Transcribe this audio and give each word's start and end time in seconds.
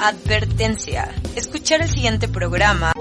Advertencia. 0.00 1.12
Escuchar 1.34 1.82
el 1.82 1.88
siguiente 1.88 2.28
programa 2.28 2.92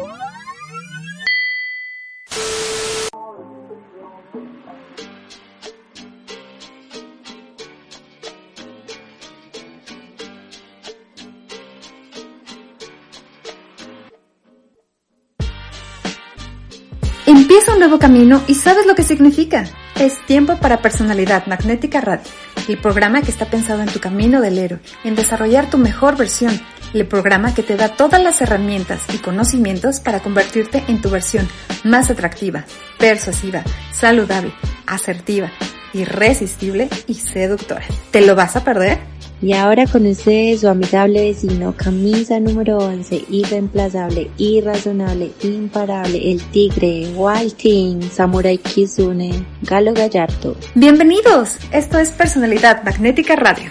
Empieza 17.27 17.73
un 17.73 17.79
nuevo 17.79 17.99
camino 17.99 18.41
y 18.47 18.55
sabes 18.55 18.85
lo 18.85 18.95
que 18.95 19.03
significa. 19.03 19.65
Es 19.99 20.25
tiempo 20.25 20.57
para 20.57 20.81
Personalidad 20.81 21.45
Magnética 21.45 22.01
Radio, 22.01 22.23
el 22.67 22.77
programa 22.77 23.21
que 23.21 23.31
está 23.31 23.45
pensado 23.45 23.81
en 23.81 23.89
tu 23.89 23.99
camino 23.99 24.41
del 24.41 24.57
héroe, 24.57 24.79
en 25.03 25.15
desarrollar 25.15 25.69
tu 25.69 25.77
mejor 25.77 26.17
versión, 26.17 26.59
el 26.93 27.05
programa 27.05 27.53
que 27.53 27.63
te 27.63 27.75
da 27.75 27.89
todas 27.89 28.21
las 28.21 28.41
herramientas 28.41 29.01
y 29.13 29.17
conocimientos 29.17 29.99
para 29.99 30.21
convertirte 30.21 30.83
en 30.87 31.01
tu 31.01 31.09
versión 31.09 31.47
más 31.83 32.09
atractiva, 32.09 32.65
persuasiva, 32.97 33.63
saludable, 33.91 34.53
asertiva, 34.85 35.51
irresistible 35.93 36.89
y 37.07 37.15
seductora. 37.15 37.85
¿Te 38.11 38.21
lo 38.21 38.35
vas 38.35 38.55
a 38.55 38.63
perder? 38.63 39.16
Y 39.39 39.53
ahora 39.53 39.85
con 39.85 40.07
ustedes 40.07 40.61
su 40.61 40.67
amigable 40.67 41.21
vecino, 41.21 41.75
camisa 41.77 42.39
número 42.39 42.79
11, 42.79 43.25
irreemplazable, 43.29 44.31
irrazonable, 44.37 45.31
imparable, 45.43 46.31
el 46.31 46.41
tigre, 46.49 47.11
Walting, 47.15 48.01
Samurai 48.09 48.57
Kizune, 48.57 49.45
Galo 49.61 49.93
Gallardo. 49.93 50.55
Bienvenidos, 50.73 51.57
esto 51.71 51.99
es 51.99 52.09
Personalidad 52.09 52.83
Magnética 52.83 53.35
Radio. 53.35 53.69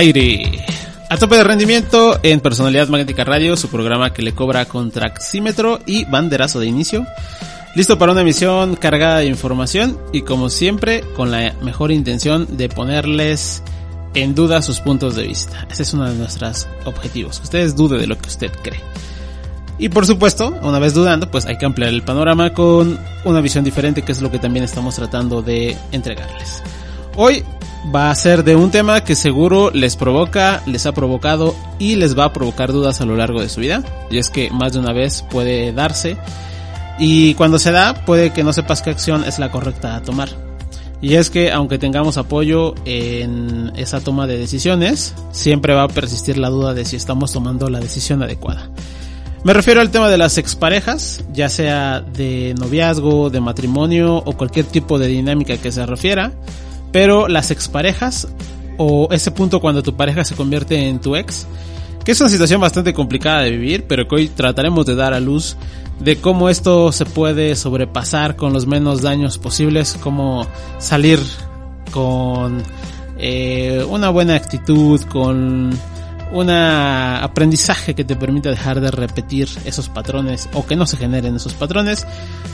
Aire. 0.00 0.64
A 1.10 1.18
tope 1.18 1.36
de 1.36 1.44
rendimiento 1.44 2.18
en 2.22 2.40
Personalidad 2.40 2.88
Magnética 2.88 3.22
Radio, 3.22 3.54
su 3.54 3.68
programa 3.68 4.14
que 4.14 4.22
le 4.22 4.32
cobra 4.32 4.64
contraxímetro 4.64 5.78
y 5.84 6.06
banderazo 6.06 6.58
de 6.58 6.66
inicio. 6.66 7.06
Listo 7.74 7.98
para 7.98 8.12
una 8.12 8.22
emisión 8.22 8.76
cargada 8.76 9.18
de 9.18 9.26
información 9.26 9.98
y 10.10 10.22
como 10.22 10.48
siempre 10.48 11.02
con 11.14 11.30
la 11.30 11.54
mejor 11.60 11.92
intención 11.92 12.56
de 12.56 12.70
ponerles 12.70 13.62
en 14.14 14.34
duda 14.34 14.62
sus 14.62 14.80
puntos 14.80 15.16
de 15.16 15.26
vista. 15.26 15.66
Ese 15.70 15.82
es 15.82 15.92
uno 15.92 16.08
de 16.08 16.16
nuestros 16.16 16.66
objetivos, 16.86 17.38
que 17.38 17.44
ustedes 17.44 17.76
duden 17.76 18.00
de 18.00 18.06
lo 18.06 18.16
que 18.16 18.28
usted 18.28 18.50
cree. 18.62 18.80
Y 19.78 19.90
por 19.90 20.06
supuesto, 20.06 20.58
una 20.62 20.78
vez 20.78 20.94
dudando, 20.94 21.30
pues 21.30 21.44
hay 21.44 21.58
que 21.58 21.66
ampliar 21.66 21.90
el 21.90 22.02
panorama 22.02 22.54
con 22.54 22.98
una 23.24 23.40
visión 23.42 23.64
diferente, 23.64 24.00
que 24.00 24.12
es 24.12 24.22
lo 24.22 24.30
que 24.30 24.38
también 24.38 24.64
estamos 24.64 24.94
tratando 24.94 25.42
de 25.42 25.76
entregarles. 25.92 26.62
Hoy 27.22 27.44
va 27.94 28.10
a 28.10 28.14
ser 28.14 28.44
de 28.44 28.56
un 28.56 28.70
tema 28.70 29.04
que 29.04 29.14
seguro 29.14 29.70
les 29.72 29.94
provoca, 29.94 30.62
les 30.64 30.86
ha 30.86 30.92
provocado 30.92 31.54
y 31.78 31.96
les 31.96 32.18
va 32.18 32.24
a 32.24 32.32
provocar 32.32 32.72
dudas 32.72 33.02
a 33.02 33.04
lo 33.04 33.14
largo 33.14 33.42
de 33.42 33.50
su 33.50 33.60
vida. 33.60 33.84
Y 34.10 34.16
es 34.16 34.30
que 34.30 34.50
más 34.50 34.72
de 34.72 34.78
una 34.78 34.94
vez 34.94 35.22
puede 35.30 35.70
darse. 35.74 36.16
Y 36.98 37.34
cuando 37.34 37.58
se 37.58 37.72
da, 37.72 38.06
puede 38.06 38.32
que 38.32 38.42
no 38.42 38.54
sepas 38.54 38.80
qué 38.80 38.88
acción 38.88 39.22
es 39.24 39.38
la 39.38 39.50
correcta 39.50 39.96
a 39.96 40.02
tomar. 40.02 40.30
Y 41.02 41.16
es 41.16 41.28
que 41.28 41.52
aunque 41.52 41.76
tengamos 41.76 42.16
apoyo 42.16 42.74
en 42.86 43.70
esa 43.76 44.00
toma 44.00 44.26
de 44.26 44.38
decisiones, 44.38 45.14
siempre 45.30 45.74
va 45.74 45.82
a 45.82 45.88
persistir 45.88 46.38
la 46.38 46.48
duda 46.48 46.72
de 46.72 46.86
si 46.86 46.96
estamos 46.96 47.32
tomando 47.32 47.68
la 47.68 47.80
decisión 47.80 48.22
adecuada. 48.22 48.70
Me 49.44 49.52
refiero 49.52 49.82
al 49.82 49.90
tema 49.90 50.08
de 50.08 50.16
las 50.16 50.38
exparejas, 50.38 51.22
ya 51.34 51.50
sea 51.50 52.00
de 52.00 52.54
noviazgo, 52.58 53.28
de 53.28 53.40
matrimonio 53.40 54.16
o 54.16 54.32
cualquier 54.38 54.64
tipo 54.64 54.98
de 54.98 55.08
dinámica 55.08 55.58
que 55.58 55.70
se 55.70 55.84
refiera 55.84 56.32
pero 56.92 57.28
las 57.28 57.50
exparejas 57.50 58.28
o 58.76 59.08
ese 59.12 59.30
punto 59.30 59.60
cuando 59.60 59.82
tu 59.82 59.94
pareja 59.94 60.24
se 60.24 60.34
convierte 60.34 60.88
en 60.88 61.00
tu 61.00 61.16
ex, 61.16 61.46
que 62.04 62.12
es 62.12 62.20
una 62.20 62.30
situación 62.30 62.60
bastante 62.60 62.94
complicada 62.94 63.42
de 63.42 63.50
vivir, 63.50 63.84
pero 63.86 64.08
que 64.08 64.14
hoy 64.14 64.28
trataremos 64.28 64.86
de 64.86 64.94
dar 64.94 65.12
a 65.12 65.20
luz 65.20 65.56
de 66.00 66.16
cómo 66.16 66.48
esto 66.48 66.92
se 66.92 67.04
puede 67.04 67.54
sobrepasar 67.56 68.36
con 68.36 68.52
los 68.52 68.66
menos 68.66 69.02
daños 69.02 69.38
posibles, 69.38 69.98
cómo 70.02 70.46
salir 70.78 71.20
con 71.90 72.62
eh, 73.18 73.84
una 73.88 74.08
buena 74.08 74.34
actitud, 74.34 75.00
con 75.02 75.70
un 76.32 76.50
aprendizaje 76.50 77.94
que 77.94 78.04
te 78.04 78.16
permita 78.16 78.50
dejar 78.50 78.80
de 78.80 78.90
repetir 78.90 79.48
esos 79.64 79.88
patrones 79.88 80.48
o 80.52 80.66
que 80.66 80.76
no 80.76 80.86
se 80.86 80.96
generen 80.96 81.36
esos 81.36 81.54
patrones. 81.54 82.06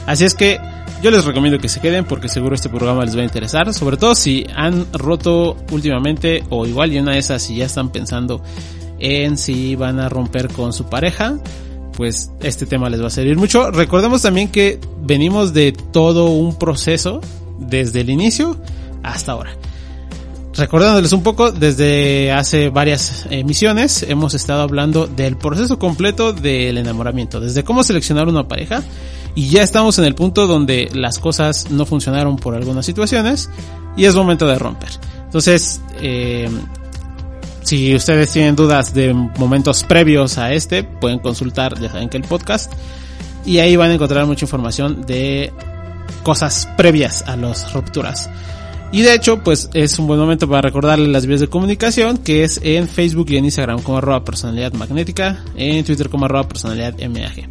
Así 0.07 0.25
es 0.25 0.35
que 0.35 0.61
yo 1.03 1.11
les 1.11 1.25
recomiendo 1.25 1.59
que 1.59 1.69
se 1.69 1.81
queden 1.81 2.05
porque 2.05 2.29
seguro 2.29 2.55
este 2.55 2.69
programa 2.69 3.05
les 3.05 3.17
va 3.17 3.21
a 3.21 3.25
interesar, 3.25 3.73
sobre 3.75 3.97
todo 3.97 4.15
si 4.15 4.47
han 4.55 4.87
roto 4.93 5.57
últimamente 5.71 6.43
o 6.49 6.67
igual 6.67 6.93
y 6.93 6.99
una 6.99 7.13
de 7.13 7.19
esas 7.19 7.43
si 7.43 7.57
ya 7.57 7.67
están 7.67 7.91
pensando 7.91 8.43
en 8.99 9.37
si 9.37 9.77
van 9.77 10.01
a 10.01 10.09
romper 10.09 10.49
con 10.49 10.73
su 10.73 10.87
pareja, 10.87 11.39
pues 11.93 12.31
este 12.41 12.67
tema 12.67 12.89
les 12.89 13.03
va 13.03 13.09
a 13.09 13.11
servir 13.11 13.37
mucho. 13.37 13.71
Recordemos 13.71 14.23
también 14.23 14.49
que 14.49 14.81
venimos 15.03 15.53
de 15.53 15.73
todo 15.73 16.31
un 16.31 16.59
proceso 16.59 17.21
desde 17.59 18.01
el 18.01 18.11
inicio 18.11 18.57
hasta 19.03 19.33
ahora. 19.33 19.51
Recordándoles 20.57 21.13
un 21.13 21.23
poco, 21.23 21.53
desde 21.53 22.33
hace 22.33 22.71
varias 22.71 23.27
emisiones 23.31 24.03
hemos 24.09 24.33
estado 24.33 24.63
hablando 24.63 25.07
del 25.07 25.37
proceso 25.37 25.79
completo 25.79 26.33
del 26.33 26.79
enamoramiento, 26.79 27.41
desde 27.41 27.63
cómo 27.63 27.83
seleccionar 27.83 28.27
una 28.27 28.49
pareja 28.49 28.83
y 29.35 29.51
ya 29.51 29.63
estamos 29.63 29.99
en 29.99 30.07
el 30.07 30.15
punto 30.15 30.47
donde 30.47 30.89
las 30.95 31.19
cosas 31.19 31.71
no 31.71 31.85
funcionaron 31.85 32.37
por 32.37 32.55
algunas 32.55 32.87
situaciones 32.87 33.51
y 33.99 34.07
es 34.07 34.15
momento 34.15 34.47
de 34.47 34.59
romper. 34.59 34.89
Entonces, 35.25 35.83
eh, 36.01 36.49
si 37.63 37.95
ustedes 37.95 38.33
tienen 38.33 38.57
dudas 38.57 38.95
de 38.95 39.13
momentos 39.13 39.85
previos 39.85 40.39
a 40.39 40.55
este, 40.55 40.85
pueden 40.85 41.19
consultar, 41.19 41.75
que 42.09 42.17
el 42.17 42.23
podcast, 42.23 42.73
y 43.45 43.59
ahí 43.59 43.77
van 43.77 43.91
a 43.91 43.95
encontrar 43.95 44.25
mucha 44.25 44.47
información 44.47 45.03
de 45.03 45.53
cosas 46.23 46.67
previas 46.79 47.25
a 47.27 47.37
las 47.37 47.75
rupturas. 47.75 48.31
Y 48.93 49.03
de 49.03 49.15
hecho, 49.15 49.43
pues 49.43 49.69
es 49.75 49.99
un 49.99 50.07
buen 50.07 50.19
momento 50.19 50.49
para 50.49 50.63
recordarles 50.63 51.09
las 51.09 51.27
vías 51.27 51.41
de 51.41 51.49
comunicación, 51.49 52.19
que 52.19 52.45
es 52.45 52.61
en 52.63 52.89
Facebook 52.89 53.27
y 53.31 53.37
en 53.37 53.45
Instagram 53.45 53.83
como 53.83 53.99
arroba 53.99 54.25
personalidad 54.25 54.73
magnética, 54.73 55.45
en 55.57 55.85
Twitter 55.85 56.09
como 56.09 56.25
arroba 56.25 56.49
personalidad 56.49 56.95
MAG. 56.99 57.51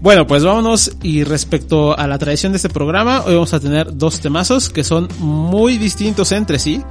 Bueno, 0.00 0.26
pues 0.26 0.44
vámonos 0.44 0.96
y 1.02 1.24
respecto 1.24 1.98
a 1.98 2.06
la 2.06 2.18
tradición 2.18 2.52
de 2.52 2.56
este 2.56 2.68
programa, 2.68 3.22
hoy 3.24 3.34
vamos 3.34 3.54
a 3.54 3.60
tener 3.60 3.96
dos 3.96 4.20
temazos 4.20 4.68
que 4.68 4.84
son 4.84 5.08
muy 5.18 5.78
distintos 5.78 6.32
entre 6.32 6.58
sí, 6.58 6.82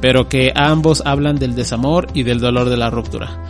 pero 0.00 0.28
que 0.28 0.52
ambos 0.54 1.02
hablan 1.04 1.36
del 1.36 1.54
desamor 1.54 2.08
y 2.14 2.22
del 2.22 2.40
dolor 2.40 2.68
de 2.68 2.76
la 2.76 2.90
ruptura. 2.90 3.42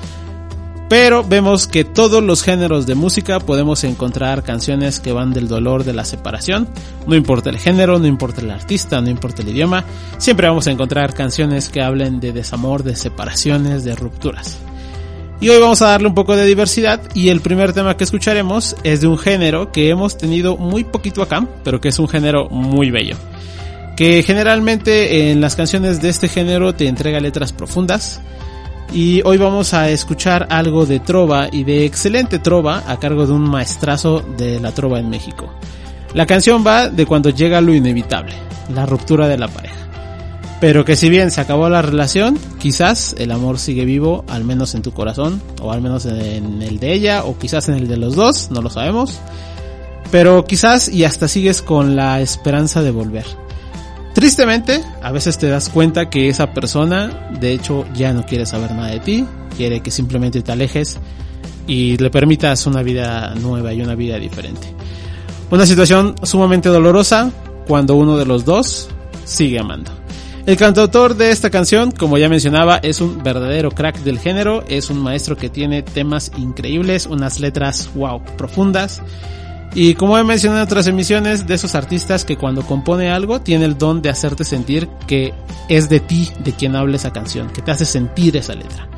Pero 0.92 1.24
vemos 1.24 1.66
que 1.66 1.84
todos 1.84 2.22
los 2.22 2.42
géneros 2.42 2.84
de 2.84 2.94
música 2.94 3.40
podemos 3.40 3.82
encontrar 3.82 4.42
canciones 4.42 5.00
que 5.00 5.10
van 5.10 5.32
del 5.32 5.48
dolor 5.48 5.84
de 5.84 5.94
la 5.94 6.04
separación. 6.04 6.68
No 7.06 7.16
importa 7.16 7.48
el 7.48 7.56
género, 7.56 7.98
no 7.98 8.06
importa 8.06 8.42
el 8.42 8.50
artista, 8.50 9.00
no 9.00 9.08
importa 9.08 9.40
el 9.40 9.48
idioma. 9.48 9.86
Siempre 10.18 10.48
vamos 10.48 10.66
a 10.66 10.70
encontrar 10.70 11.14
canciones 11.14 11.70
que 11.70 11.80
hablen 11.80 12.20
de 12.20 12.32
desamor, 12.32 12.82
de 12.82 12.94
separaciones, 12.94 13.84
de 13.84 13.94
rupturas. 13.94 14.58
Y 15.40 15.48
hoy 15.48 15.58
vamos 15.62 15.80
a 15.80 15.86
darle 15.86 16.08
un 16.08 16.14
poco 16.14 16.36
de 16.36 16.44
diversidad 16.44 17.00
y 17.14 17.30
el 17.30 17.40
primer 17.40 17.72
tema 17.72 17.96
que 17.96 18.04
escucharemos 18.04 18.76
es 18.84 19.00
de 19.00 19.06
un 19.06 19.16
género 19.16 19.72
que 19.72 19.88
hemos 19.88 20.18
tenido 20.18 20.58
muy 20.58 20.84
poquito 20.84 21.22
acá, 21.22 21.48
pero 21.64 21.80
que 21.80 21.88
es 21.88 21.98
un 21.98 22.08
género 22.08 22.50
muy 22.50 22.90
bello. 22.90 23.16
Que 23.96 24.22
generalmente 24.22 25.30
en 25.30 25.40
las 25.40 25.56
canciones 25.56 26.02
de 26.02 26.10
este 26.10 26.28
género 26.28 26.74
te 26.74 26.86
entrega 26.86 27.18
letras 27.18 27.54
profundas, 27.54 28.20
y 28.92 29.22
hoy 29.24 29.38
vamos 29.38 29.72
a 29.74 29.88
escuchar 29.88 30.46
algo 30.50 30.84
de 30.84 31.00
trova 31.00 31.48
y 31.50 31.64
de 31.64 31.84
excelente 31.84 32.38
trova 32.38 32.82
a 32.86 32.98
cargo 32.98 33.26
de 33.26 33.32
un 33.32 33.48
maestrazo 33.48 34.20
de 34.20 34.60
la 34.60 34.72
trova 34.72 34.98
en 34.98 35.08
México. 35.08 35.50
La 36.14 36.26
canción 36.26 36.64
va 36.66 36.88
de 36.88 37.06
cuando 37.06 37.30
llega 37.30 37.60
lo 37.60 37.74
inevitable, 37.74 38.34
la 38.74 38.84
ruptura 38.84 39.28
de 39.28 39.38
la 39.38 39.48
pareja. 39.48 39.76
Pero 40.60 40.84
que 40.84 40.94
si 40.94 41.08
bien 41.08 41.30
se 41.30 41.40
acabó 41.40 41.68
la 41.68 41.82
relación, 41.82 42.38
quizás 42.60 43.16
el 43.18 43.32
amor 43.32 43.58
sigue 43.58 43.84
vivo, 43.84 44.24
al 44.28 44.44
menos 44.44 44.74
en 44.74 44.82
tu 44.82 44.92
corazón, 44.92 45.42
o 45.60 45.72
al 45.72 45.80
menos 45.80 46.04
en 46.06 46.62
el 46.62 46.78
de 46.78 46.92
ella, 46.92 47.24
o 47.24 47.38
quizás 47.38 47.68
en 47.68 47.76
el 47.76 47.88
de 47.88 47.96
los 47.96 48.14
dos, 48.14 48.50
no 48.50 48.62
lo 48.62 48.70
sabemos. 48.70 49.18
Pero 50.10 50.44
quizás 50.44 50.88
y 50.88 51.04
hasta 51.04 51.26
sigues 51.26 51.62
con 51.62 51.96
la 51.96 52.20
esperanza 52.20 52.82
de 52.82 52.90
volver. 52.90 53.24
Tristemente, 54.14 54.82
a 55.02 55.10
veces 55.10 55.38
te 55.38 55.48
das 55.48 55.68
cuenta 55.70 56.10
que 56.10 56.28
esa 56.28 56.52
persona, 56.52 57.30
de 57.40 57.52
hecho, 57.52 57.86
ya 57.94 58.12
no 58.12 58.26
quiere 58.26 58.44
saber 58.44 58.72
nada 58.72 58.88
de 58.88 59.00
ti, 59.00 59.26
quiere 59.56 59.80
que 59.80 59.90
simplemente 59.90 60.42
te 60.42 60.52
alejes 60.52 60.98
y 61.66 61.96
le 61.96 62.10
permitas 62.10 62.66
una 62.66 62.82
vida 62.82 63.34
nueva 63.34 63.72
y 63.72 63.80
una 63.80 63.94
vida 63.94 64.18
diferente. 64.18 64.66
Una 65.50 65.66
situación 65.66 66.14
sumamente 66.22 66.68
dolorosa 66.68 67.30
cuando 67.66 67.94
uno 67.94 68.16
de 68.16 68.26
los 68.26 68.44
dos 68.44 68.88
sigue 69.24 69.58
amando. 69.58 69.90
El 70.44 70.56
cantautor 70.56 71.16
de 71.16 71.30
esta 71.30 71.50
canción, 71.50 71.92
como 71.92 72.18
ya 72.18 72.28
mencionaba, 72.28 72.78
es 72.78 73.00
un 73.00 73.22
verdadero 73.22 73.70
crack 73.70 73.98
del 74.00 74.18
género, 74.18 74.64
es 74.68 74.90
un 74.90 74.98
maestro 74.98 75.36
que 75.36 75.48
tiene 75.48 75.82
temas 75.82 76.32
increíbles, 76.36 77.06
unas 77.06 77.38
letras 77.38 77.88
wow, 77.94 78.20
profundas. 78.36 79.00
Y 79.74 79.94
como 79.94 80.18
he 80.18 80.24
mencionado 80.24 80.60
en 80.60 80.66
otras 80.66 80.86
emisiones, 80.86 81.46
de 81.46 81.54
esos 81.54 81.74
artistas 81.74 82.24
que 82.24 82.36
cuando 82.36 82.62
compone 82.62 83.10
algo 83.10 83.40
tiene 83.40 83.64
el 83.64 83.78
don 83.78 84.02
de 84.02 84.10
hacerte 84.10 84.44
sentir 84.44 84.88
que 85.06 85.32
es 85.68 85.88
de 85.88 86.00
ti 86.00 86.30
de 86.44 86.52
quien 86.52 86.76
habla 86.76 86.96
esa 86.96 87.12
canción, 87.12 87.48
que 87.50 87.62
te 87.62 87.70
hace 87.70 87.86
sentir 87.86 88.36
esa 88.36 88.54
letra. 88.54 88.88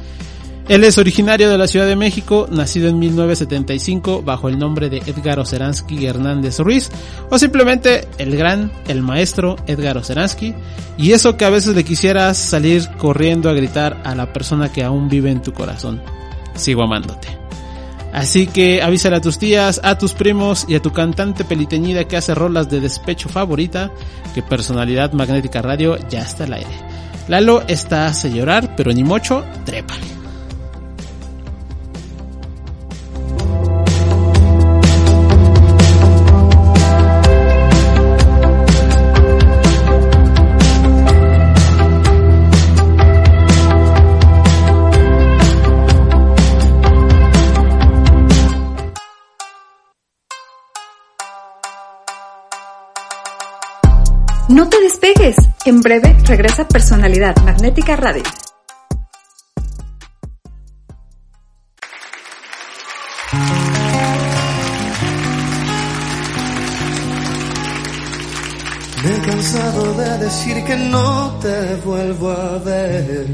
Él 0.67 0.83
es 0.83 0.97
originario 0.97 1.51
de 1.51 1.59
la 1.59 1.67
Ciudad 1.67 1.87
de 1.87 1.95
México, 1.95 2.49
nacido 2.51 2.89
en 2.89 2.99
1975 2.99 4.23
bajo 4.23 4.49
el 4.49 4.59
nombre 4.59 4.89
de 4.89 4.99
Edgar 4.99 5.39
Oceransky 5.39 6.07
Hernández 6.07 6.59
Ruiz, 6.59 6.91
o 7.29 7.39
simplemente 7.39 8.09
el 8.17 8.35
gran, 8.35 8.73
el 8.89 9.03
maestro 9.03 9.57
Edgar 9.67 9.99
Oceransky, 9.99 10.55
y 10.97 11.13
eso 11.13 11.37
que 11.37 11.45
a 11.45 11.51
veces 11.51 11.77
le 11.77 11.85
quisieras 11.85 12.39
salir 12.39 12.89
corriendo 12.97 13.51
a 13.51 13.53
gritar 13.53 14.01
a 14.05 14.15
la 14.15 14.33
persona 14.33 14.73
que 14.73 14.83
aún 14.83 15.11
vive 15.11 15.31
en 15.31 15.43
tu 15.43 15.53
corazón. 15.53 16.01
Sigo 16.55 16.83
amándote. 16.83 17.44
Así 18.15 18.47
que 18.47 18.81
avísale 18.81 19.17
a 19.17 19.21
tus 19.21 19.39
tías, 19.39 19.81
a 19.83 19.99
tus 19.99 20.13
primos 20.13 20.67
y 20.69 20.77
a 20.77 20.81
tu 20.81 20.93
cantante 20.93 21.45
peliteñida 21.45 22.05
que 22.05 22.17
hace 22.17 22.33
rolas 22.33 22.71
de 22.71 22.79
despecho 22.79 23.29
favorita, 23.29 23.91
que 24.33 24.43
Personalidad 24.43 25.13
Magnética 25.13 25.61
Radio 25.61 25.99
ya 26.09 26.23
está 26.23 26.45
al 26.45 26.53
aire. 26.53 26.71
Lalo 27.27 27.65
está 27.67 28.07
hace 28.07 28.31
llorar, 28.31 28.77
pero 28.77 28.93
ni 28.93 29.03
mocho, 29.03 29.45
trépale. 29.65 30.14
En 55.67 55.81
breve 55.81 56.15
regresa 56.27 56.69
Personalidad 56.69 57.35
Magnética 57.43 57.97
Radio. 57.97 58.23
Me 69.03 69.17
he 69.17 69.21
cansado 69.23 69.95
de 69.95 70.19
decir 70.19 70.65
que 70.65 70.77
no 70.77 71.39
te 71.41 71.77
vuelvo 71.77 72.31
a 72.31 72.59
ver. 72.59 73.27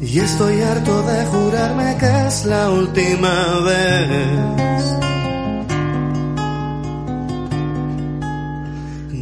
Y 0.00 0.18
estoy 0.18 0.60
harto 0.60 1.02
de 1.02 1.24
jurarme 1.26 1.96
que 2.00 2.26
es 2.26 2.44
la 2.46 2.70
última 2.70 3.60
vez. 3.60 5.03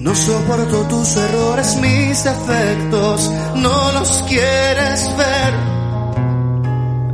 No 0.03 0.17
soporto 0.17 0.83
tus 0.89 1.17
errores, 1.17 1.79
mis 1.81 2.25
defectos, 2.25 3.31
no 3.55 3.93
los 3.93 4.25
quieres 4.29 5.09
ver. 5.17 5.55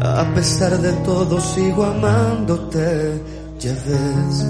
A 0.03 0.25
pesar 0.35 0.79
de 0.79 0.93
todo 1.05 1.39
sigo 1.39 1.85
amándote, 1.85 3.23
ya 3.59 3.73
ves. 3.73 4.47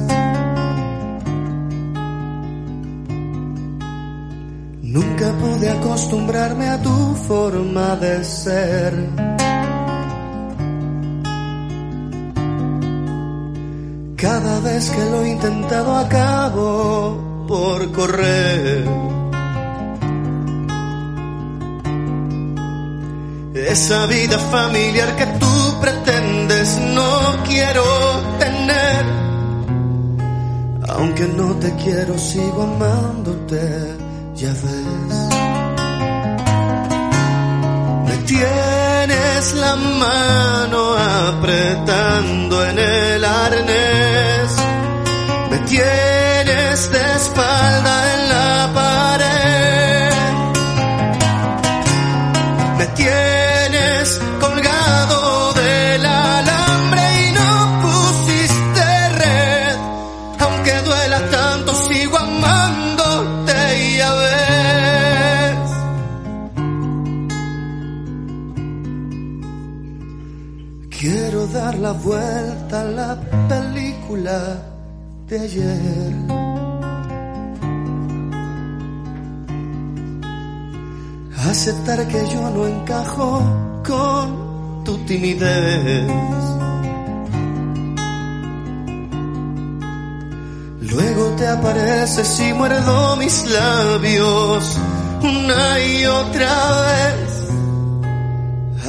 Nunca 4.82 5.32
pude 5.40 5.70
acostumbrarme 5.70 6.68
a 6.68 6.80
tu 6.80 7.14
forma 7.26 7.96
de 7.96 8.22
ser. 8.22 8.94
Cada 14.16 14.60
vez 14.60 14.90
que 14.90 15.04
lo 15.10 15.22
he 15.22 15.30
intentado 15.30 15.96
acabo 15.96 17.27
por 17.48 17.90
correr. 17.92 18.84
Esa 23.54 24.06
vida 24.06 24.38
familiar 24.38 25.16
que 25.16 25.26
tú 25.42 25.80
pretendes 25.80 26.78
no 26.78 27.10
quiero 27.48 27.84
tener. 28.38 29.04
Aunque 30.90 31.26
no 31.26 31.54
te 31.54 31.74
quiero, 31.76 32.18
sigo 32.18 32.62
amándote, 32.62 33.60
ya 34.34 34.52
ves. 34.62 35.16
Me 38.08 38.16
tienes 38.32 39.54
la 39.54 39.74
mano 39.76 40.80
apretando 41.30 42.66
en 42.66 42.78
el 42.78 43.24
arnés. 43.24 44.50
Me 45.50 45.58
tienes 45.60 46.07
de 46.86 47.16
espalda 47.16 48.14
en 48.14 48.28
la 48.28 48.70
pared. 48.72 50.12
Me 52.78 52.86
tienes 53.00 54.20
colgado 54.40 55.52
del 55.54 56.06
alambre 56.06 57.02
y 57.26 57.32
no 57.32 57.80
pusiste 57.82 59.08
red. 59.22 59.76
Aunque 60.38 60.74
duela 60.82 61.20
tanto, 61.30 61.74
sigo 61.88 62.16
amándote, 62.16 63.56
ya 63.98 64.14
ves. 64.22 65.58
Quiero 70.96 71.40
dar 71.48 71.74
la 71.78 71.92
vuelta 71.92 72.82
a 72.82 72.84
la 72.84 73.20
película 73.48 74.38
de 75.26 75.40
ayer. 75.40 76.27
Aceptar 81.60 82.06
que 82.06 82.24
yo 82.32 82.50
no 82.50 82.68
encajo 82.68 83.42
con 83.84 84.84
tu 84.84 84.96
timidez. 84.98 86.08
Luego 90.82 91.24
te 91.36 91.48
apareces 91.48 92.38
y 92.38 92.52
muerdo 92.52 93.16
mis 93.16 93.44
labios 93.50 94.78
una 95.20 95.80
y 95.80 96.06
otra 96.06 96.54
vez. 96.90 97.48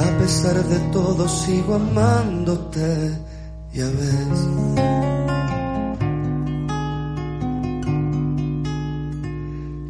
A 0.06 0.18
pesar 0.20 0.54
de 0.62 0.78
todo 0.92 1.28
sigo 1.28 1.74
amándote, 1.74 3.18
ya 3.72 3.86
ves. 3.86 4.38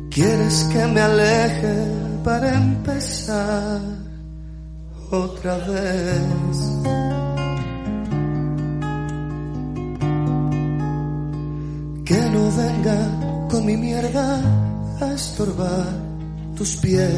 ¿Quieres 0.08 0.64
que 0.72 0.86
me 0.86 1.00
aleje 1.02 2.09
para 2.22 2.54
empezar 2.54 3.80
otra 5.10 5.56
vez? 5.58 6.56
Que 12.04 12.20
no 12.32 12.50
venga 12.56 13.48
con 13.48 13.64
mi 13.64 13.76
mierda 13.76 14.40
a 15.00 15.12
estorbar 15.12 15.88
tus 16.56 16.76
pies. 16.76 17.10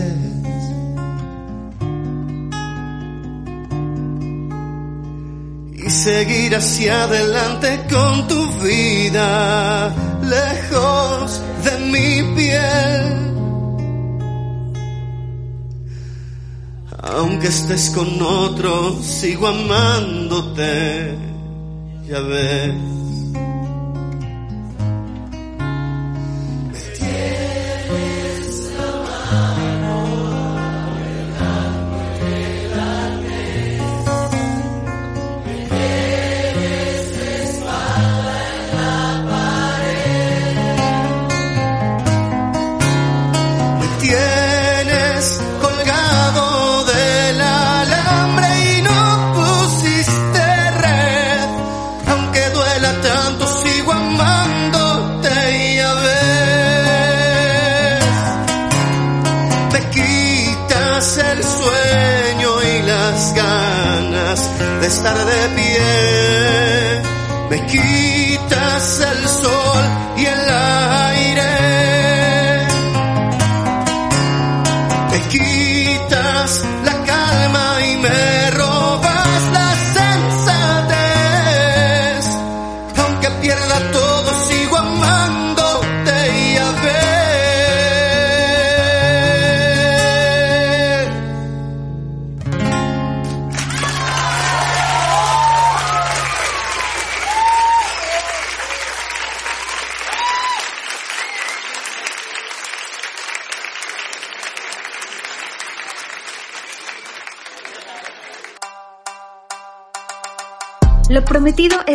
Y 5.74 5.90
seguir 5.90 6.54
hacia 6.54 7.04
adelante 7.04 7.86
con 7.90 8.28
tu 8.28 8.46
vida, 8.60 9.92
lejos 10.22 11.40
de 11.64 11.78
mi 11.90 12.36
piel. 12.36 13.31
Aunque 17.02 17.48
estés 17.48 17.90
con 17.90 18.22
otro, 18.22 18.96
sigo 19.02 19.48
amándote, 19.48 21.16
ya 22.06 22.20
ves. 22.20 23.01
Me 67.52 67.58
quitas 67.66 68.11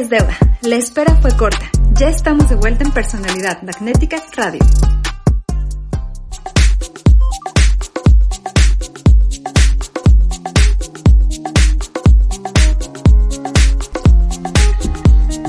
deuda. 0.08 0.38
La 0.62 0.76
espera 0.76 1.16
fue 1.22 1.32
corta. 1.36 1.70
Ya 1.94 2.10
estamos 2.10 2.50
de 2.50 2.56
vuelta 2.56 2.84
en 2.84 2.92
Personalidad 2.92 3.62
Magnética 3.64 4.18
Radio. 4.36 4.60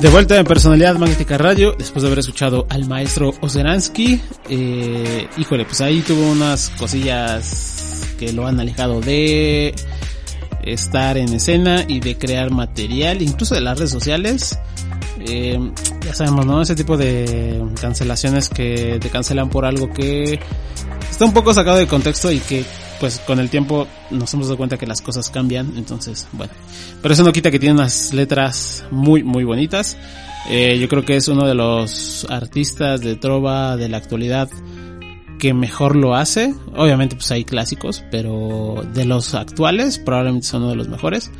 De 0.00 0.08
vuelta 0.10 0.38
en 0.38 0.46
Personalidad 0.46 0.94
Magnética 0.94 1.38
Radio, 1.38 1.74
después 1.76 2.02
de 2.02 2.06
haber 2.06 2.20
escuchado 2.20 2.66
al 2.70 2.86
maestro 2.86 3.34
Ozeransky, 3.40 4.20
eh, 4.48 5.28
híjole, 5.36 5.64
pues 5.64 5.80
ahí 5.80 6.02
tuvo 6.02 6.30
unas 6.30 6.70
cosillas 6.70 8.14
que 8.16 8.32
lo 8.32 8.46
han 8.46 8.60
alejado 8.60 9.00
de 9.00 9.74
estar 10.72 11.16
en 11.18 11.32
escena 11.32 11.84
y 11.86 12.00
de 12.00 12.16
crear 12.16 12.50
material, 12.50 13.22
incluso 13.22 13.54
de 13.54 13.60
las 13.60 13.78
redes 13.78 13.90
sociales. 13.90 14.58
Eh, 15.20 15.58
ya 16.04 16.14
sabemos, 16.14 16.46
¿no? 16.46 16.62
Ese 16.62 16.74
tipo 16.74 16.96
de 16.96 17.62
cancelaciones 17.80 18.48
que 18.48 18.98
te 19.00 19.10
cancelan 19.10 19.50
por 19.50 19.64
algo 19.64 19.92
que 19.92 20.38
está 21.10 21.24
un 21.24 21.32
poco 21.32 21.52
sacado 21.52 21.78
de 21.78 21.86
contexto 21.86 22.30
y 22.30 22.38
que 22.38 22.64
pues 23.00 23.20
con 23.20 23.38
el 23.38 23.48
tiempo 23.48 23.86
nos 24.10 24.32
hemos 24.34 24.46
dado 24.46 24.56
cuenta 24.56 24.76
que 24.76 24.86
las 24.86 25.00
cosas 25.00 25.30
cambian, 25.30 25.74
entonces 25.76 26.26
bueno. 26.32 26.52
Pero 27.00 27.14
eso 27.14 27.22
no 27.22 27.32
quita 27.32 27.50
que 27.50 27.58
tiene 27.58 27.74
unas 27.74 28.12
letras 28.12 28.84
muy 28.90 29.22
muy 29.22 29.44
bonitas. 29.44 29.96
Eh, 30.50 30.78
yo 30.78 30.88
creo 30.88 31.04
que 31.04 31.16
es 31.16 31.28
uno 31.28 31.46
de 31.46 31.54
los 31.54 32.26
artistas 32.30 33.00
de 33.00 33.16
trova 33.16 33.76
de 33.76 33.88
la 33.88 33.98
actualidad 33.98 34.48
que 35.38 35.54
mejor 35.54 35.96
lo 35.96 36.14
hace. 36.14 36.54
Obviamente 36.74 37.16
pues 37.16 37.30
hay 37.30 37.44
clásicos, 37.44 38.04
pero 38.10 38.84
de 38.92 39.04
los 39.04 39.34
actuales 39.34 39.98
probablemente 39.98 40.46
son 40.46 40.62
uno 40.62 40.70
de 40.70 40.76
los 40.76 40.88
mejores. 40.88 41.30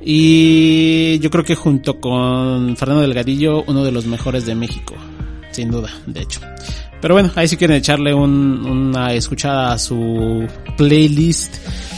Y 0.00 1.18
yo 1.18 1.30
creo 1.30 1.44
que 1.44 1.54
junto 1.54 2.00
con 2.00 2.76
Fernando 2.76 3.02
Delgadillo, 3.02 3.64
uno 3.66 3.84
de 3.84 3.92
los 3.92 4.06
mejores 4.06 4.46
de 4.46 4.54
México. 4.54 4.94
Sin 5.50 5.70
duda, 5.70 5.90
de 6.06 6.20
hecho. 6.20 6.40
Pero 7.00 7.14
bueno, 7.14 7.30
ahí 7.36 7.48
si 7.48 7.56
quieren 7.56 7.76
echarle 7.76 8.12
un, 8.12 8.64
una 8.66 9.12
escuchada 9.12 9.72
a 9.72 9.78
su 9.78 10.46
playlist. 10.76 11.54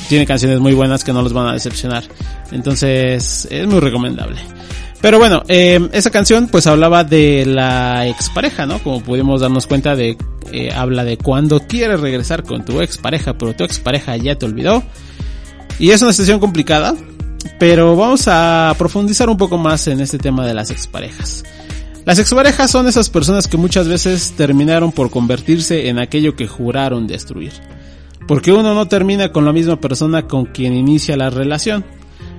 Tiene 0.09 0.27
canciones 0.27 0.61
muy 0.61 0.75
buenas 0.75 1.05
que 1.05 1.13
no 1.13 1.23
los 1.23 1.33
van 1.33 1.49
a 1.49 1.53
decepcionar. 1.53 2.05
Entonces, 2.53 3.47
es 3.51 3.67
muy 3.67 3.81
recomendable. 3.81 4.41
Pero 5.01 5.19
bueno, 5.19 5.43
eh, 5.49 5.89
esa 5.93 6.11
canción 6.11 6.49
pues 6.49 6.67
hablaba 6.67 7.05
de 7.05 7.47
la 7.47 8.07
expareja, 8.07 8.67
¿no? 8.67 8.79
Como 8.81 9.03
pudimos 9.03 9.41
darnos 9.41 9.67
cuenta 9.67 9.97
de, 9.97 10.19
eh, 10.53 10.73
habla 10.73 11.05
de 11.05 11.17
cuando 11.17 11.61
quieres 11.61 12.01
regresar 12.01 12.43
con 12.43 12.65
tu 12.65 12.81
expareja, 12.83 13.39
pero 13.39 13.55
tu 13.55 13.65
expareja 13.65 14.17
ya 14.17 14.37
te 14.37 14.47
olvidó. 14.47 14.83
Y 15.79 15.91
es 15.91 16.03
una 16.03 16.13
situación 16.13 16.39
complicada, 16.39 16.95
pero 17.59 17.97
vamos 17.97 18.25
a 18.27 18.75
profundizar 18.77 19.31
un 19.31 19.39
poco 19.39 19.57
más 19.57 19.87
en 19.89 20.01
este 20.01 20.19
tema 20.19 20.47
de 20.47 20.53
las 20.53 20.71
exparejas. 20.71 21.45
Las 22.05 22.19
exparejas 22.19 22.71
son 22.71 22.89
esas 22.89 23.09
personas 23.09 23.47
que 23.47 23.57
muchas 23.57 23.89
veces 23.89 24.33
terminaron 24.37 24.93
por 24.93 25.11
convertirse 25.11 25.89
en 25.89 25.99
aquello 25.99 26.35
que 26.35 26.47
juraron 26.47 27.07
destruir. 27.07 27.53
Porque 28.27 28.53
uno 28.53 28.75
no 28.75 28.89
termina 28.89 29.33
con 29.33 29.45
la 29.45 29.53
misma 29.53 29.81
persona 29.81 30.27
con 30.27 30.47
quien 30.47 30.75
inicia 30.75 31.17
la 31.17 31.31
relación. 31.31 31.85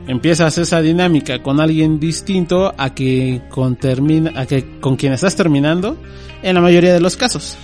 Empiezas 0.08 0.58
esa 0.58 0.82
dinámica 0.82 1.42
con 1.42 1.60
alguien 1.60 2.00
distinto 2.00 2.74
a 2.78 2.94
que 2.94 3.42
con, 3.50 3.76
termina, 3.76 4.32
a 4.36 4.46
que 4.46 4.80
con 4.80 4.96
quien 4.96 5.14
estás 5.14 5.36
terminando 5.36 5.98
en 6.42 6.56
la 6.56 6.62
mayoría 6.62 6.94
de 6.94 7.00
los 7.00 7.16
casos. 7.16 7.58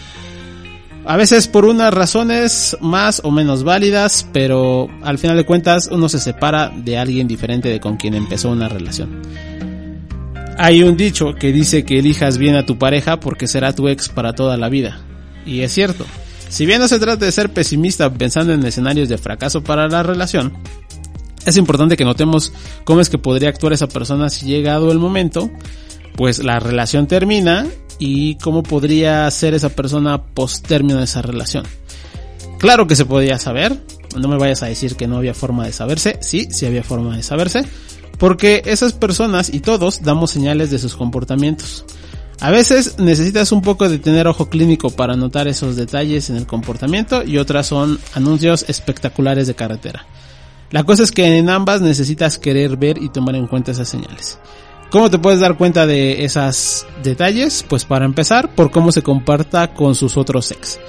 A 1.06 1.16
veces 1.16 1.48
por 1.48 1.66
unas 1.66 1.94
razones 1.94 2.78
más 2.82 3.22
o 3.24 3.32
menos 3.32 3.64
válidas, 3.64 4.28
pero 4.34 4.90
al 5.02 5.18
final 5.18 5.38
de 5.38 5.46
cuentas 5.46 5.88
uno 5.92 6.10
se 6.10 6.20
separa 6.20 6.70
de 6.70 6.98
alguien 6.98 7.28
diferente 7.28 7.70
de 7.70 7.80
con 7.80 7.96
quien 7.96 8.14
empezó 8.14 8.50
una 8.50 8.68
relación. 8.68 9.22
Hay 10.58 10.84
un 10.84 10.98
dicho 10.98 11.36
que 11.36 11.52
dice 11.52 11.86
que 11.86 12.00
elijas 12.00 12.38
bien 12.38 12.56
a 12.56 12.66
tu 12.66 12.78
pareja 12.78 13.20
porque 13.20 13.48
será 13.48 13.74
tu 13.74 13.88
ex 13.88 14.10
para 14.10 14.34
toda 14.34 14.58
la 14.58 14.70
vida. 14.70 15.00
Y 15.46 15.62
es 15.62 15.72
cierto. 15.72 16.06
Si 16.50 16.66
bien 16.66 16.80
no 16.80 16.88
se 16.88 17.00
trata 17.00 17.26
de 17.26 17.32
ser 17.32 17.54
pesimista 17.54 18.12
pensando 18.12 18.54
en 18.54 18.66
escenarios 18.66 19.08
de 19.08 19.18
fracaso 19.18 19.64
para 19.64 19.88
la 19.88 20.04
relación, 20.04 20.54
es 21.46 21.58
importante 21.58 21.98
que 21.98 22.06
notemos 22.06 22.54
cómo 22.84 23.02
es 23.02 23.10
que 23.10 23.18
podría 23.18 23.50
actuar 23.50 23.74
esa 23.74 23.88
persona 23.88 24.30
si 24.30 24.46
llegado 24.46 24.92
el 24.92 25.00
momento, 25.00 25.50
pues 26.16 26.44
la 26.44 26.60
relación 26.60 27.08
termina 27.08 27.68
y 28.00 28.36
cómo 28.36 28.64
podría 28.64 29.30
ser 29.32 29.54
esa 29.54 29.70
persona 29.70 30.22
post 30.22 30.68
término 30.68 30.98
de 30.98 31.06
esa 31.06 31.22
relación. 31.22 31.66
Claro 32.58 32.88
que 32.88 32.96
se 32.96 33.06
podía 33.06 33.38
saber, 33.38 33.80
no 34.18 34.28
me 34.28 34.38
vayas 34.38 34.64
a 34.64 34.68
decir 34.68 34.96
que 34.96 35.08
no 35.08 35.18
había 35.18 35.34
forma 35.34 35.66
de 35.66 35.74
saberse, 35.74 36.18
sí, 36.22 36.48
sí 36.50 36.66
había 36.66 36.84
forma 36.84 37.16
de 37.16 37.24
saberse, 37.24 37.66
porque 38.18 38.64
esas 38.66 38.94
personas 38.94 39.54
y 39.54 39.60
todos 39.60 40.02
damos 40.02 40.32
señales 40.32 40.72
de 40.72 40.80
sus 40.80 40.96
comportamientos. 40.96 41.86
A 42.40 42.52
veces 42.52 43.00
necesitas 43.00 43.52
un 43.52 43.62
poco 43.62 43.90
de 43.90 43.98
tener 43.98 44.28
ojo 44.28 44.48
clínico 44.48 44.92
para 44.92 45.16
notar 45.16 45.48
esos 45.48 45.76
detalles 45.76 46.30
en 46.30 46.36
el 46.36 46.46
comportamiento 46.46 47.24
y 47.24 47.40
otras 47.40 47.68
son 47.68 48.00
anuncios 48.14 48.66
espectaculares 48.68 49.48
de 49.48 49.56
carretera. 49.56 50.06
La 50.72 50.84
cosa 50.84 51.04
es 51.04 51.12
que 51.12 51.38
en 51.38 51.50
ambas 51.50 51.82
necesitas 51.82 52.38
querer 52.38 52.78
ver 52.78 53.02
y 53.02 53.10
tomar 53.10 53.36
en 53.36 53.48
cuenta 53.48 53.72
esas 53.72 53.88
señales. 53.88 54.38
¿Cómo 54.90 55.10
te 55.10 55.20
puedes 55.20 55.40
dar 55.40 55.58
cuenta 55.58 55.86
de 55.86 56.24
esos 56.24 56.86
detalles? 57.04 57.66
Pues 57.68 57.84
para 57.86 58.06
empezar, 58.06 58.56
por 58.56 58.72
cómo 58.72 58.92
se 58.92 59.02
comporta 59.02 59.74
con 59.74 59.96
sus 59.96 60.16
otros 60.16 60.52
ex. 60.52 60.80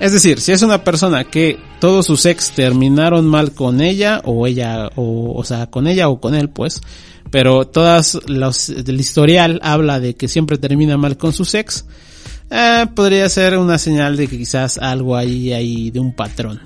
Es 0.00 0.12
decir, 0.12 0.40
si 0.40 0.52
es 0.52 0.62
una 0.62 0.84
persona 0.84 1.24
que 1.24 1.58
todos 1.80 2.06
sus 2.06 2.24
ex 2.26 2.52
terminaron 2.52 3.26
mal 3.26 3.52
con 3.52 3.80
ella 3.80 4.20
o 4.24 4.46
ella 4.46 4.90
o, 4.96 5.32
o 5.34 5.44
sea, 5.44 5.66
con 5.66 5.86
ella 5.86 6.08
o 6.08 6.20
con 6.20 6.34
él, 6.34 6.50
pues, 6.50 6.82
pero 7.30 7.66
todas 7.66 8.18
los 8.26 8.68
del 8.68 9.00
historial 9.00 9.60
habla 9.62 9.98
de 9.98 10.14
que 10.14 10.28
siempre 10.28 10.58
termina 10.58 10.96
mal 10.96 11.16
con 11.16 11.32
sus 11.32 11.54
ex, 11.54 11.84
eh, 12.50 12.86
podría 12.94 13.28
ser 13.28 13.58
una 13.58 13.78
señal 13.78 14.16
de 14.16 14.28
que 14.28 14.38
quizás 14.38 14.78
algo 14.78 15.16
ahí 15.16 15.52
hay 15.52 15.90
de 15.90 16.00
un 16.00 16.14
patrón. 16.14 16.60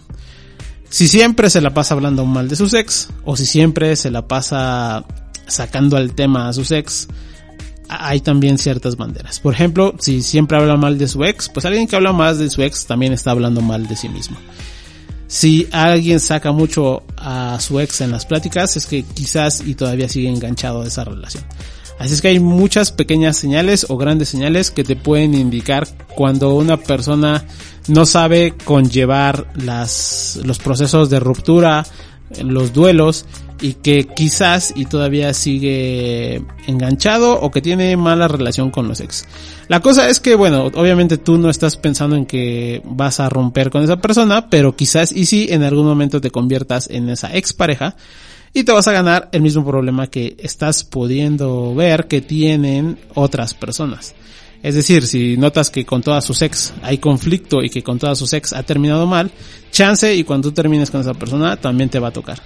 Si 0.93 1.09
siempre 1.09 1.49
se 1.49 1.63
la 1.63 1.73
pasa 1.73 1.95
hablando 1.95 2.27
mal 2.27 2.51
de 2.51 2.55
sus 2.55 2.75
ex 2.75 3.09
o 3.25 3.35
si 3.35 3.47
siempre 3.47 3.97
se 3.97 4.11
la 4.11 4.29
pasa 4.29 5.07
sacando 5.47 5.97
al 5.97 6.15
tema 6.15 6.51
a 6.51 6.53
sus 6.53 6.71
ex, 6.71 7.09
hay 7.89 8.21
también 8.21 8.59
ciertas 8.59 8.97
banderas. 8.97 9.41
Por 9.41 9.55
ejemplo, 9.55 9.95
si 9.99 10.23
siempre 10.23 10.59
habla 10.59 10.77
mal 10.77 10.99
de 10.99 11.09
su 11.09 11.25
ex, 11.25 11.49
pues 11.49 11.65
alguien 11.65 11.89
que 11.89 11.97
habla 11.97 12.13
más 12.13 12.39
de 12.39 12.51
su 12.51 12.61
ex 12.61 12.85
también 12.85 13.15
está 13.15 13.31
hablando 13.31 13.63
mal 13.63 13.89
de 13.89 13.97
sí 13.97 14.11
mismo. 14.11 14.37
Si 15.29 15.67
alguien 15.73 16.21
saca 16.21 16.53
mucho 16.53 17.05
a 17.17 17.59
su 17.59 17.81
ex 17.81 18.03
en 18.03 18.11
las 18.11 18.27
pláticas, 18.27 18.77
es 18.77 18.85
que 18.85 19.03
quizás 19.03 19.63
y 19.67 19.75
todavía 19.75 20.11
sigue 20.11 20.29
enganchado 20.29 20.83
a 20.83 20.87
esa 20.87 21.05
relación. 21.05 21.43
Así 21.99 22.15
es 22.15 22.23
que 22.23 22.29
hay 22.29 22.41
muchas 22.41 22.91
pequeñas 22.93 23.37
señales 23.37 23.87
o 23.89 23.97
grandes 23.97 24.29
señales 24.29 24.71
que 24.71 24.85
te 24.85 24.97
pueden 24.97 25.35
indicar 25.35 25.87
cuando 26.15 26.55
una 26.55 26.77
persona 26.77 27.45
no 27.89 28.07
sabe 28.07 28.55
conllevar 28.65 29.47
las, 29.55 30.41
los 30.45 30.59
procesos 30.59 31.11
de 31.11 31.21
ruptura, 31.21 31.85
los 32.43 32.73
duelos 32.73 33.27
y 33.61 33.75
que 33.75 34.09
quizás 34.09 34.73
y 34.75 34.87
todavía 34.87 35.33
sigue 35.35 36.43
enganchado 36.67 37.41
o 37.41 37.51
que 37.51 37.63
tiene 37.63 37.97
mala 37.97 38.27
relación 38.27 38.71
con 38.71 38.89
los 38.89 39.01
ex. 39.01 39.25
La 39.69 39.81
cosa 39.81 40.09
es 40.09 40.19
que, 40.19 40.35
bueno, 40.35 40.65
obviamente 40.75 41.17
tú 41.17 41.39
no 41.39 41.49
estás 41.49 41.77
pensando 41.77 42.17
en 42.17 42.27
que 42.27 42.83
vas 42.85 43.21
a 43.21 43.29
romper 43.29 43.71
con 43.71 43.85
esa 43.85 43.99
persona, 43.99 44.51
pero 44.51 44.75
quizás 44.75 45.13
y 45.13 45.27
si 45.27 45.47
en 45.51 45.63
algún 45.63 45.87
momento 45.87 46.21
te 46.21 46.31
conviertas 46.31 46.91
en 46.91 47.09
esa 47.09 47.35
ex 47.37 47.53
pareja 47.53 47.97
y 48.55 48.65
te 48.65 48.73
vas 48.73 48.87
a 48.87 48.93
ganar 48.93 49.29
el 49.33 49.43
mismo 49.43 49.65
problema 49.65 50.09
que 50.09 50.37
estás 50.39 50.85
pudiendo 50.85 51.75
ver 51.75 52.07
que 52.07 52.21
tienen 52.21 52.99
otras 53.15 53.55
personas. 53.55 54.15
Es 54.63 54.75
decir, 54.75 55.07
si 55.07 55.37
notas 55.37 55.71
que 55.71 55.85
con 55.85 56.03
todas 56.03 56.25
sus 56.25 56.43
ex 56.43 56.73
hay 56.83 56.99
conflicto 56.99 57.63
y 57.63 57.71
que 57.71 57.83
con 57.83 57.99
todas 57.99 58.19
sus 58.19 58.33
ex 58.33 58.53
ha 58.53 58.63
terminado 58.63 59.07
mal, 59.07 59.31
chance 59.73 60.15
y 60.15 60.23
cuando 60.23 60.49
tú 60.49 60.55
termines 60.55 60.91
con 60.91 61.01
esa 61.01 61.15
persona 61.15 61.57
también 61.57 61.89
te 61.89 61.99
va 61.99 62.09
a 62.09 62.13
tocar. 62.13 62.41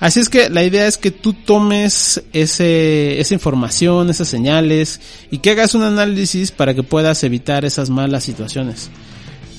Así 0.00 0.20
es 0.20 0.28
que 0.28 0.48
la 0.50 0.62
idea 0.62 0.86
es 0.86 0.96
que 0.96 1.10
tú 1.10 1.32
tomes 1.32 2.22
ese, 2.32 3.18
esa 3.18 3.34
información, 3.34 4.10
esas 4.10 4.28
señales 4.28 5.00
y 5.30 5.38
que 5.38 5.50
hagas 5.50 5.74
un 5.74 5.82
análisis 5.82 6.52
para 6.52 6.74
que 6.74 6.82
puedas 6.82 7.24
evitar 7.24 7.64
esas 7.64 7.90
malas 7.90 8.24
situaciones. 8.24 8.90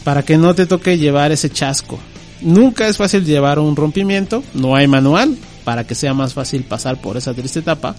Para 0.03 0.23
que 0.23 0.37
no 0.37 0.55
te 0.55 0.65
toque 0.65 0.97
llevar 0.97 1.31
ese 1.31 1.49
chasco. 1.49 1.99
Nunca 2.41 2.87
es 2.87 2.95
fácil 2.95 3.25
llevar 3.25 3.59
un 3.59 3.75
rompimiento, 3.75 4.43
no 4.53 4.75
hay 4.75 4.87
manual 4.87 5.37
para 5.69 5.83
que 5.83 5.93
sea 5.93 6.15
más 6.15 6.33
fácil 6.33 6.63
pasar 6.63 6.99
por 6.99 7.15
esa 7.15 7.31
triste 7.35 7.59
etapa, 7.59 7.95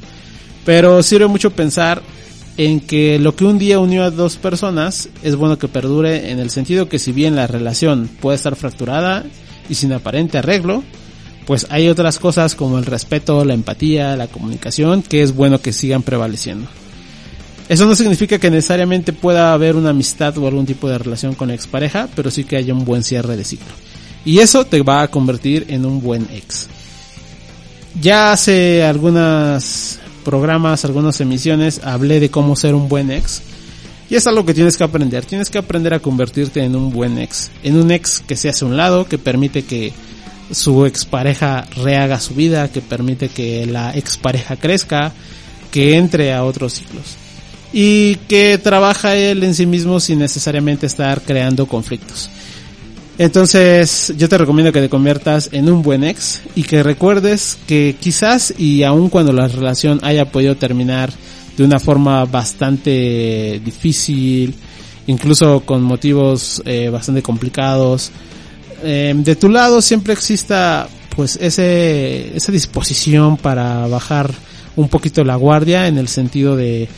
pero 0.64 1.04
sirve 1.04 1.28
mucho 1.28 1.52
pensar 1.52 2.02
en 2.56 2.80
que 2.80 3.20
lo 3.20 3.36
que 3.36 3.44
un 3.44 3.60
día 3.60 3.78
unió 3.78 4.02
a 4.02 4.10
dos 4.10 4.38
personas 4.38 5.08
es 5.22 5.36
bueno 5.36 5.56
que 5.56 5.68
perdure 5.68 6.32
en 6.32 6.40
el 6.40 6.50
sentido 6.50 6.88
que 6.88 6.98
si 6.98 7.12
bien 7.12 7.36
la 7.36 7.46
relación 7.46 8.10
puede 8.20 8.34
estar 8.34 8.56
fracturada 8.56 9.24
y 9.68 9.76
sin 9.76 9.92
aparente 9.92 10.38
arreglo, 10.38 10.82
pues 11.46 11.68
hay 11.70 11.88
otras 11.88 12.18
cosas 12.18 12.56
como 12.56 12.76
el 12.76 12.86
respeto, 12.86 13.44
la 13.44 13.54
empatía, 13.54 14.16
la 14.16 14.26
comunicación, 14.26 15.04
que 15.04 15.22
es 15.22 15.32
bueno 15.32 15.60
que 15.60 15.72
sigan 15.72 16.02
prevaleciendo. 16.02 16.66
Eso 17.68 17.86
no 17.86 17.94
significa 17.94 18.40
que 18.40 18.50
necesariamente 18.50 19.12
pueda 19.12 19.52
haber 19.52 19.76
una 19.76 19.90
amistad 19.90 20.36
o 20.38 20.48
algún 20.48 20.66
tipo 20.66 20.88
de 20.88 20.98
relación 20.98 21.36
con 21.36 21.46
la 21.46 21.54
expareja, 21.54 22.08
pero 22.16 22.32
sí 22.32 22.42
que 22.42 22.56
haya 22.56 22.74
un 22.74 22.84
buen 22.84 23.04
cierre 23.04 23.36
de 23.36 23.44
ciclo. 23.44 23.72
Y 24.24 24.40
eso 24.40 24.64
te 24.64 24.82
va 24.82 25.02
a 25.02 25.08
convertir 25.08 25.66
en 25.68 25.86
un 25.86 26.02
buen 26.02 26.26
ex. 26.34 26.68
Ya 27.98 28.32
hace 28.32 28.84
algunos 28.84 29.98
programas, 30.24 30.84
algunas 30.84 31.20
emisiones, 31.20 31.80
hablé 31.82 32.20
de 32.20 32.30
cómo 32.30 32.54
ser 32.56 32.74
un 32.74 32.88
buen 32.88 33.10
ex. 33.10 33.42
Y 34.08 34.16
es 34.16 34.26
algo 34.26 34.44
que 34.44 34.54
tienes 34.54 34.76
que 34.76 34.84
aprender. 34.84 35.24
Tienes 35.24 35.50
que 35.50 35.58
aprender 35.58 35.94
a 35.94 36.00
convertirte 36.00 36.62
en 36.62 36.76
un 36.76 36.90
buen 36.90 37.18
ex. 37.18 37.50
En 37.62 37.76
un 37.76 37.90
ex 37.90 38.20
que 38.20 38.36
se 38.36 38.48
hace 38.48 38.64
a 38.64 38.68
un 38.68 38.76
lado, 38.76 39.06
que 39.06 39.18
permite 39.18 39.64
que 39.64 39.92
su 40.50 40.84
expareja 40.84 41.64
rehaga 41.76 42.20
su 42.20 42.34
vida, 42.34 42.70
que 42.70 42.80
permite 42.80 43.28
que 43.28 43.66
la 43.66 43.96
expareja 43.96 44.56
crezca, 44.56 45.12
que 45.70 45.96
entre 45.96 46.32
a 46.32 46.44
otros 46.44 46.74
ciclos. 46.74 47.16
Y 47.72 48.16
que 48.28 48.58
trabaja 48.58 49.14
él 49.14 49.44
en 49.44 49.54
sí 49.54 49.66
mismo 49.66 50.00
sin 50.00 50.18
necesariamente 50.18 50.86
estar 50.86 51.22
creando 51.22 51.66
conflictos. 51.66 52.30
Entonces, 53.20 54.14
yo 54.16 54.30
te 54.30 54.38
recomiendo 54.38 54.72
que 54.72 54.80
te 54.80 54.88
conviertas 54.88 55.50
en 55.52 55.70
un 55.70 55.82
buen 55.82 56.04
ex 56.04 56.40
y 56.54 56.62
que 56.62 56.82
recuerdes 56.82 57.58
que 57.66 57.94
quizás 58.00 58.54
y 58.56 58.82
aun 58.82 59.10
cuando 59.10 59.30
la 59.30 59.46
relación 59.46 60.00
haya 60.02 60.32
podido 60.32 60.56
terminar 60.56 61.12
de 61.54 61.64
una 61.64 61.78
forma 61.78 62.24
bastante 62.24 63.60
difícil, 63.62 64.54
incluso 65.06 65.60
con 65.66 65.82
motivos 65.82 66.62
eh, 66.64 66.88
bastante 66.88 67.22
complicados, 67.22 68.10
eh, 68.82 69.12
de 69.14 69.36
tu 69.36 69.50
lado 69.50 69.82
siempre 69.82 70.14
exista 70.14 70.88
pues 71.14 71.36
ese, 71.42 72.34
esa 72.34 72.50
disposición 72.52 73.36
para 73.36 73.86
bajar 73.86 74.32
un 74.76 74.88
poquito 74.88 75.24
la 75.24 75.36
guardia 75.36 75.88
en 75.88 75.98
el 75.98 76.08
sentido 76.08 76.56
de, 76.56 76.88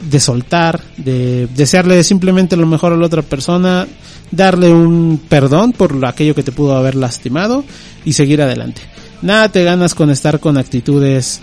de 0.00 0.20
soltar, 0.20 0.80
de 0.96 1.48
desearle 1.54 2.02
simplemente 2.04 2.56
lo 2.56 2.66
mejor 2.66 2.92
a 2.92 2.96
la 2.96 3.06
otra 3.06 3.22
persona, 3.22 3.86
darle 4.30 4.72
un 4.72 5.20
perdón 5.28 5.72
por 5.72 6.04
aquello 6.06 6.34
que 6.34 6.42
te 6.42 6.52
pudo 6.52 6.76
haber 6.76 6.94
lastimado 6.94 7.64
y 8.04 8.12
seguir 8.12 8.42
adelante. 8.42 8.82
Nada 9.22 9.48
te 9.48 9.64
ganas 9.64 9.94
con 9.94 10.10
estar 10.10 10.38
con 10.38 10.56
actitudes 10.56 11.40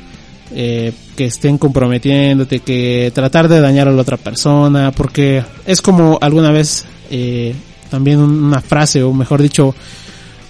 eh, 0.52 0.94
que 1.16 1.26
estén 1.26 1.58
comprometiéndote, 1.58 2.60
que 2.60 3.12
tratar 3.14 3.48
de 3.48 3.60
dañar 3.60 3.88
a 3.88 3.92
la 3.92 4.02
otra 4.02 4.18
persona, 4.18 4.92
porque 4.92 5.44
es 5.66 5.82
como 5.82 6.18
alguna 6.22 6.52
vez 6.52 6.86
eh, 7.10 7.54
también 7.90 8.20
una 8.20 8.62
frase, 8.62 9.04
o 9.04 9.12
mejor 9.12 9.42
dicho, 9.42 9.76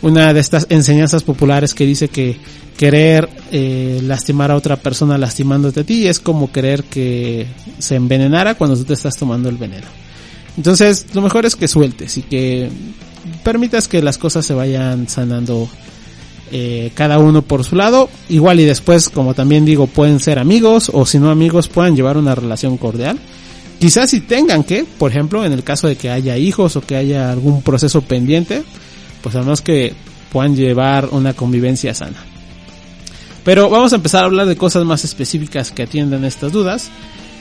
una 0.05 0.33
de 0.33 0.39
estas 0.39 0.67
enseñanzas 0.69 1.24
populares 1.24 1.74
que 1.74 1.83
dice 1.83 2.09
que 2.09 2.38
querer 2.77 3.27
eh, 3.51 4.00
lastimar 4.03 4.51
a 4.51 4.55
otra 4.55 4.75
persona 4.75 5.17
lastimándote 5.17 5.80
a 5.80 5.84
ti 5.84 6.08
es 6.08 6.19
como 6.19 6.51
querer 6.51 6.84
que 6.84 7.47
se 7.80 7.95
envenenara 7.95 8.53
cuando 8.53 8.77
tú 8.77 8.84
te 8.84 8.93
estás 8.93 9.17
tomando 9.17 9.49
el 9.49 9.58
veneno. 9.58 9.88
Entonces, 10.58 11.08
lo 11.13 11.21
mejor 11.23 11.47
es 11.47 11.56
que 11.56 11.67
sueltes 11.67 12.19
y 12.19 12.21
que 12.21 12.69
permitas 13.43 13.88
que 13.88 14.03
las 14.03 14.19
cosas 14.19 14.45
se 14.45 14.53
vayan 14.53 15.10
sanando 15.10 15.67
eh, 16.51 16.91
cada 16.93 17.17
uno 17.17 17.41
por 17.41 17.63
su 17.63 17.75
lado. 17.75 18.08
Igual 18.30 18.60
y 18.60 18.65
después, 18.65 19.10
como 19.10 19.34
también 19.34 19.65
digo, 19.65 19.88
pueden 19.88 20.19
ser 20.19 20.38
amigos 20.38 20.91
o 20.93 21.08
si 21.08 21.17
no 21.17 21.32
amigos, 21.32 21.67
puedan 21.67 21.95
llevar 21.95 22.17
una 22.17 22.36
relación 22.36 22.77
cordial. 22.77 23.17
Quizás 23.80 24.12
si 24.12 24.21
tengan 24.21 24.63
que, 24.63 24.86
por 24.86 25.10
ejemplo, 25.10 25.43
en 25.43 25.51
el 25.51 25.63
caso 25.63 25.88
de 25.88 25.95
que 25.95 26.12
haya 26.12 26.38
hijos 26.38 26.75
o 26.75 26.82
que 26.82 26.95
haya 26.95 27.32
algún 27.32 27.63
proceso 27.63 28.01
pendiente, 28.01 28.63
pues 29.25 29.33
al 29.35 29.41
menos 29.41 29.63
que 29.63 29.91
puedan 30.31 30.55
llevar 30.55 31.09
una 31.11 31.33
convivencia 31.33 31.95
sana. 31.95 32.17
Pero 33.43 33.71
vamos 33.71 33.91
a 33.91 33.95
empezar 33.95 34.21
a 34.21 34.27
hablar 34.27 34.45
de 34.45 34.55
cosas 34.55 34.85
más 34.85 35.03
específicas 35.03 35.71
que 35.71 35.81
atiendan 35.81 36.23
estas 36.25 36.51
dudas. 36.51 36.91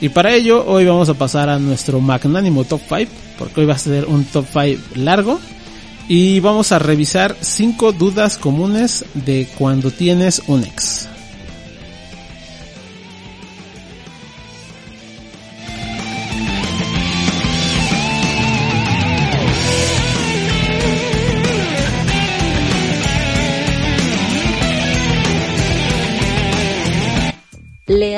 Y 0.01 0.09
para 0.09 0.33
ello, 0.33 0.65
hoy 0.65 0.83
vamos 0.85 1.09
a 1.09 1.13
pasar 1.13 1.47
a 1.47 1.59
nuestro 1.59 2.01
magnánimo 2.01 2.63
top 2.63 2.81
5, 2.89 3.11
porque 3.37 3.61
hoy 3.61 3.67
va 3.67 3.75
a 3.75 3.77
ser 3.77 4.05
un 4.05 4.25
top 4.25 4.47
5 4.51 4.81
largo. 4.95 5.39
Y 6.07 6.39
vamos 6.39 6.71
a 6.71 6.79
revisar 6.79 7.37
5 7.39 7.91
dudas 7.91 8.39
comunes 8.39 9.05
de 9.13 9.47
cuando 9.55 9.91
tienes 9.91 10.41
un 10.47 10.63
ex. 10.63 11.07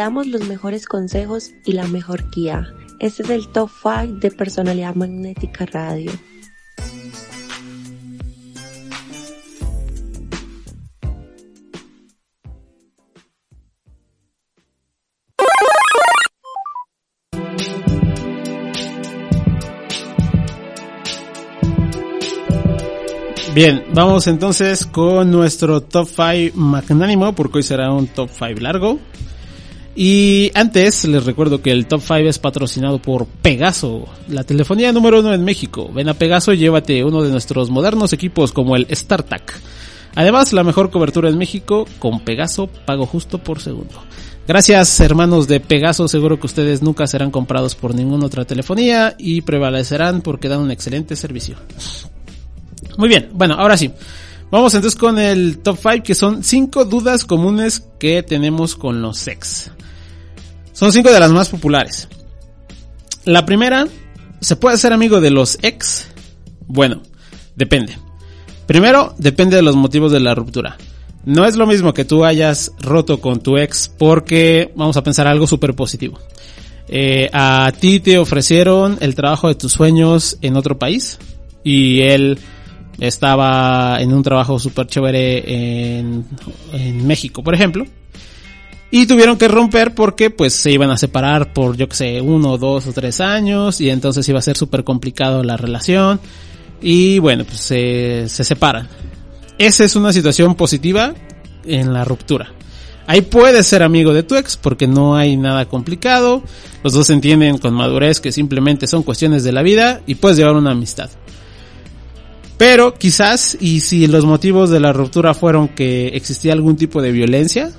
Damos 0.08 0.28
los 0.28 0.48
mejores 0.48 0.86
consejos 0.86 1.52
y 1.65 1.74
la 1.74 1.86
mejor 1.86 2.32
guía. 2.32 2.74
Este 3.02 3.24
es 3.24 3.30
el 3.30 3.50
Top 3.50 3.70
5 3.70 4.20
de 4.22 4.32
Personalidad 4.32 4.96
Magnética 4.96 5.65
Radio. 5.65 6.13
Bien, 23.54 23.84
vamos 23.93 24.28
entonces 24.28 24.86
con 24.86 25.30
nuestro 25.32 25.82
top 25.82 26.08
5 26.08 26.56
magnánimo, 26.56 27.34
porque 27.34 27.58
hoy 27.58 27.63
será 27.63 27.91
un 27.91 28.08
top 28.08 28.30
5 28.30 28.62
largo. 28.62 29.00
Y 30.00 30.52
antes 30.54 31.06
les 31.06 31.26
recuerdo 31.26 31.64
que 31.64 31.72
el 31.72 31.88
top 31.88 32.02
5 32.02 32.30
es 32.30 32.38
patrocinado 32.38 33.00
por 33.00 33.26
Pegaso, 33.26 34.08
la 34.30 34.44
telefonía 34.44 34.92
número 34.92 35.22
uno 35.22 35.34
en 35.34 35.44
México. 35.44 35.90
Ven 35.92 36.08
a 36.08 36.14
Pegaso 36.14 36.54
y 36.54 36.60
llévate 36.60 37.04
uno 37.04 37.24
de 37.24 37.32
nuestros 37.32 37.72
modernos 37.72 38.14
equipos 38.14 38.52
como 38.52 38.76
el 38.76 38.86
StarTAC. 38.96 39.60
Además, 40.14 40.54
la 40.54 40.64
mejor 40.64 40.92
cobertura 40.92 41.30
en 41.30 41.40
México 41.40 41.88
con 41.98 42.20
Pegaso, 42.20 42.68
pago 42.68 43.08
justo 43.08 43.40
por 43.40 43.60
segundo. 43.60 43.96
Gracias 44.48 45.00
hermanos 45.00 45.48
de 45.48 45.62
Pegaso, 45.62 46.08
seguro 46.08 46.40
que 46.40 46.46
ustedes 46.46 46.84
nunca 46.84 47.08
serán 47.08 47.32
comprados 47.32 47.74
por 47.74 47.96
ninguna 47.96 48.28
otra 48.28 48.46
telefonía 48.46 49.16
y 49.18 49.42
prevalecerán 49.42 50.22
porque 50.22 50.48
dan 50.48 50.60
un 50.60 50.70
excelente 50.70 51.16
servicio. 51.16 51.56
Muy 53.00 53.10
bien, 53.10 53.30
bueno, 53.34 53.56
ahora 53.56 53.76
sí. 53.76 53.92
Vamos 54.52 54.76
entonces 54.76 54.98
con 54.98 55.18
el 55.18 55.58
top 55.58 55.80
5 55.82 56.04
que 56.04 56.14
son 56.14 56.44
5 56.44 56.86
dudas 56.86 57.26
comunes 57.26 57.84
que 57.98 58.22
tenemos 58.22 58.76
con 58.76 59.02
los 59.02 59.28
ex. 59.28 59.72
Son 60.78 60.92
5 60.92 61.12
de 61.12 61.20
las 61.20 61.32
más 61.32 61.50
populares. 61.50 62.08
La 63.26 63.48
primera, 63.48 63.88
¿se 64.42 64.56
puede 64.56 64.78
ser 64.78 64.94
amigo 64.94 65.20
de 65.20 65.32
los 65.32 65.58
ex? 65.63 66.08
Bueno, 66.68 67.02
depende. 67.56 67.98
Primero, 68.68 69.16
depende 69.18 69.56
de 69.56 69.63
los 69.63 69.76
motivos 69.76 70.12
de 70.12 70.20
la 70.20 70.36
ruptura. 70.36 70.78
No 71.26 71.48
es 71.48 71.56
lo 71.56 71.66
mismo 71.66 71.96
que 71.96 72.06
tú 72.06 72.24
hayas 72.24 72.74
roto 72.80 73.20
con 73.20 73.40
tu 73.40 73.58
ex 73.58 73.90
porque 73.98 74.72
vamos 74.76 74.96
a 74.98 75.04
pensar 75.04 75.26
algo 75.26 75.48
súper 75.48 75.74
positivo. 75.74 76.20
Eh, 76.88 77.28
a 77.34 77.74
ti 77.80 78.00
te 78.00 78.20
ofrecieron 78.20 79.00
el 79.02 79.16
trabajo 79.16 79.48
de 79.48 79.56
tus 79.56 79.72
sueños 79.72 80.38
en 80.44 80.58
otro 80.58 80.78
país 80.78 81.18
y 81.63 82.02
él 82.02 82.38
estaba 83.00 84.00
en 84.00 84.13
un 84.13 84.22
trabajo 84.22 84.60
súper 84.60 84.86
chévere 84.86 85.98
en, 85.98 86.24
en 86.72 87.08
México, 87.08 87.42
por 87.42 87.56
ejemplo. 87.56 87.84
Y 88.89 89.06
tuvieron 89.06 89.38
que 89.38 89.47
romper 89.47 89.93
porque 89.93 90.30
pues 90.30 90.54
se 90.54 90.71
iban 90.71 90.89
a 90.89 90.97
separar 90.97 91.54
por 91.54 91.76
yo 91.76 91.89
que 91.89 91.95
sé, 91.95 92.21
uno, 92.21 92.58
dos 92.58 92.88
o 92.88 92.93
tres 92.93 93.19
años 93.19 93.82
y 93.82 93.89
entonces 93.89 94.28
iba 94.30 94.39
a 94.39 94.41
ser 94.41 94.56
súper 94.56 94.84
complicado 94.86 95.43
la 95.43 95.58
relación 95.58 96.21
y 96.82 97.19
bueno, 97.19 97.43
pues 97.43 97.60
se, 97.60 98.30
se 98.30 98.43
separan. 98.43 98.88
Esa 99.58 99.84
es 99.84 99.95
una 99.95 100.13
situación 100.13 100.56
positiva 100.56 101.13
en 101.65 101.91
la 101.91 102.06
ruptura. 102.06 102.54
Ahí 103.08 103.21
puedes 103.21 103.65
ser 103.65 103.84
amigo 103.84 104.13
de 104.13 104.23
tu 104.23 104.36
ex 104.36 104.58
porque 104.58 104.88
no 104.88 105.15
hay 105.15 105.38
nada 105.38 105.65
complicado. 105.65 106.43
Los 106.84 106.93
dos 106.93 107.10
entienden 107.10 107.58
con 107.58 107.73
madurez 107.73 108.19
que 108.19 108.32
simplemente 108.32 108.86
son 108.86 109.04
cuestiones 109.04 109.43
de 109.43 109.54
la 109.54 109.63
vida 109.63 110.02
y 110.06 110.15
puedes 110.15 110.38
llevar 110.38 110.56
una 110.56 110.71
amistad. 110.71 111.10
Pero 112.58 112.95
quizás, 112.95 113.58
y 113.60 113.82
si 113.82 114.08
los 114.08 114.26
motivos 114.26 114.69
de 114.69 114.80
la 114.80 114.91
ruptura 114.91 115.34
fueron 115.34 115.69
que 115.69 116.08
existía 116.10 116.54
algún 116.54 116.76
tipo 116.76 117.02
de 117.02 117.12
violencia, 117.12 117.71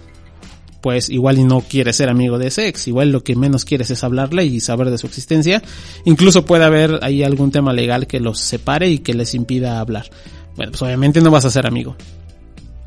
pues 0.80 1.10
igual 1.10 1.38
y 1.38 1.44
no 1.44 1.60
quieres 1.60 1.96
ser 1.96 2.08
amigo 2.08 2.38
de 2.38 2.48
ese 2.48 2.68
ex, 2.68 2.88
igual 2.88 3.10
lo 3.10 3.24
que 3.24 3.36
menos 3.36 3.64
quieres 3.64 3.90
es 3.90 4.04
hablarle 4.04 4.44
y 4.44 4.60
saber 4.60 4.90
de 4.90 4.98
su 4.98 5.06
existencia. 5.06 5.62
Incluso 6.04 6.44
puede 6.44 6.64
haber 6.64 7.00
ahí 7.02 7.22
algún 7.22 7.50
tema 7.50 7.72
legal 7.72 8.06
que 8.06 8.20
los 8.20 8.40
separe 8.40 8.88
y 8.88 8.98
que 8.98 9.14
les 9.14 9.34
impida 9.34 9.80
hablar. 9.80 10.06
Bueno, 10.56 10.72
pues 10.72 10.82
obviamente 10.82 11.20
no 11.20 11.30
vas 11.30 11.44
a 11.44 11.50
ser 11.50 11.66
amigo. 11.66 11.96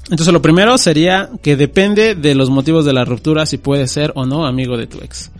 Entonces 0.09 0.33
lo 0.33 0.41
primero 0.41 0.77
sería 0.77 1.29
que 1.41 1.55
depende 1.55 2.15
de 2.15 2.35
los 2.35 2.49
motivos 2.49 2.85
de 2.85 2.93
la 2.93 3.05
ruptura 3.05 3.45
si 3.45 3.57
puedes 3.57 3.91
ser 3.91 4.11
o 4.15 4.25
no 4.25 4.45
amigo 4.45 4.77
de 4.77 4.87
tu 4.87 4.97
ex. 4.99 5.31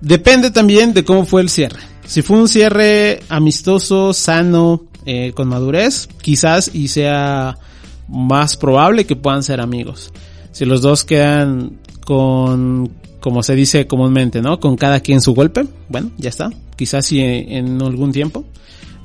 Depende 0.00 0.50
también 0.50 0.94
de 0.94 1.04
cómo 1.04 1.24
fue 1.24 1.42
el 1.42 1.48
cierre. 1.48 1.80
Si 2.04 2.22
fue 2.22 2.38
un 2.38 2.48
cierre 2.48 3.20
amistoso, 3.28 4.12
sano, 4.12 4.84
eh, 5.06 5.32
con 5.34 5.48
madurez, 5.48 6.08
quizás 6.22 6.70
y 6.72 6.88
sea 6.88 7.58
más 8.08 8.56
probable 8.56 9.06
que 9.06 9.16
puedan 9.16 9.42
ser 9.42 9.60
amigos. 9.60 10.12
Si 10.52 10.64
los 10.64 10.82
dos 10.82 11.04
quedan 11.04 11.78
con, 12.04 12.90
como 13.20 13.42
se 13.42 13.54
dice 13.54 13.86
comúnmente, 13.86 14.40
¿no? 14.42 14.60
Con 14.60 14.76
cada 14.76 15.00
quien 15.00 15.20
su 15.20 15.34
golpe, 15.34 15.66
bueno, 15.88 16.10
ya 16.16 16.28
está. 16.28 16.50
Quizás 16.76 17.06
si 17.06 17.20
en 17.20 17.80
algún 17.82 18.12
tiempo 18.12 18.44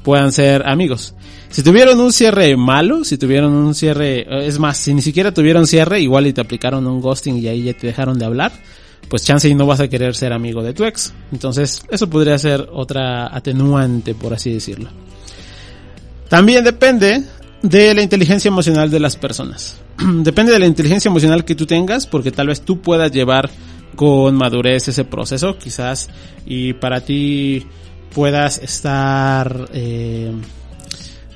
puedan 0.03 0.31
ser 0.31 0.67
amigos. 0.67 1.15
Si 1.49 1.63
tuvieron 1.63 1.99
un 1.99 2.11
cierre 2.11 2.55
malo, 2.57 3.03
si 3.03 3.17
tuvieron 3.17 3.53
un 3.53 3.75
cierre, 3.75 4.47
es 4.47 4.59
más, 4.59 4.77
si 4.77 4.93
ni 4.93 5.01
siquiera 5.01 5.31
tuvieron 5.33 5.65
cierre, 5.67 6.01
igual 6.01 6.27
y 6.27 6.33
te 6.33 6.41
aplicaron 6.41 6.85
un 6.87 6.99
ghosting 6.99 7.37
y 7.37 7.47
ahí 7.47 7.63
ya 7.63 7.73
te 7.73 7.87
dejaron 7.87 8.17
de 8.17 8.25
hablar, 8.25 8.51
pues 9.07 9.23
chance 9.23 9.47
y 9.47 9.55
no 9.55 9.65
vas 9.65 9.79
a 9.79 9.87
querer 9.87 10.15
ser 10.15 10.33
amigo 10.33 10.63
de 10.63 10.73
tu 10.73 10.83
ex. 10.83 11.13
Entonces, 11.31 11.83
eso 11.89 12.09
podría 12.09 12.37
ser 12.37 12.69
otra 12.71 13.35
atenuante, 13.35 14.15
por 14.15 14.33
así 14.33 14.51
decirlo. 14.51 14.89
También 16.27 16.63
depende 16.63 17.23
de 17.61 17.93
la 17.93 18.01
inteligencia 18.01 18.49
emocional 18.49 18.89
de 18.89 18.99
las 18.99 19.15
personas. 19.15 19.77
depende 20.23 20.51
de 20.51 20.59
la 20.59 20.65
inteligencia 20.65 21.09
emocional 21.09 21.45
que 21.45 21.55
tú 21.55 21.65
tengas, 21.65 22.07
porque 22.07 22.31
tal 22.31 22.47
vez 22.47 22.61
tú 22.61 22.81
puedas 22.81 23.11
llevar 23.11 23.49
con 23.95 24.35
madurez 24.35 24.87
ese 24.87 25.05
proceso, 25.05 25.57
quizás, 25.57 26.09
y 26.45 26.73
para 26.73 27.01
ti 27.01 27.65
puedas 28.13 28.57
estar 28.59 29.69
eh, 29.73 30.31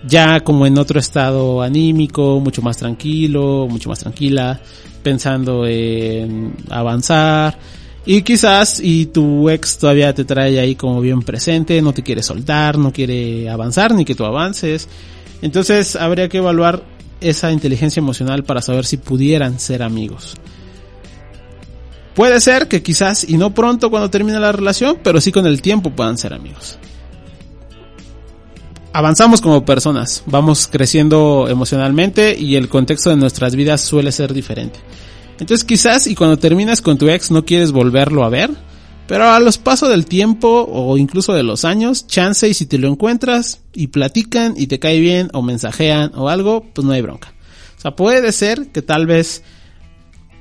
ya 0.07 0.39
como 0.41 0.65
en 0.65 0.77
otro 0.77 0.99
estado 0.99 1.61
anímico, 1.61 2.39
mucho 2.39 2.61
más 2.61 2.77
tranquilo, 2.77 3.67
mucho 3.69 3.89
más 3.89 3.99
tranquila, 3.99 4.59
pensando 5.03 5.65
en 5.65 6.53
avanzar. 6.69 7.57
Y 8.05 8.21
quizás, 8.21 8.79
y 8.79 9.07
tu 9.07 9.49
ex 9.49 9.77
todavía 9.77 10.13
te 10.13 10.23
trae 10.23 10.59
ahí 10.59 10.75
como 10.75 11.01
bien 11.01 11.21
presente, 11.21 11.81
no 11.81 11.93
te 11.93 12.03
quiere 12.03 12.23
soltar, 12.23 12.77
no 12.77 12.93
quiere 12.93 13.49
avanzar, 13.49 13.93
ni 13.93 14.05
que 14.05 14.15
tú 14.15 14.23
avances. 14.23 14.87
Entonces 15.41 15.95
habría 15.95 16.29
que 16.29 16.37
evaluar 16.37 16.96
esa 17.21 17.51
inteligencia 17.51 17.99
emocional 17.99 18.43
para 18.43 18.61
saber 18.61 18.85
si 18.85 18.97
pudieran 18.97 19.59
ser 19.59 19.83
amigos. 19.83 20.35
Puede 22.15 22.41
ser 22.41 22.67
que 22.67 22.81
quizás, 22.81 23.29
y 23.29 23.37
no 23.37 23.53
pronto 23.53 23.91
cuando 23.91 24.09
termine 24.09 24.39
la 24.39 24.51
relación, 24.51 24.97
pero 25.03 25.21
sí 25.21 25.31
con 25.31 25.45
el 25.45 25.61
tiempo 25.61 25.91
puedan 25.91 26.17
ser 26.17 26.33
amigos. 26.33 26.79
Avanzamos 28.91 29.41
como 29.41 29.63
personas, 29.63 30.23
vamos 30.25 30.67
creciendo 30.67 31.45
emocionalmente 31.47 32.35
y 32.35 32.55
el 32.55 32.69
contexto 32.69 33.11
de 33.11 33.17
nuestras 33.17 33.55
vidas 33.55 33.81
suele 33.81 34.11
ser 34.11 34.33
diferente. 34.33 34.79
Entonces 35.39 35.63
quizás 35.63 36.07
y 36.07 36.15
cuando 36.15 36.37
terminas 36.37 36.81
con 36.81 36.97
tu 36.97 37.07
ex 37.07 37.29
no 37.29 37.45
quieres 37.45 37.71
volverlo 37.71 38.23
a 38.23 38.29
ver, 38.29 38.49
pero 39.07 39.29
a 39.29 39.39
los 39.39 39.57
pasos 39.57 39.89
del 39.89 40.05
tiempo 40.05 40.67
o 40.69 40.97
incluso 40.97 41.33
de 41.33 41.43
los 41.43 41.63
años, 41.63 42.07
chance 42.07 42.47
y 42.47 42.53
si 42.53 42.65
te 42.65 42.77
lo 42.77 42.89
encuentras 42.89 43.61
y 43.73 43.87
platican 43.87 44.53
y 44.57 44.67
te 44.67 44.79
cae 44.79 44.99
bien 44.99 45.29
o 45.33 45.41
mensajean 45.41 46.11
o 46.15 46.29
algo, 46.29 46.65
pues 46.73 46.85
no 46.85 46.91
hay 46.91 47.01
bronca. 47.01 47.33
O 47.77 47.81
sea, 47.81 47.95
puede 47.95 48.31
ser 48.33 48.67
que 48.67 48.81
tal 48.81 49.05
vez 49.05 49.43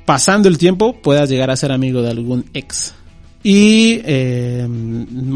pasando 0.05 0.49
el 0.49 0.59
tiempo 0.59 1.01
puedas 1.01 1.29
llegar 1.29 1.51
a 1.51 1.57
ser 1.57 1.71
amigo 1.71 2.03
de 2.03 2.11
algún 2.11 2.47
ex. 2.55 2.95
Y 3.43 4.01
eh, 4.05 4.67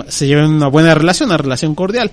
se 0.09 0.27
lleven 0.27 0.47
una 0.47 0.66
buena 0.66 0.95
relación, 0.95 1.29
una 1.29 1.37
relación 1.37 1.77
cordial. 1.77 2.11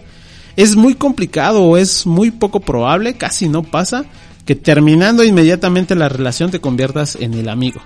Es 0.56 0.76
muy 0.76 0.94
complicado 0.96 1.64
o 1.64 1.78
es 1.78 2.06
muy 2.06 2.30
poco 2.30 2.60
probable, 2.60 3.16
casi 3.16 3.50
no 3.50 3.64
pasa, 3.64 4.06
que 4.46 4.56
terminando 4.56 5.24
inmediatamente 5.24 5.96
la 5.96 6.10
relación 6.10 6.52
te 6.52 6.62
conviertas 6.62 7.16
en 7.16 7.34
el 7.34 7.50
amigo. 7.50 7.82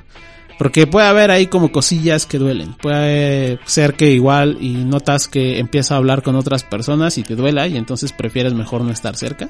Porque 0.62 0.86
puede 0.86 1.08
haber 1.08 1.32
ahí 1.32 1.48
como 1.48 1.72
cosillas 1.72 2.28
que 2.28 2.38
duelen. 2.38 2.76
Puede 2.76 3.58
ser 3.66 3.96
que 3.96 4.12
igual 4.12 4.60
y 4.62 4.74
notas 4.86 5.28
que 5.28 5.58
empieza 5.58 5.96
a 5.96 5.98
hablar 5.98 6.22
con 6.22 6.36
otras 6.36 6.64
personas 6.64 7.18
y 7.18 7.24
te 7.24 7.36
duela 7.36 7.68
y 7.68 7.78
entonces 7.78 8.14
prefieres 8.14 8.54
mejor 8.54 8.84
no 8.84 8.92
estar 8.92 9.18
cerca 9.18 9.50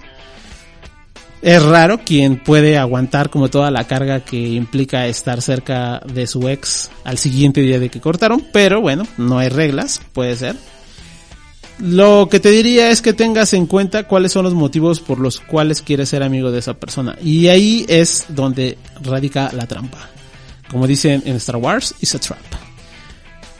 es 1.41 1.61
raro 1.61 1.99
quien 2.05 2.37
puede 2.37 2.77
aguantar 2.77 3.29
como 3.29 3.49
toda 3.49 3.71
la 3.71 3.87
carga 3.87 4.21
que 4.21 4.37
implica 4.37 5.05
estar 5.07 5.41
cerca 5.41 5.99
de 6.05 6.27
su 6.27 6.47
ex 6.47 6.89
al 7.03 7.17
siguiente 7.17 7.59
día 7.59 7.77
de 7.77 7.89
que 7.89 7.99
cortaron, 7.99 8.47
pero 8.53 8.79
bueno, 8.79 9.05
no 9.17 9.37
hay 9.37 9.49
reglas, 9.49 9.99
puede 10.13 10.37
ser. 10.37 10.55
Lo 11.77 12.29
que 12.31 12.39
te 12.39 12.51
diría 12.51 12.89
es 12.89 13.01
que 13.01 13.11
tengas 13.11 13.53
en 13.53 13.65
cuenta 13.65 14.07
cuáles 14.07 14.31
son 14.31 14.45
los 14.45 14.53
motivos 14.53 15.01
por 15.01 15.19
los 15.19 15.41
cuales 15.41 15.81
quieres 15.81 16.07
ser 16.07 16.23
amigo 16.23 16.51
de 16.51 16.59
esa 16.59 16.75
persona. 16.75 17.17
Y 17.21 17.47
ahí 17.47 17.85
es 17.89 18.27
donde 18.29 18.77
radica 19.03 19.51
la 19.51 19.67
trampa. 19.67 20.09
Como 20.71 20.87
dicen 20.87 21.21
en 21.25 21.35
Star 21.35 21.57
Wars, 21.57 21.93
it's 21.99 22.15
a 22.15 22.19
trap. 22.19 22.39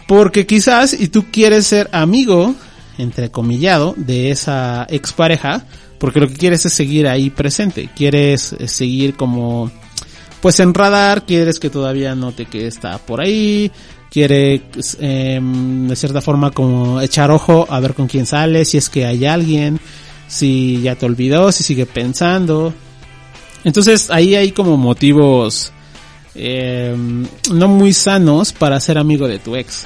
Porque 0.07 0.47
quizás 0.47 0.93
y 0.93 1.09
tú 1.09 1.25
quieres 1.29 1.67
ser 1.67 1.89
amigo, 1.91 2.55
entre 2.97 3.29
comillado, 3.29 3.93
de 3.97 4.31
esa 4.31 4.87
expareja, 4.89 5.65
porque 5.99 6.19
lo 6.19 6.27
que 6.27 6.35
quieres 6.35 6.65
es 6.65 6.73
seguir 6.73 7.07
ahí 7.07 7.29
presente, 7.29 7.89
quieres 7.95 8.53
eh, 8.53 8.67
seguir 8.67 9.15
como 9.15 9.69
pues 10.41 10.59
en 10.59 10.73
radar, 10.73 11.25
quieres 11.25 11.59
que 11.59 11.69
todavía 11.69 12.15
note 12.15 12.45
que 12.45 12.65
está 12.65 12.97
por 12.97 13.21
ahí, 13.21 13.71
quiere 14.09 14.63
eh, 14.99 15.39
de 15.41 15.95
cierta 15.95 16.21
forma 16.21 16.49
como 16.51 16.99
echar 16.99 17.29
ojo 17.29 17.67
a 17.69 17.79
ver 17.79 17.93
con 17.93 18.07
quién 18.07 18.25
sale, 18.25 18.65
si 18.65 18.77
es 18.77 18.89
que 18.89 19.05
hay 19.05 19.25
alguien, 19.25 19.79
si 20.27 20.81
ya 20.81 20.95
te 20.95 21.05
olvidó, 21.05 21.51
si 21.51 21.63
sigue 21.63 21.85
pensando. 21.85 22.73
Entonces 23.63 24.09
ahí 24.09 24.33
hay 24.35 24.51
como 24.51 24.77
motivos 24.77 25.71
eh, 26.35 26.95
no 27.51 27.67
muy 27.67 27.93
sanos 27.93 28.53
para 28.53 28.79
ser 28.79 28.97
amigo 28.97 29.27
de 29.27 29.39
tu 29.39 29.55
ex. 29.55 29.85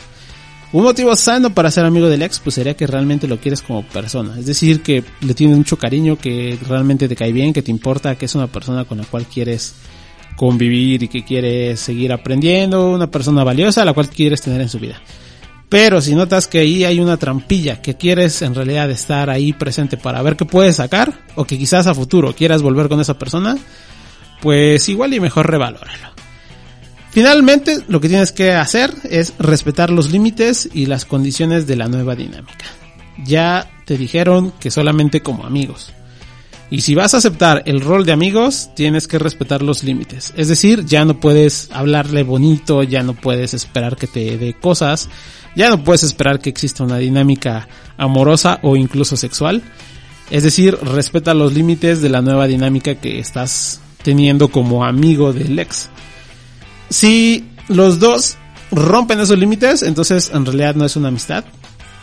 Un 0.71 0.83
motivo 0.83 1.15
sano 1.15 1.53
para 1.53 1.71
ser 1.71 1.85
amigo 1.85 2.09
del 2.09 2.21
ex, 2.21 2.39
pues 2.39 2.55
sería 2.55 2.75
que 2.75 2.85
realmente 2.85 3.27
lo 3.27 3.37
quieres 3.37 3.61
como 3.61 3.83
persona. 3.83 4.37
Es 4.37 4.45
decir, 4.45 4.81
que 4.81 5.03
le 5.21 5.33
tienes 5.33 5.55
mucho 5.55 5.77
cariño, 5.77 6.17
que 6.17 6.57
realmente 6.67 7.07
te 7.07 7.15
cae 7.15 7.31
bien, 7.31 7.53
que 7.53 7.61
te 7.61 7.71
importa, 7.71 8.15
que 8.15 8.25
es 8.25 8.35
una 8.35 8.47
persona 8.47 8.83
con 8.83 8.97
la 8.97 9.05
cual 9.05 9.25
quieres 9.25 9.75
convivir 10.35 11.03
y 11.03 11.07
que 11.07 11.23
quieres 11.23 11.79
seguir 11.79 12.11
aprendiendo, 12.11 12.91
una 12.91 13.09
persona 13.09 13.43
valiosa 13.43 13.85
la 13.85 13.93
cual 13.93 14.09
quieres 14.09 14.41
tener 14.41 14.59
en 14.59 14.67
su 14.67 14.79
vida. 14.79 15.01
Pero 15.69 16.01
si 16.01 16.13
notas 16.13 16.47
que 16.47 16.59
ahí 16.59 16.83
hay 16.83 16.99
una 16.99 17.17
trampilla, 17.17 17.81
que 17.81 17.95
quieres 17.95 18.41
en 18.41 18.53
realidad 18.53 18.89
estar 18.91 19.29
ahí 19.29 19.53
presente 19.53 19.97
para 19.97 20.21
ver 20.21 20.35
qué 20.35 20.45
puedes 20.45 20.75
sacar, 20.75 21.25
o 21.35 21.45
que 21.45 21.57
quizás 21.57 21.87
a 21.87 21.95
futuro 21.95 22.35
quieras 22.35 22.61
volver 22.61 22.87
con 22.89 22.99
esa 22.99 23.17
persona, 23.17 23.57
pues 24.41 24.87
igual 24.89 25.13
y 25.13 25.19
mejor 25.19 25.49
revalóralo. 25.49 26.15
Finalmente, 27.15 27.79
lo 27.87 28.01
que 28.01 28.09
tienes 28.09 28.33
que 28.33 28.51
hacer 28.51 28.93
es 29.09 29.35
respetar 29.39 29.89
los 29.89 30.11
límites 30.11 30.67
y 30.73 30.85
las 30.85 31.05
condiciones 31.05 31.65
de 31.65 31.77
la 31.77 31.87
nueva 31.87 32.13
dinámica. 32.13 32.65
Ya 33.23 33.71
te 33.85 33.97
dijeron 33.97 34.51
que 34.59 34.69
solamente 34.69 35.21
como 35.21 35.45
amigos. 35.45 35.93
Y 36.69 36.81
si 36.81 36.93
vas 36.93 37.13
a 37.13 37.19
aceptar 37.19 37.63
el 37.67 37.79
rol 37.79 38.05
de 38.05 38.11
amigos, 38.11 38.69
tienes 38.75 39.07
que 39.07 39.17
respetar 39.17 39.61
los 39.61 39.81
límites. 39.81 40.33
Es 40.35 40.49
decir, 40.49 40.83
ya 40.83 41.05
no 41.05 41.21
puedes 41.21 41.69
hablarle 41.71 42.23
bonito, 42.23 42.83
ya 42.83 43.01
no 43.01 43.13
puedes 43.13 43.53
esperar 43.53 43.95
que 43.95 44.07
te 44.07 44.37
dé 44.37 44.53
cosas, 44.53 45.07
ya 45.55 45.69
no 45.69 45.85
puedes 45.85 46.03
esperar 46.03 46.41
que 46.41 46.49
exista 46.49 46.83
una 46.83 46.97
dinámica 46.97 47.69
amorosa 47.95 48.59
o 48.61 48.75
incluso 48.75 49.15
sexual. 49.15 49.63
Es 50.31 50.43
decir, 50.43 50.77
respeta 50.81 51.33
los 51.33 51.53
límites 51.53 52.01
de 52.01 52.09
la 52.09 52.21
nueva 52.21 52.45
dinámica 52.45 52.95
que 52.95 53.19
estás 53.19 53.79
teniendo 54.03 54.49
como 54.49 54.83
amigo 54.83 55.31
del 55.31 55.57
ex. 55.59 55.89
Si 56.89 57.45
los 57.67 57.99
dos 57.99 58.37
rompen 58.71 59.19
esos 59.19 59.37
límites, 59.37 59.83
entonces 59.83 60.31
en 60.33 60.45
realidad 60.45 60.75
no 60.75 60.85
es 60.85 60.95
una 60.95 61.09
amistad. 61.09 61.45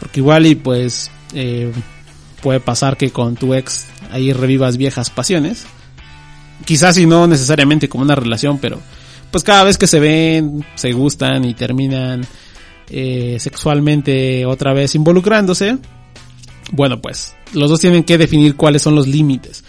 Porque 0.01 0.21
igual 0.21 0.47
y 0.47 0.55
pues 0.57 1.11
eh, 1.35 1.73
puede 2.43 2.61
pasar 2.61 2.97
que 2.97 3.11
con 3.11 3.37
tu 3.37 3.55
ex 3.55 3.87
ahí 4.11 4.33
revivas 4.33 4.77
viejas 4.77 5.11
pasiones. 5.11 5.65
Quizás 6.65 6.99
y 6.99 7.07
no 7.07 7.27
necesariamente 7.27 7.89
como 7.89 8.05
una 8.05 8.15
relación, 8.15 8.59
pero 8.59 8.81
pues 9.31 9.45
cada 9.45 9.65
vez 9.65 9.79
que 9.79 9.87
se 9.87 9.99
ven, 9.99 10.65
se 10.75 10.93
gustan 10.93 11.45
y 11.45 11.55
terminan 11.55 12.27
eh, 12.91 13.37
sexualmente 13.41 14.45
otra 14.45 14.73
vez 14.73 14.95
involucrándose, 14.95 15.79
bueno 16.73 17.01
pues 17.01 17.35
los 17.55 17.71
dos 17.71 17.81
tienen 17.81 18.05
que 18.05 18.19
definir 18.19 18.57
cuáles 18.57 18.83
son 18.83 18.95
los 18.95 19.07
límites. 19.07 19.65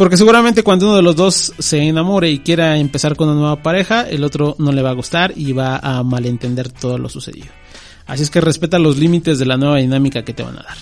Porque 0.00 0.16
seguramente 0.16 0.62
cuando 0.62 0.86
uno 0.86 0.96
de 0.96 1.02
los 1.02 1.14
dos 1.14 1.52
se 1.58 1.76
enamore 1.76 2.30
y 2.30 2.38
quiera 2.38 2.78
empezar 2.78 3.16
con 3.16 3.28
una 3.28 3.38
nueva 3.38 3.62
pareja, 3.62 4.08
el 4.08 4.24
otro 4.24 4.56
no 4.58 4.72
le 4.72 4.80
va 4.80 4.88
a 4.88 4.94
gustar 4.94 5.34
y 5.36 5.52
va 5.52 5.76
a 5.76 6.02
malentender 6.02 6.70
todo 6.70 6.96
lo 6.96 7.10
sucedido. 7.10 7.48
Así 8.06 8.22
es 8.22 8.30
que 8.30 8.40
respeta 8.40 8.78
los 8.78 8.96
límites 8.96 9.38
de 9.38 9.44
la 9.44 9.58
nueva 9.58 9.76
dinámica 9.76 10.24
que 10.24 10.32
te 10.32 10.42
van 10.42 10.58
a 10.58 10.62
dar. 10.62 10.78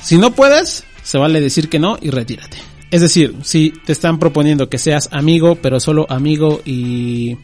Si 0.00 0.16
no 0.16 0.30
puedes, 0.30 0.84
se 1.02 1.18
vale 1.18 1.40
decir 1.40 1.68
que 1.68 1.80
no 1.80 1.98
y 2.00 2.10
retírate. 2.10 2.56
Es 2.92 3.00
decir, 3.00 3.34
si 3.42 3.72
te 3.84 3.90
están 3.90 4.20
proponiendo 4.20 4.68
que 4.68 4.78
seas 4.78 5.08
amigo, 5.10 5.56
pero 5.56 5.80
solo 5.80 6.06
amigo 6.08 6.60
y 6.64 7.36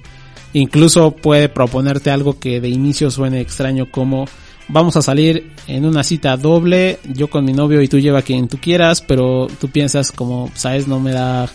incluso 0.53 1.11
puede 1.11 1.49
proponerte 1.49 2.13
algo 2.13 2.39
que 2.39 2.61
de 2.61 2.69
inicio 2.69 3.11
suene 3.11 3.41
extraño 3.41 3.91
como 3.91 4.27
vamos 4.69 4.97
a 4.97 5.03
salir 5.03 5.51
en 5.67 5.85
una 5.85 6.03
cita 6.03 6.37
doble, 6.37 6.99
yo 7.13 7.29
con 7.29 7.45
mi 7.45 7.53
novio 7.53 7.83
y 7.83 7.89
tú 7.89 7.99
lleva 7.99 8.23
quien 8.23 8.49
tú 8.49 8.59
quieras, 8.59 9.01
pero 9.01 9.47
tú 9.61 9.69
piensas 9.69 10.13
como, 10.13 10.51
sabes, 10.55 10.89
no 10.89 11.01
me 11.01 11.13
da 11.13 11.49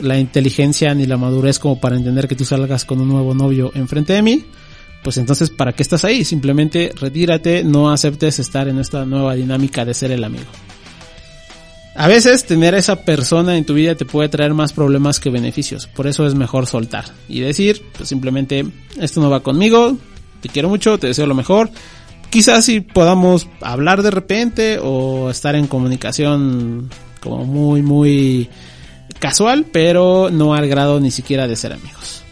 la 0.00 0.18
inteligencia 0.18 0.94
ni 0.94 1.06
la 1.06 1.16
madurez 1.16 1.58
como 1.58 1.80
para 1.80 1.96
entender 1.96 2.28
que 2.28 2.36
tú 2.36 2.44
salgas 2.44 2.84
con 2.84 3.00
un 3.00 3.08
nuevo 3.08 3.34
novio 3.34 3.72
enfrente 3.74 4.12
de 4.12 4.22
mí, 4.22 4.44
pues 5.02 5.16
entonces, 5.16 5.50
¿para 5.50 5.72
qué 5.72 5.82
estás 5.82 6.04
ahí? 6.04 6.24
Simplemente 6.24 6.92
retírate, 6.94 7.64
no 7.64 7.90
aceptes 7.90 8.38
estar 8.38 8.68
en 8.68 8.78
esta 8.78 9.04
nueva 9.04 9.34
dinámica 9.34 9.84
de 9.84 9.94
ser 9.94 10.10
el 10.12 10.24
amigo. 10.24 10.46
A 11.94 12.06
veces 12.06 12.44
tener 12.46 12.76
a 12.76 12.78
esa 12.78 13.02
persona 13.04 13.56
en 13.56 13.64
tu 13.64 13.74
vida 13.74 13.96
te 13.96 14.04
puede 14.04 14.28
traer 14.28 14.54
más 14.54 14.72
problemas 14.72 15.18
que 15.18 15.30
beneficios, 15.30 15.88
por 15.88 16.06
eso 16.06 16.26
es 16.26 16.34
mejor 16.36 16.68
soltar 16.68 17.06
y 17.28 17.40
decir, 17.40 17.82
pues 17.96 18.08
simplemente, 18.08 18.64
esto 19.00 19.20
no 19.20 19.30
va 19.30 19.40
conmigo, 19.40 19.98
te 20.40 20.48
quiero 20.48 20.68
mucho, 20.68 20.98
te 20.98 21.08
deseo 21.08 21.26
lo 21.26 21.34
mejor, 21.34 21.70
quizás 22.30 22.64
si 22.64 22.80
podamos 22.80 23.48
hablar 23.60 24.02
de 24.02 24.10
repente 24.10 24.78
o 24.82 25.30
estar 25.30 25.54
en 25.54 25.66
comunicación 25.66 26.90
como 27.20 27.44
muy, 27.44 27.82
muy 27.82 28.48
casual, 29.18 29.66
pero 29.72 30.28
no 30.30 30.54
al 30.54 30.68
grado 30.68 31.00
ni 31.00 31.10
siquiera 31.10 31.46
de 31.46 31.56
ser 31.56 31.72
amigos. 31.72 32.22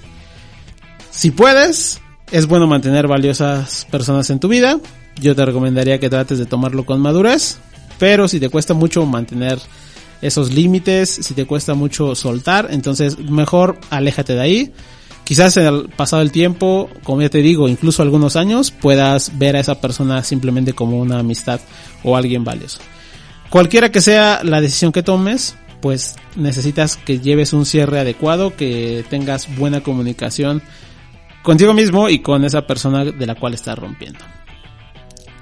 Si 1.11 1.31
puedes, 1.31 2.01
es 2.31 2.47
bueno 2.47 2.67
mantener 2.67 3.09
valiosas 3.09 3.87
personas 3.91 4.29
en 4.31 4.39
tu 4.39 4.49
vida. 4.49 4.79
Yo 5.21 5.35
te 5.35 5.45
recomendaría 5.45 5.99
que 5.99 6.11
trates 6.11 6.39
de 6.39 6.47
tomarlo 6.47 6.85
con 6.85 7.01
madurez, 7.01 7.59
pero 7.99 8.29
si 8.29 8.39
te 8.39 8.51
cuesta 8.51 8.75
mucho 8.75 9.05
mantener 9.07 9.59
esos 10.21 10.53
límites, 10.53 11.11
si 11.11 11.35
te 11.35 11.47
cuesta 11.47 11.75
mucho 11.75 12.15
soltar, 12.15 12.69
entonces 12.71 13.19
mejor 13.19 13.79
aléjate 13.91 14.35
de 14.35 14.41
ahí 14.41 14.73
quizás 15.27 15.57
en 15.57 15.67
el 15.67 15.89
pasado 15.89 16.23
el 16.23 16.31
tiempo, 16.31 16.89
como 17.03 17.21
ya 17.21 17.29
te 17.29 17.43
digo, 17.43 17.69
incluso 17.69 18.01
algunos 18.01 18.37
años, 18.37 18.71
puedas 18.71 19.37
ver 19.37 19.57
a 19.57 19.61
esa 19.61 19.81
persona 19.81 20.23
simplemente 20.23 20.73
como 20.73 21.01
una 21.01 21.19
amistad 21.19 21.61
o 22.05 22.17
alguien 22.17 22.45
valioso. 22.45 22.79
Cualquiera 23.51 23.91
que 23.91 24.01
sea 24.01 24.43
la 24.45 24.61
decisión 24.61 24.93
que 24.93 25.03
tomes, 25.03 25.57
pues 25.83 26.15
necesitas 26.37 26.97
que 26.97 27.19
lleves 27.19 27.53
un 27.53 27.67
cierre 27.67 27.99
adecuado, 27.99 28.55
que 28.55 29.05
tengas 29.11 29.53
buena 29.57 29.83
comunicación 29.83 30.63
contigo 31.43 31.75
mismo 31.75 32.09
y 32.09 32.21
con 32.21 32.45
esa 32.45 32.65
persona 32.69 33.05
de 33.05 33.27
la 33.27 33.35
cual 33.35 33.55
estás 33.55 33.77
rompiendo. 33.77 34.21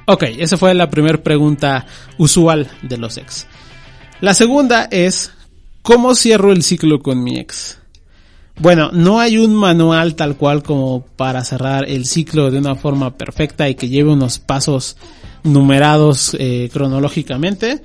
Ok, 0.07 0.23
esa 0.39 0.57
fue 0.57 0.75
la 0.75 0.89
primera 0.89 1.23
pregunta 1.23 1.85
usual 2.17 2.71
de 2.81 2.97
los 2.97 3.19
ex. 3.19 3.47
La 4.23 4.33
segunda 4.33 4.89
es, 4.91 5.33
¿cómo 5.83 6.15
cierro 6.15 6.53
el 6.53 6.63
ciclo 6.63 7.01
con 7.01 7.23
mi 7.23 7.39
ex? 7.39 7.84
Bueno, 8.61 8.91
no 8.93 9.19
hay 9.19 9.37
un 9.37 9.55
manual 9.55 10.15
tal 10.15 10.37
cual 10.37 10.63
como 10.63 11.05
para 11.17 11.45
cerrar 11.45 11.89
el 11.89 12.07
ciclo 12.07 12.51
de 12.51 12.59
una 12.59 12.77
forma 12.77 13.17
perfecta 13.17 13.69
y 13.69 13.75
que 13.75 13.89
lleve 13.89 14.13
unos 14.13 14.39
pasos 14.39 14.97
numerados 15.43 16.37
eh, 16.39 16.71
cronológicamente, 16.73 17.83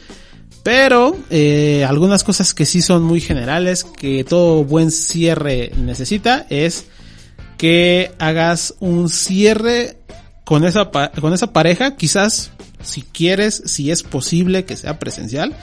pero 0.63 1.17
eh, 1.29 1.86
algunas 1.88 2.23
cosas 2.23 2.53
que 2.53 2.65
sí 2.65 2.82
son 2.82 3.03
muy 3.03 3.19
generales, 3.19 3.84
que 3.84 4.23
todo 4.23 4.63
buen 4.63 4.91
cierre 4.91 5.71
necesita, 5.75 6.45
es 6.49 6.86
que 7.58 8.12
hagas 8.19 8.75
un 8.79 9.10
cierre 9.10 9.97
con 10.45 10.63
esa, 10.63 10.91
con 11.19 11.34
esa 11.34 11.51
pareja, 11.51 11.95
quizás 11.95 12.51
si 12.82 13.01
quieres, 13.01 13.62
si 13.65 13.91
es 13.91 14.03
posible 14.03 14.65
que 14.65 14.77
sea 14.77 14.99
presencial, 14.99 15.55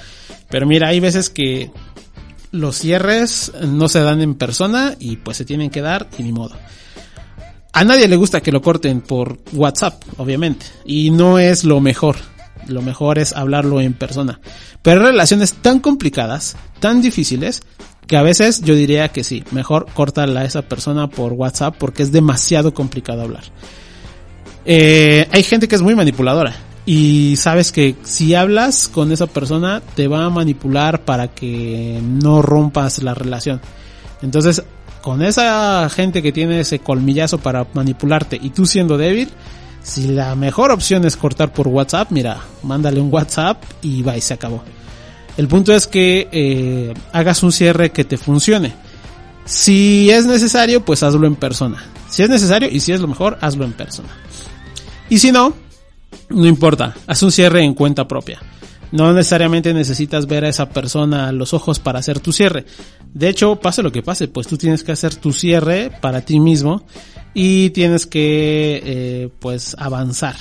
pero 0.50 0.66
mira, 0.66 0.88
hay 0.88 1.00
veces 1.00 1.30
que 1.30 1.70
los 2.58 2.76
cierres 2.76 3.52
no 3.60 3.88
se 3.88 4.00
dan 4.00 4.20
en 4.20 4.34
persona 4.34 4.94
y 4.98 5.16
pues 5.16 5.36
se 5.36 5.44
tienen 5.44 5.70
que 5.70 5.82
dar 5.82 6.08
y 6.18 6.22
ni 6.22 6.32
modo. 6.32 6.56
A 7.72 7.84
nadie 7.84 8.08
le 8.08 8.16
gusta 8.16 8.40
que 8.40 8.52
lo 8.52 8.62
corten 8.62 9.02
por 9.02 9.38
WhatsApp, 9.52 10.02
obviamente, 10.16 10.66
y 10.84 11.10
no 11.10 11.38
es 11.38 11.64
lo 11.64 11.80
mejor. 11.80 12.16
Lo 12.68 12.82
mejor 12.82 13.18
es 13.18 13.34
hablarlo 13.34 13.80
en 13.80 13.92
persona. 13.92 14.40
Pero 14.82 15.00
hay 15.02 15.08
relaciones 15.08 15.52
tan 15.54 15.80
complicadas, 15.80 16.56
tan 16.80 17.02
difíciles, 17.02 17.62
que 18.06 18.16
a 18.16 18.22
veces 18.22 18.62
yo 18.62 18.74
diría 18.74 19.08
que 19.08 19.24
sí, 19.24 19.44
mejor 19.50 19.86
córtala 19.92 20.40
a 20.40 20.44
esa 20.44 20.62
persona 20.62 21.08
por 21.08 21.32
WhatsApp 21.32 21.76
porque 21.78 22.02
es 22.02 22.12
demasiado 22.12 22.72
complicado 22.72 23.22
hablar. 23.22 23.44
Eh, 24.64 25.28
hay 25.30 25.42
gente 25.42 25.68
que 25.68 25.76
es 25.76 25.82
muy 25.82 25.94
manipuladora 25.94 26.56
y 26.86 27.34
sabes 27.36 27.72
que 27.72 27.96
si 28.04 28.36
hablas 28.36 28.88
con 28.88 29.10
esa 29.10 29.26
persona 29.26 29.82
te 29.96 30.06
va 30.06 30.24
a 30.24 30.30
manipular 30.30 31.04
para 31.04 31.28
que 31.28 32.00
no 32.00 32.42
rompas 32.42 33.02
la 33.02 33.12
relación. 33.12 33.60
Entonces, 34.22 34.62
con 35.02 35.20
esa 35.20 35.88
gente 35.90 36.22
que 36.22 36.32
tiene 36.32 36.60
ese 36.60 36.78
colmillazo 36.78 37.38
para 37.38 37.66
manipularte 37.74 38.38
y 38.40 38.50
tú 38.50 38.66
siendo 38.66 38.96
débil, 38.96 39.28
si 39.82 40.08
la 40.08 40.34
mejor 40.36 40.70
opción 40.70 41.04
es 41.04 41.16
cortar 41.16 41.52
por 41.52 41.66
WhatsApp, 41.66 42.10
mira, 42.10 42.40
mándale 42.62 43.00
un 43.00 43.12
WhatsApp 43.12 43.62
y 43.82 44.02
va 44.02 44.16
y 44.16 44.20
se 44.20 44.34
acabó. 44.34 44.62
El 45.36 45.48
punto 45.48 45.74
es 45.74 45.88
que 45.88 46.28
eh, 46.30 46.94
hagas 47.12 47.42
un 47.42 47.52
cierre 47.52 47.90
que 47.90 48.04
te 48.04 48.16
funcione. 48.16 48.74
Si 49.44 50.08
es 50.10 50.24
necesario, 50.24 50.84
pues 50.84 51.02
hazlo 51.02 51.26
en 51.26 51.34
persona. 51.34 51.84
Si 52.08 52.22
es 52.22 52.28
necesario 52.28 52.68
y 52.70 52.80
si 52.80 52.92
es 52.92 53.00
lo 53.00 53.08
mejor, 53.08 53.38
hazlo 53.40 53.64
en 53.64 53.72
persona. 53.72 54.08
Y 55.08 55.18
si 55.18 55.30
no, 55.30 55.54
no 56.28 56.46
importa, 56.46 56.94
haz 57.06 57.22
un 57.22 57.32
cierre 57.32 57.62
en 57.62 57.74
cuenta 57.74 58.06
propia. 58.08 58.40
No 58.92 59.12
necesariamente 59.12 59.74
necesitas 59.74 60.26
ver 60.26 60.44
a 60.44 60.48
esa 60.48 60.68
persona 60.68 61.28
a 61.28 61.32
los 61.32 61.54
ojos 61.54 61.80
para 61.80 61.98
hacer 61.98 62.20
tu 62.20 62.32
cierre. 62.32 62.64
De 63.12 63.28
hecho, 63.28 63.56
pase 63.56 63.82
lo 63.82 63.90
que 63.90 64.02
pase, 64.02 64.28
pues 64.28 64.46
tú 64.46 64.56
tienes 64.56 64.84
que 64.84 64.92
hacer 64.92 65.14
tu 65.14 65.32
cierre 65.32 65.90
para 66.00 66.20
ti 66.20 66.38
mismo 66.38 66.84
y 67.34 67.70
tienes 67.70 68.06
que, 68.06 68.82
eh, 68.84 69.28
pues, 69.40 69.74
avanzar. 69.78 70.36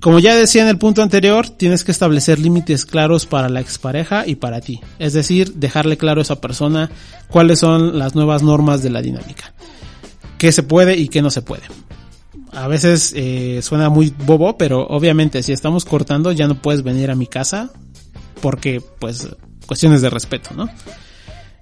Como 0.00 0.18
ya 0.18 0.36
decía 0.36 0.62
en 0.62 0.68
el 0.68 0.78
punto 0.78 1.02
anterior, 1.02 1.48
tienes 1.48 1.82
que 1.82 1.90
establecer 1.90 2.38
límites 2.38 2.84
claros 2.84 3.24
para 3.26 3.48
la 3.48 3.60
expareja 3.60 4.26
y 4.26 4.36
para 4.36 4.60
ti. 4.60 4.80
Es 4.98 5.14
decir, 5.14 5.54
dejarle 5.54 5.96
claro 5.96 6.20
a 6.20 6.22
esa 6.22 6.40
persona 6.40 6.90
cuáles 7.28 7.58
son 7.58 7.98
las 7.98 8.14
nuevas 8.14 8.42
normas 8.42 8.82
de 8.82 8.90
la 8.90 9.00
dinámica. 9.00 9.54
Qué 10.36 10.52
se 10.52 10.62
puede 10.62 10.96
y 10.98 11.08
qué 11.08 11.22
no 11.22 11.30
se 11.30 11.42
puede 11.42 11.62
a 12.54 12.68
veces 12.68 13.12
eh, 13.16 13.60
suena 13.62 13.88
muy 13.88 14.14
bobo, 14.26 14.56
pero 14.56 14.86
obviamente 14.86 15.42
si 15.42 15.52
estamos 15.52 15.84
cortando 15.84 16.32
ya 16.32 16.46
no 16.46 16.60
puedes 16.60 16.82
venir 16.82 17.10
a 17.10 17.14
mi 17.14 17.26
casa 17.26 17.70
porque 18.40 18.82
pues 18.98 19.28
cuestiones 19.66 20.02
de 20.02 20.10
respeto, 20.10 20.50
¿no? 20.54 20.68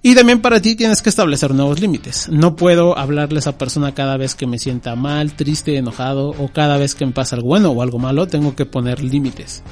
Y 0.05 0.17
también 0.17 0.41
para 0.41 0.61
ti 0.61 0.75
tienes 0.75 1.01
que 1.01 1.11
establecer 1.11 1.55
nuevos 1.55 1.79
límites. 1.79 2.29
No 2.29 2.57
puedo 2.57 2.99
hablarle 2.99 3.39
a 3.39 3.41
esa 3.41 3.57
persona 3.57 3.95
cada 3.95 4.17
vez 4.17 4.35
que 4.35 4.49
me 4.49 4.59
sienta 4.59 4.97
mal, 4.97 5.35
triste, 5.35 5.77
enojado 5.77 6.31
o 6.31 6.49
cada 6.49 6.77
vez 6.77 6.97
que 6.97 7.07
me 7.07 7.13
pasa 7.13 7.37
algo 7.37 7.49
bueno 7.49 7.71
o 7.71 7.83
algo 7.83 8.01
malo, 8.01 8.27
tengo 8.27 8.57
que 8.57 8.67
poner 8.67 9.01
límites. 9.01 9.63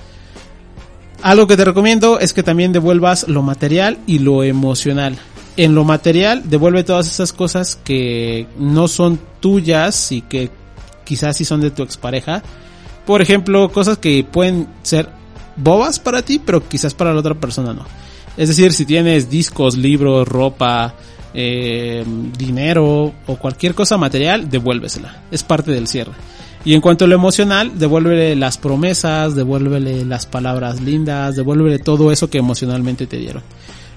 Algo 1.23 1.49
que 1.49 1.57
te 1.57 1.65
recomiendo 1.65 2.21
es 2.21 2.33
que 2.33 2.45
también 2.45 2.73
devuelvas 2.73 3.27
lo 3.29 3.43
material 3.43 3.99
y 4.07 4.21
lo 4.21 4.45
emocional. 4.45 5.19
En 5.57 5.75
lo 5.75 5.83
material, 5.83 6.49
devuelve 6.49 6.85
todas 6.85 7.09
esas 7.09 7.33
cosas 7.33 7.75
que 7.75 8.47
no 8.57 8.87
son 8.87 9.19
tuyas 9.41 10.13
y 10.13 10.23
que 10.23 10.51
quizás 11.11 11.37
si 11.37 11.45
son 11.45 11.61
de 11.61 11.73
tu 11.73 11.83
expareja. 11.83 12.41
Por 13.05 13.21
ejemplo, 13.21 13.69
cosas 13.73 13.99
que 13.99 14.23
pueden 14.23 14.69
ser 14.85 15.09
bobas 15.57 15.99
para 15.99 16.23
ti, 16.23 16.39
pero 16.39 16.69
quizás 16.69 16.95
para 16.95 17.13
la 17.13 17.19
otra 17.19 17.35
persona 17.35 17.75
no. 17.75 17.85
Es 18.37 18.49
decir, 18.49 18.73
si 18.73 18.87
tienes 18.87 19.29
discos, 19.29 19.77
libros, 19.77 20.29
ropa, 20.29 20.95
eh, 21.35 22.05
dinero 22.39 23.13
o 23.27 23.37
cualquier 23.37 23.75
cosa 23.75 23.99
material, 23.99 24.49
devuélvesela. 24.49 25.23
Es 25.33 25.43
parte 25.43 25.73
del 25.73 25.89
cierre. 25.89 26.13
Y 26.65 26.75
en 26.75 26.81
cuanto 26.81 27.07
a 27.07 27.09
lo 27.09 27.17
emocional, 27.17 27.77
devuélvele 27.77 28.37
las 28.37 28.57
promesas, 28.57 29.35
devuélvele 29.35 30.05
las 30.05 30.27
palabras 30.27 30.81
lindas, 30.81 31.35
devuélvele 31.35 31.81
todo 31.81 32.13
eso 32.13 32.31
que 32.31 32.39
emocionalmente 32.39 33.09
te 33.09 33.17
dieron. 33.17 33.43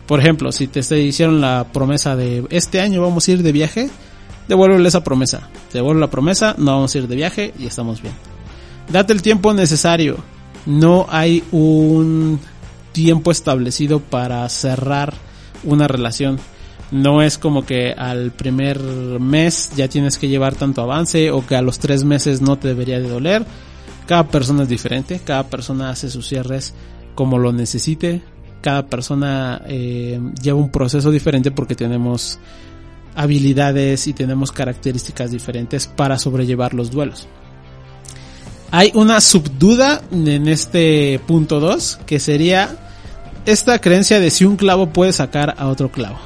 Por 0.07 0.19
ejemplo, 0.19 0.51
si 0.51 0.65
te 0.65 0.79
hicieron 0.99 1.41
la 1.41 1.67
promesa 1.71 2.15
de 2.15 2.43
este 2.49 2.81
año 2.81 3.03
vamos 3.03 3.27
a 3.27 3.31
ir 3.33 3.43
de 3.43 3.51
viaje, 3.51 3.91
devuélvele 4.47 4.87
esa 4.87 5.03
promesa. 5.03 5.49
Te 5.71 5.79
devuelve 5.79 6.01
la 6.01 6.09
promesa, 6.09 6.55
no 6.57 6.73
vamos 6.73 6.93
a 6.93 6.97
ir 6.97 7.07
de 7.07 7.15
viaje 7.15 7.53
y 7.57 7.65
estamos 7.65 8.01
bien. 8.01 8.13
Date 8.89 9.13
el 9.13 9.21
tiempo 9.21 9.53
necesario. 9.53 10.17
No 10.65 11.07
hay 11.09 11.43
un 11.51 12.39
tiempo 12.91 13.31
establecido 13.31 13.99
para 13.99 14.47
cerrar 14.49 15.13
una 15.63 15.87
relación. 15.87 16.39
No 16.91 17.21
es 17.21 17.37
como 17.37 17.65
que 17.65 17.91
al 17.91 18.31
primer 18.31 18.79
mes 18.79 19.71
ya 19.75 19.87
tienes 19.87 20.17
que 20.17 20.27
llevar 20.27 20.55
tanto 20.55 20.81
avance 20.81 21.31
o 21.31 21.45
que 21.45 21.55
a 21.55 21.61
los 21.61 21.79
tres 21.79 22.03
meses 22.03 22.41
no 22.41 22.57
te 22.57 22.67
debería 22.67 22.99
de 22.99 23.09
doler. 23.09 23.45
Cada 24.05 24.27
persona 24.27 24.63
es 24.63 24.69
diferente, 24.69 25.19
cada 25.23 25.43
persona 25.47 25.89
hace 25.89 26.09
sus 26.09 26.27
cierres 26.27 26.73
como 27.15 27.37
lo 27.37 27.51
necesite, 27.51 28.21
cada 28.61 28.85
persona 28.87 29.61
eh, 29.67 30.19
lleva 30.41 30.59
un 30.59 30.69
proceso 30.69 31.09
diferente 31.09 31.51
porque 31.51 31.75
tenemos 31.75 32.39
habilidades 33.15 34.07
y 34.07 34.13
tenemos 34.13 34.51
características 34.51 35.31
diferentes 35.31 35.87
para 35.87 36.17
sobrellevar 36.17 36.73
los 36.73 36.91
duelos. 36.91 37.27
Hay 38.71 38.91
una 38.95 39.21
subduda 39.21 40.01
en 40.11 40.47
este 40.47 41.19
punto 41.27 41.59
2 41.59 41.99
que 42.05 42.19
sería 42.19 42.75
esta 43.45 43.79
creencia 43.79 44.19
de 44.19 44.31
si 44.31 44.45
un 44.45 44.55
clavo 44.55 44.89
puede 44.89 45.13
sacar 45.13 45.55
a 45.57 45.67
otro 45.67 45.91
clavo. 45.91 46.17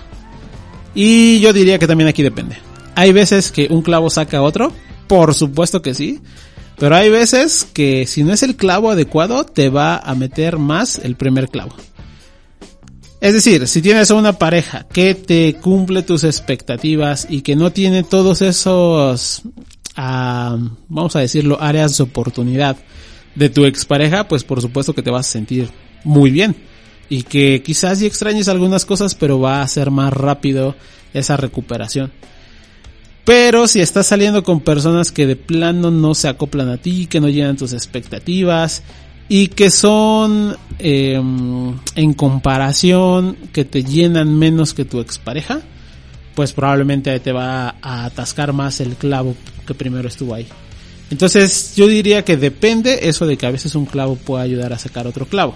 Y 0.96 1.40
yo 1.42 1.54
diría 1.54 1.78
que 1.78 1.88
también 1.88 2.08
aquí 2.08 2.24
depende. 2.24 2.58
Hay 2.96 3.12
veces 3.12 3.52
que 3.52 3.68
un 3.70 3.82
clavo 3.82 4.10
saca 4.10 4.38
a 4.38 4.42
otro, 4.42 4.72
por 5.08 5.34
supuesto 5.34 5.82
que 5.82 5.94
sí, 5.94 6.22
pero 6.78 6.96
hay 6.96 7.10
veces 7.10 7.68
que 7.74 8.08
si 8.08 8.24
no 8.24 8.34
es 8.34 8.44
el 8.44 8.56
clavo 8.56 8.92
adecuado 8.92 9.44
te 9.44 9.70
va 9.70 9.98
a 9.98 10.16
meter 10.16 10.58
más 10.58 11.00
el 11.00 11.16
primer 11.16 11.50
clavo. 11.50 11.76
Es 13.20 13.34
decir, 13.34 13.68
si 13.68 13.82
tienes 13.82 14.12
una 14.12 14.34
pareja 14.34 14.86
que 14.92 15.16
te 15.16 15.56
cumple 15.56 16.04
tus 16.04 16.24
expectativas 16.24 17.26
y 17.30 17.42
que 17.42 17.56
no 17.56 17.72
tiene 17.72 18.04
todos 18.04 18.44
esos, 18.44 19.42
ah, 19.96 20.58
vamos 20.88 21.16
a 21.16 21.20
decirlo, 21.20 21.58
áreas 21.60 21.98
de 21.98 22.04
oportunidad 22.04 22.78
de 23.34 23.50
tu 23.50 23.66
expareja, 23.66 24.28
pues 24.28 24.44
por 24.44 24.62
supuesto 24.62 24.94
que 24.94 25.02
te 25.02 25.10
vas 25.10 25.28
a 25.28 25.32
sentir 25.32 25.70
muy 26.04 26.30
bien. 26.30 26.56
Y 27.10 27.24
que 27.24 27.64
quizás 27.64 28.00
sí 28.00 28.06
extrañes 28.06 28.50
algunas 28.50 28.86
cosas, 28.86 29.16
pero 29.16 29.40
va 29.40 29.62
a 29.62 29.68
ser 29.68 29.90
más 29.92 30.14
rápido 30.14 30.76
esa 31.14 31.38
recuperación. 31.38 32.12
Pero 33.24 33.68
si 33.68 33.82
estás 33.82 34.08
saliendo 34.08 34.44
con 34.44 34.62
personas 34.62 35.12
que 35.12 35.26
de 35.26 35.36
plano 35.36 35.90
no 35.90 36.14
se 36.14 36.28
acoplan 36.28 36.70
a 36.70 36.78
ti, 36.78 37.08
que 37.08 37.20
no 37.20 37.30
llenan 37.30 37.58
tus 37.58 37.74
expectativas, 37.74 38.84
y 39.30 39.48
que 39.50 39.70
son 39.70 40.56
em, 40.80 41.74
en 41.96 42.14
comparación 42.14 43.36
que 43.52 43.66
te 43.66 43.84
llenan 43.84 44.38
menos 44.38 44.74
que 44.74 44.86
tu 44.86 45.00
expareja, 45.00 45.62
pues 46.36 46.54
probablemente 46.54 47.20
te 47.20 47.32
va 47.32 47.76
a 47.82 48.06
atascar 48.06 48.54
más 48.54 48.80
el 48.80 48.96
clavo 48.96 49.36
que 49.66 49.74
primero 49.74 50.08
estuvo 50.08 50.34
ahí. 50.34 50.48
Entonces 51.10 51.74
yo 51.76 51.88
diría 51.88 52.24
que 52.24 52.38
depende 52.38 53.10
eso 53.10 53.26
de 53.26 53.38
que 53.38 53.46
a 53.46 53.52
veces 53.52 53.76
un 53.76 53.86
clavo 53.86 54.16
puede 54.16 54.44
ayudar 54.44 54.74
a 54.74 54.78
sacar 54.78 55.08
otro 55.08 55.26
clavo. 55.26 55.54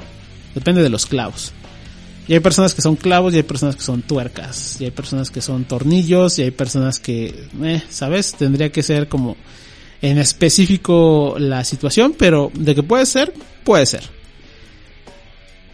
Depende 0.56 0.82
de 0.82 0.90
los 0.90 1.06
clavos. 1.06 1.54
Y 2.28 2.34
hay 2.34 2.40
personas 2.40 2.74
que 2.74 2.82
son 2.82 2.96
clavos 2.96 3.34
y 3.34 3.38
hay 3.38 3.44
personas 3.44 3.76
que 3.76 3.82
son 3.82 4.02
tuercas. 4.02 4.80
Y 4.80 4.86
hay 4.86 4.92
personas 4.92 5.30
que 5.30 5.42
son 5.42 5.66
tornillos 5.66 6.40
y 6.40 6.44
hay 6.44 6.52
personas 6.52 7.00
que, 7.00 7.48
eh, 7.64 7.82
¿sabes? 7.90 8.34
Tendría 8.34 8.72
que 8.72 8.84
ser 8.84 9.08
como 9.08 9.36
en 10.02 10.18
específico 10.18 11.36
la 11.38 11.64
situación, 11.64 12.16
pero 12.18 12.52
de 12.54 12.74
que 12.74 12.84
puede 12.84 13.06
ser, 13.06 13.34
puede 13.64 13.86
ser. 13.86 14.04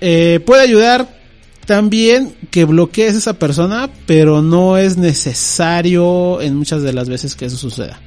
Eh, 0.02 0.40
puede 0.46 0.62
ayudar 0.62 1.18
también 1.66 2.34
que 2.50 2.66
bloquees 2.66 3.16
a 3.16 3.18
esa 3.18 3.34
persona, 3.34 3.90
pero 4.06 4.42
no 4.42 4.78
es 4.78 4.98
necesario 4.98 6.42
en 6.42 6.56
muchas 6.56 6.82
de 6.82 6.94
las 6.94 7.10
veces 7.10 7.36
que 7.36 7.46
eso 7.46 7.58
suceda. 7.58 8.00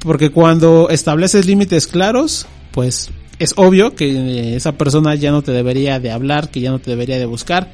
Porque 0.00 0.30
cuando 0.30 0.88
estableces 0.90 1.46
límites 1.46 1.86
claros, 1.86 2.46
pues 2.72 3.10
es 3.38 3.54
obvio 3.56 3.94
que 3.94 4.56
esa 4.56 4.72
persona 4.72 5.14
ya 5.14 5.30
no 5.30 5.42
te 5.42 5.52
debería 5.52 6.00
de 6.00 6.10
hablar, 6.10 6.50
que 6.50 6.60
ya 6.60 6.70
no 6.70 6.78
te 6.78 6.90
debería 6.90 7.18
de 7.18 7.26
buscar. 7.26 7.70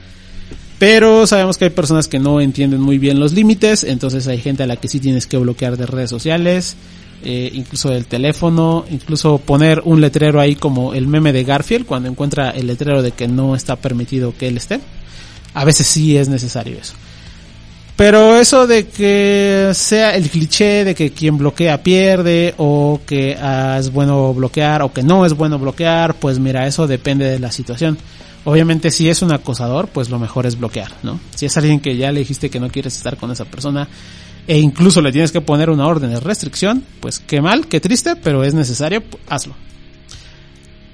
Pero 0.79 1.27
sabemos 1.27 1.59
que 1.59 1.67
hay 1.67 1.71
personas 1.71 2.09
que 2.09 2.19
no 2.19 2.41
entienden 2.41 2.81
muy 2.81 2.99
bien 2.99 3.21
los 3.21 3.33
límites, 3.33 3.85
entonces 3.85 4.27
hay 4.27 4.39
gente 4.39 4.65
a 4.65 4.67
la 4.67 4.77
que 4.77 4.89
sí 4.89 4.99
tienes 4.99 5.27
que 5.27 5.37
bloquear 5.37 5.77
de 5.77 5.87
redes 5.87 6.11
sociales, 6.11 6.77
eh, 7.25 7.51
incluso 7.53 7.91
del 7.91 8.07
teléfono, 8.07 8.85
incluso 8.91 9.39
poner 9.39 9.83
un 9.85 10.01
letrero 10.01 10.41
ahí 10.41 10.57
como 10.57 10.95
el 10.95 11.07
meme 11.07 11.33
de 11.33 11.45
Garfield 11.45 11.87
cuando 11.87 12.09
encuentra 12.09 12.51
el 12.51 12.67
letrero 12.67 13.03
de 13.03 13.13
que 13.13 13.29
no 13.29 13.55
está 13.55 13.77
permitido 13.77 14.35
que 14.37 14.49
él 14.49 14.57
esté. 14.57 14.81
A 15.55 15.65
veces 15.65 15.87
sí 15.87 16.17
es 16.17 16.29
necesario 16.29 16.79
eso. 16.79 16.95
Pero 17.97 18.37
eso 18.37 18.67
de 18.67 18.89
que 18.89 19.71
sea 19.75 20.17
el 20.17 20.29
cliché 20.31 20.85
de 20.85 20.95
que 20.95 21.11
quien 21.11 21.39
bloquea 21.39 21.83
pierde 21.83 22.55
o 22.57 23.01
que 23.07 23.37
ah, 23.41 23.77
es 23.79 23.93
bueno 23.93 24.33
bloquear 24.35 24.83
o 24.83 24.93
que 24.93 25.03
no 25.03 25.27
es 25.27 25.35
bueno 25.35 25.59
bloquear, 25.59 26.15
pues 26.15 26.39
mira, 26.39 26.67
eso 26.67 26.87
depende 26.87 27.27
de 27.27 27.39
la 27.39 27.53
situación. 27.53 27.99
Obviamente 28.45 28.91
si 28.91 29.09
es 29.09 29.23
un 29.23 29.33
acosador, 29.33 29.89
pues 29.89 30.11
lo 30.11 30.19
mejor 30.19 30.47
es 30.47 30.59
bloquear, 30.59 30.91
¿no? 31.03 31.21
Si 31.35 31.47
es 31.47 31.57
alguien 31.57 31.79
que 31.79 31.97
ya 31.97 32.11
le 32.11 32.21
dijiste 32.21 32.51
que 32.51 32.59
no 32.59 32.71
quieres 32.71 32.97
estar 32.97 33.17
con 33.17 33.31
esa 33.31 33.45
persona 33.45 33.87
e 34.47 34.59
incluso 34.59 35.01
le 35.01 35.13
tienes 35.13 35.33
que 35.33 35.41
poner 35.41 35.71
una 35.71 35.87
orden 35.87 36.11
de 36.11 36.21
restricción, 36.21 36.85
pues 37.01 37.19
qué 37.19 37.41
mal, 37.41 37.67
qué 37.67 37.81
triste, 37.81 38.17
pero 38.17 38.45
es 38.45 38.55
necesario, 38.55 39.03
hazlo. 39.29 39.55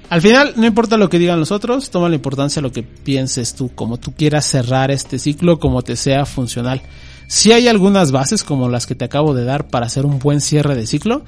Al 0.09 0.21
final, 0.21 0.53
no 0.55 0.65
importa 0.65 0.97
lo 0.97 1.09
que 1.09 1.19
digan 1.19 1.39
los 1.39 1.51
otros, 1.51 1.91
toma 1.91 2.09
la 2.09 2.15
importancia 2.15 2.61
lo 2.61 2.71
que 2.71 2.81
pienses 2.81 3.53
tú, 3.53 3.69
como 3.75 3.97
tú 3.97 4.13
quieras 4.13 4.45
cerrar 4.45 4.89
este 4.89 5.19
ciclo, 5.19 5.59
como 5.59 5.83
te 5.83 5.95
sea 5.95 6.25
funcional. 6.25 6.81
Si 7.27 7.51
hay 7.51 7.67
algunas 7.67 8.11
bases 8.11 8.43
como 8.43 8.69
las 8.69 8.87
que 8.87 8.95
te 8.95 9.05
acabo 9.05 9.35
de 9.35 9.45
dar 9.45 9.67
para 9.67 9.85
hacer 9.85 10.07
un 10.07 10.17
buen 10.17 10.41
cierre 10.41 10.75
de 10.75 10.87
ciclo, 10.87 11.23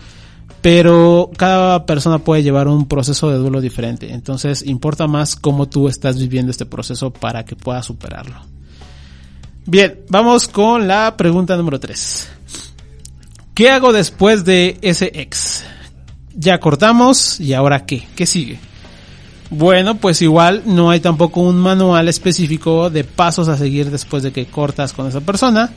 pero 0.61 1.29
cada 1.37 1.85
persona 1.85 2.19
puede 2.19 2.41
llevar 2.41 2.67
un 2.67 2.87
proceso 2.87 3.29
de 3.29 3.37
duelo 3.37 3.61
diferente. 3.61 4.13
Entonces 4.13 4.63
importa 4.65 5.05
más 5.05 5.35
cómo 5.35 5.69
tú 5.69 5.87
estás 5.87 6.17
viviendo 6.17 6.49
este 6.49 6.65
proceso 6.65 7.11
para 7.11 7.45
que 7.45 7.55
puedas 7.55 7.85
superarlo. 7.85 8.35
Bien, 9.71 10.01
vamos 10.09 10.49
con 10.49 10.85
la 10.85 11.15
pregunta 11.15 11.55
número 11.55 11.79
3. 11.79 12.29
¿Qué 13.53 13.69
hago 13.69 13.93
después 13.93 14.43
de 14.43 14.77
ese 14.81 15.09
ex? 15.15 15.63
Ya 16.35 16.59
cortamos 16.59 17.39
y 17.39 17.53
ahora 17.53 17.85
qué? 17.85 18.05
¿Qué 18.13 18.25
sigue? 18.25 18.59
Bueno, 19.49 19.95
pues 19.95 20.21
igual 20.21 20.63
no 20.65 20.91
hay 20.91 20.99
tampoco 20.99 21.39
un 21.39 21.55
manual 21.55 22.09
específico 22.09 22.89
de 22.89 23.05
pasos 23.05 23.47
a 23.47 23.55
seguir 23.55 23.89
después 23.89 24.23
de 24.23 24.33
que 24.33 24.45
cortas 24.45 24.91
con 24.91 25.07
esa 25.07 25.21
persona, 25.21 25.69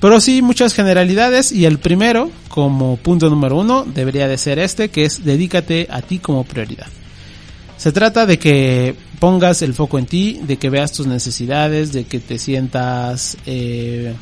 pero 0.00 0.22
sí 0.22 0.40
muchas 0.40 0.72
generalidades 0.72 1.52
y 1.52 1.66
el 1.66 1.78
primero, 1.78 2.30
como 2.48 2.96
punto 2.96 3.28
número 3.28 3.58
uno, 3.58 3.84
debería 3.84 4.26
de 4.26 4.38
ser 4.38 4.58
este, 4.58 4.88
que 4.88 5.04
es 5.04 5.22
dedícate 5.22 5.86
a 5.90 6.00
ti 6.00 6.18
como 6.18 6.44
prioridad. 6.44 6.86
Se 7.76 7.92
trata 7.92 8.24
de 8.26 8.38
que 8.38 8.94
pongas 9.18 9.62
el 9.62 9.74
foco 9.74 9.98
en 9.98 10.06
ti, 10.06 10.40
de 10.42 10.56
que 10.56 10.70
veas 10.70 10.92
tus 10.92 11.06
necesidades, 11.06 11.92
de 11.92 12.04
que 12.04 12.20
te 12.20 12.38
sientas 12.38 13.36
eh, 13.46 14.14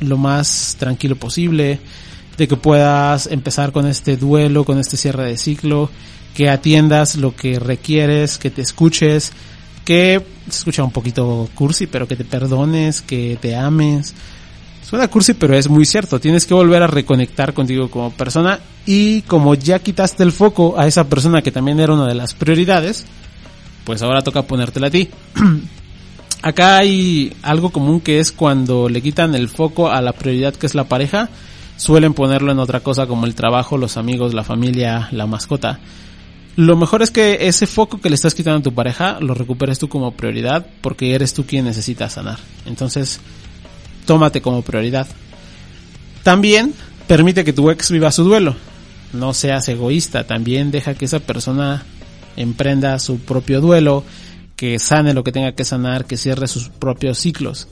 lo 0.00 0.16
más 0.16 0.76
tranquilo 0.78 1.16
posible, 1.16 1.80
de 2.36 2.48
que 2.48 2.56
puedas 2.56 3.26
empezar 3.26 3.72
con 3.72 3.86
este 3.86 4.16
duelo, 4.16 4.64
con 4.64 4.78
este 4.78 4.96
cierre 4.96 5.24
de 5.24 5.38
ciclo, 5.38 5.90
que 6.34 6.48
atiendas 6.48 7.16
lo 7.16 7.34
que 7.34 7.58
requieres, 7.58 8.38
que 8.38 8.50
te 8.50 8.62
escuches, 8.62 9.32
que 9.84 10.22
se 10.48 10.58
escucha 10.58 10.84
un 10.84 10.92
poquito 10.92 11.48
cursi, 11.54 11.86
pero 11.86 12.06
que 12.06 12.14
te 12.14 12.24
perdones, 12.24 13.00
que 13.00 13.38
te 13.40 13.56
ames, 13.56 14.14
Suena 14.88 15.08
cursi, 15.08 15.34
pero 15.34 15.54
es 15.54 15.68
muy 15.68 15.84
cierto. 15.84 16.18
Tienes 16.18 16.46
que 16.46 16.54
volver 16.54 16.82
a 16.82 16.86
reconectar 16.86 17.52
contigo 17.52 17.90
como 17.90 18.10
persona 18.10 18.58
y 18.86 19.20
como 19.22 19.54
ya 19.54 19.80
quitaste 19.80 20.22
el 20.22 20.32
foco 20.32 20.78
a 20.78 20.86
esa 20.86 21.04
persona 21.04 21.42
que 21.42 21.52
también 21.52 21.78
era 21.78 21.92
una 21.92 22.06
de 22.06 22.14
las 22.14 22.32
prioridades, 22.32 23.04
pues 23.84 24.00
ahora 24.00 24.22
toca 24.22 24.46
ponértela 24.46 24.86
a 24.86 24.90
ti. 24.90 25.10
Acá 26.42 26.78
hay 26.78 27.34
algo 27.42 27.68
común 27.68 28.00
que 28.00 28.18
es 28.18 28.32
cuando 28.32 28.88
le 28.88 29.02
quitan 29.02 29.34
el 29.34 29.50
foco 29.50 29.90
a 29.90 30.00
la 30.00 30.12
prioridad 30.14 30.54
que 30.54 30.64
es 30.64 30.74
la 30.74 30.84
pareja, 30.84 31.28
suelen 31.76 32.14
ponerlo 32.14 32.50
en 32.50 32.58
otra 32.58 32.80
cosa 32.80 33.06
como 33.06 33.26
el 33.26 33.34
trabajo, 33.34 33.76
los 33.76 33.98
amigos, 33.98 34.32
la 34.32 34.42
familia, 34.42 35.10
la 35.12 35.26
mascota. 35.26 35.80
Lo 36.56 36.78
mejor 36.78 37.02
es 37.02 37.10
que 37.10 37.46
ese 37.46 37.66
foco 37.66 38.00
que 38.00 38.08
le 38.08 38.14
estás 38.14 38.34
quitando 38.34 38.60
a 38.60 38.62
tu 38.62 38.72
pareja 38.72 39.18
lo 39.20 39.34
recuperes 39.34 39.78
tú 39.78 39.90
como 39.90 40.12
prioridad 40.12 40.66
porque 40.80 41.14
eres 41.14 41.34
tú 41.34 41.44
quien 41.44 41.66
necesita 41.66 42.08
sanar. 42.08 42.38
Entonces, 42.64 43.20
tómate 44.08 44.40
como 44.40 44.62
prioridad. 44.62 45.06
También 46.22 46.72
permite 47.06 47.44
que 47.44 47.52
tu 47.52 47.70
ex 47.70 47.90
viva 47.90 48.10
su 48.10 48.24
duelo. 48.24 48.56
No 49.12 49.34
seas 49.34 49.68
egoísta, 49.68 50.26
también 50.26 50.70
deja 50.70 50.94
que 50.94 51.04
esa 51.04 51.20
persona 51.20 51.84
emprenda 52.34 52.98
su 53.00 53.18
propio 53.18 53.60
duelo, 53.60 54.04
que 54.56 54.78
sane 54.78 55.12
lo 55.12 55.24
que 55.24 55.32
tenga 55.32 55.52
que 55.52 55.66
sanar, 55.66 56.06
que 56.06 56.16
cierre 56.16 56.48
sus 56.48 56.70
propios 56.70 57.18
ciclos. 57.18 57.68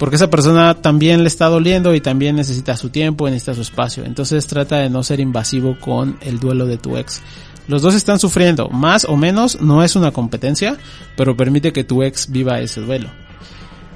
Porque 0.00 0.16
esa 0.16 0.30
persona 0.30 0.74
también 0.74 1.22
le 1.22 1.28
está 1.28 1.46
doliendo 1.46 1.94
y 1.94 2.00
también 2.00 2.34
necesita 2.34 2.76
su 2.76 2.90
tiempo, 2.90 3.30
necesita 3.30 3.54
su 3.54 3.62
espacio. 3.62 4.04
Entonces 4.04 4.48
trata 4.48 4.78
de 4.78 4.90
no 4.90 5.04
ser 5.04 5.20
invasivo 5.20 5.78
con 5.78 6.18
el 6.22 6.40
duelo 6.40 6.66
de 6.66 6.78
tu 6.78 6.96
ex. 6.96 7.22
Los 7.68 7.82
dos 7.82 7.94
están 7.94 8.18
sufriendo, 8.18 8.68
más 8.68 9.04
o 9.04 9.16
menos, 9.16 9.60
no 9.60 9.84
es 9.84 9.94
una 9.94 10.10
competencia, 10.10 10.76
pero 11.16 11.36
permite 11.36 11.72
que 11.72 11.84
tu 11.84 12.02
ex 12.02 12.30
viva 12.32 12.60
ese 12.60 12.80
duelo. 12.80 13.10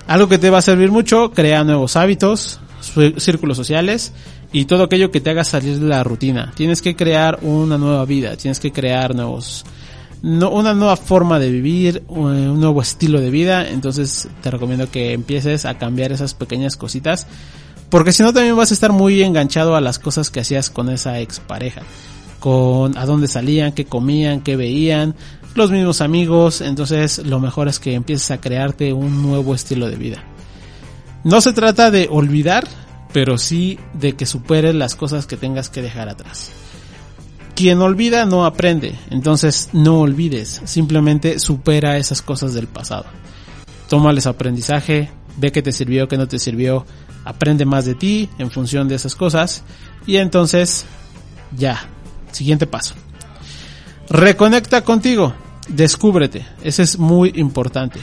Algo 0.06 0.28
que 0.28 0.38
te 0.38 0.50
va 0.50 0.58
a 0.58 0.62
servir 0.62 0.90
mucho, 0.90 1.30
crea 1.30 1.64
nuevos 1.64 1.96
hábitos, 1.96 2.60
círculos 3.16 3.56
sociales 3.56 4.12
y 4.52 4.66
todo 4.66 4.84
aquello 4.84 5.10
que 5.10 5.20
te 5.20 5.30
haga 5.30 5.44
salir 5.44 5.78
de 5.78 5.88
la 5.88 6.04
rutina. 6.04 6.52
Tienes 6.54 6.82
que 6.82 6.94
crear 6.94 7.38
una 7.42 7.78
nueva 7.78 8.04
vida, 8.04 8.36
tienes 8.36 8.60
que 8.60 8.72
crear 8.72 9.14
nuevos, 9.14 9.64
no, 10.22 10.50
una 10.50 10.74
nueva 10.74 10.96
forma 10.96 11.38
de 11.38 11.50
vivir, 11.50 12.02
un 12.08 12.60
nuevo 12.60 12.82
estilo 12.82 13.20
de 13.20 13.30
vida. 13.30 13.68
Entonces 13.68 14.28
te 14.42 14.50
recomiendo 14.50 14.90
que 14.90 15.12
empieces 15.12 15.64
a 15.64 15.78
cambiar 15.78 16.12
esas 16.12 16.34
pequeñas 16.34 16.76
cositas. 16.76 17.26
Porque 17.88 18.12
si 18.12 18.22
no 18.22 18.32
también 18.32 18.56
vas 18.56 18.70
a 18.70 18.74
estar 18.74 18.92
muy 18.92 19.22
enganchado 19.22 19.76
a 19.76 19.80
las 19.80 19.98
cosas 19.98 20.30
que 20.30 20.40
hacías 20.40 20.70
con 20.70 20.88
esa 20.88 21.20
expareja. 21.20 21.82
Con 22.40 22.96
a 22.98 23.06
dónde 23.06 23.28
salían, 23.28 23.72
qué 23.72 23.84
comían, 23.84 24.40
qué 24.40 24.56
veían, 24.56 25.14
los 25.54 25.70
mismos 25.70 26.00
amigos, 26.00 26.60
entonces 26.60 27.18
lo 27.18 27.40
mejor 27.40 27.68
es 27.68 27.78
que 27.78 27.94
empieces 27.94 28.30
a 28.30 28.40
crearte 28.40 28.92
un 28.92 29.22
nuevo 29.22 29.54
estilo 29.54 29.88
de 29.88 29.96
vida. 29.96 30.24
No 31.24 31.40
se 31.40 31.52
trata 31.52 31.90
de 31.90 32.08
olvidar, 32.10 32.66
pero 33.12 33.38
sí 33.38 33.78
de 33.94 34.14
que 34.14 34.26
superes 34.26 34.74
las 34.74 34.96
cosas 34.96 35.26
que 35.26 35.36
tengas 35.36 35.68
que 35.68 35.82
dejar 35.82 36.08
atrás. 36.08 36.50
Quien 37.54 37.80
olvida 37.80 38.24
no 38.24 38.46
aprende, 38.46 38.98
entonces 39.10 39.68
no 39.72 40.00
olvides, 40.00 40.62
simplemente 40.64 41.38
supera 41.38 41.98
esas 41.98 42.22
cosas 42.22 42.54
del 42.54 42.66
pasado. 42.66 43.04
Tómales 43.88 44.26
aprendizaje, 44.26 45.10
ve 45.36 45.52
qué 45.52 45.62
te 45.62 45.72
sirvió, 45.72 46.08
qué 46.08 46.16
no 46.16 46.26
te 46.26 46.38
sirvió, 46.38 46.86
aprende 47.24 47.66
más 47.66 47.84
de 47.84 47.94
ti 47.94 48.30
en 48.38 48.50
función 48.50 48.88
de 48.88 48.94
esas 48.94 49.14
cosas 49.14 49.64
y 50.06 50.16
entonces 50.16 50.86
ya, 51.56 51.88
siguiente 52.32 52.66
paso. 52.66 52.94
Reconecta 54.12 54.84
contigo, 54.84 55.32
descúbrete, 55.68 56.46
ese 56.62 56.82
es 56.82 56.98
muy 56.98 57.32
importante. 57.34 57.98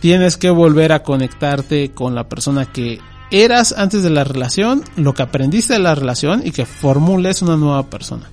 Tienes 0.00 0.36
que 0.36 0.50
volver 0.50 0.90
a 0.90 1.04
conectarte 1.04 1.92
con 1.92 2.16
la 2.16 2.28
persona 2.28 2.66
que 2.66 2.98
eras 3.30 3.72
antes 3.78 4.02
de 4.02 4.10
la 4.10 4.24
relación, 4.24 4.82
lo 4.96 5.14
que 5.14 5.22
aprendiste 5.22 5.74
de 5.74 5.78
la 5.78 5.94
relación 5.94 6.42
y 6.44 6.50
que 6.50 6.66
formules 6.66 7.42
una 7.42 7.56
nueva 7.56 7.84
persona. 7.84 8.28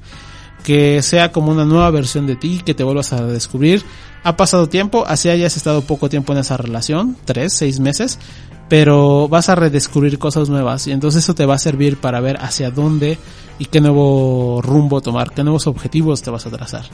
Que 0.63 1.03
sea 1.03 1.31
como 1.31 1.51
una 1.51 1.65
nueva 1.65 1.91
versión 1.91 2.25
de 2.25 2.35
ti, 2.35 2.63
que 2.65 2.73
te 2.73 2.83
vuelvas 2.83 3.13
a 3.13 3.23
descubrir. 3.27 3.83
Ha 4.23 4.35
pasado 4.35 4.67
tiempo, 4.67 5.05
así 5.05 5.29
hayas 5.29 5.55
estado 5.55 5.83
poco 5.83 6.09
tiempo 6.09 6.33
en 6.33 6.39
esa 6.39 6.57
relación, 6.57 7.15
tres, 7.25 7.53
seis 7.53 7.79
meses, 7.79 8.17
pero 8.73 9.27
vas 9.27 9.49
a 9.49 9.55
redescubrir 9.55 10.17
cosas 10.17 10.49
nuevas 10.49 10.87
y 10.87 10.91
entonces 10.91 11.23
eso 11.23 11.35
te 11.35 11.45
va 11.45 11.53
a 11.53 11.59
servir 11.59 11.97
para 11.97 12.19
ver 12.21 12.37
hacia 12.41 12.71
dónde 12.71 13.19
y 13.59 13.65
qué 13.65 13.79
nuevo 13.79 14.63
rumbo 14.63 14.99
tomar, 14.99 15.29
qué 15.29 15.43
nuevos 15.43 15.67
objetivos 15.67 16.23
te 16.23 16.31
vas 16.31 16.47
a 16.47 16.49
trazar. 16.49 16.85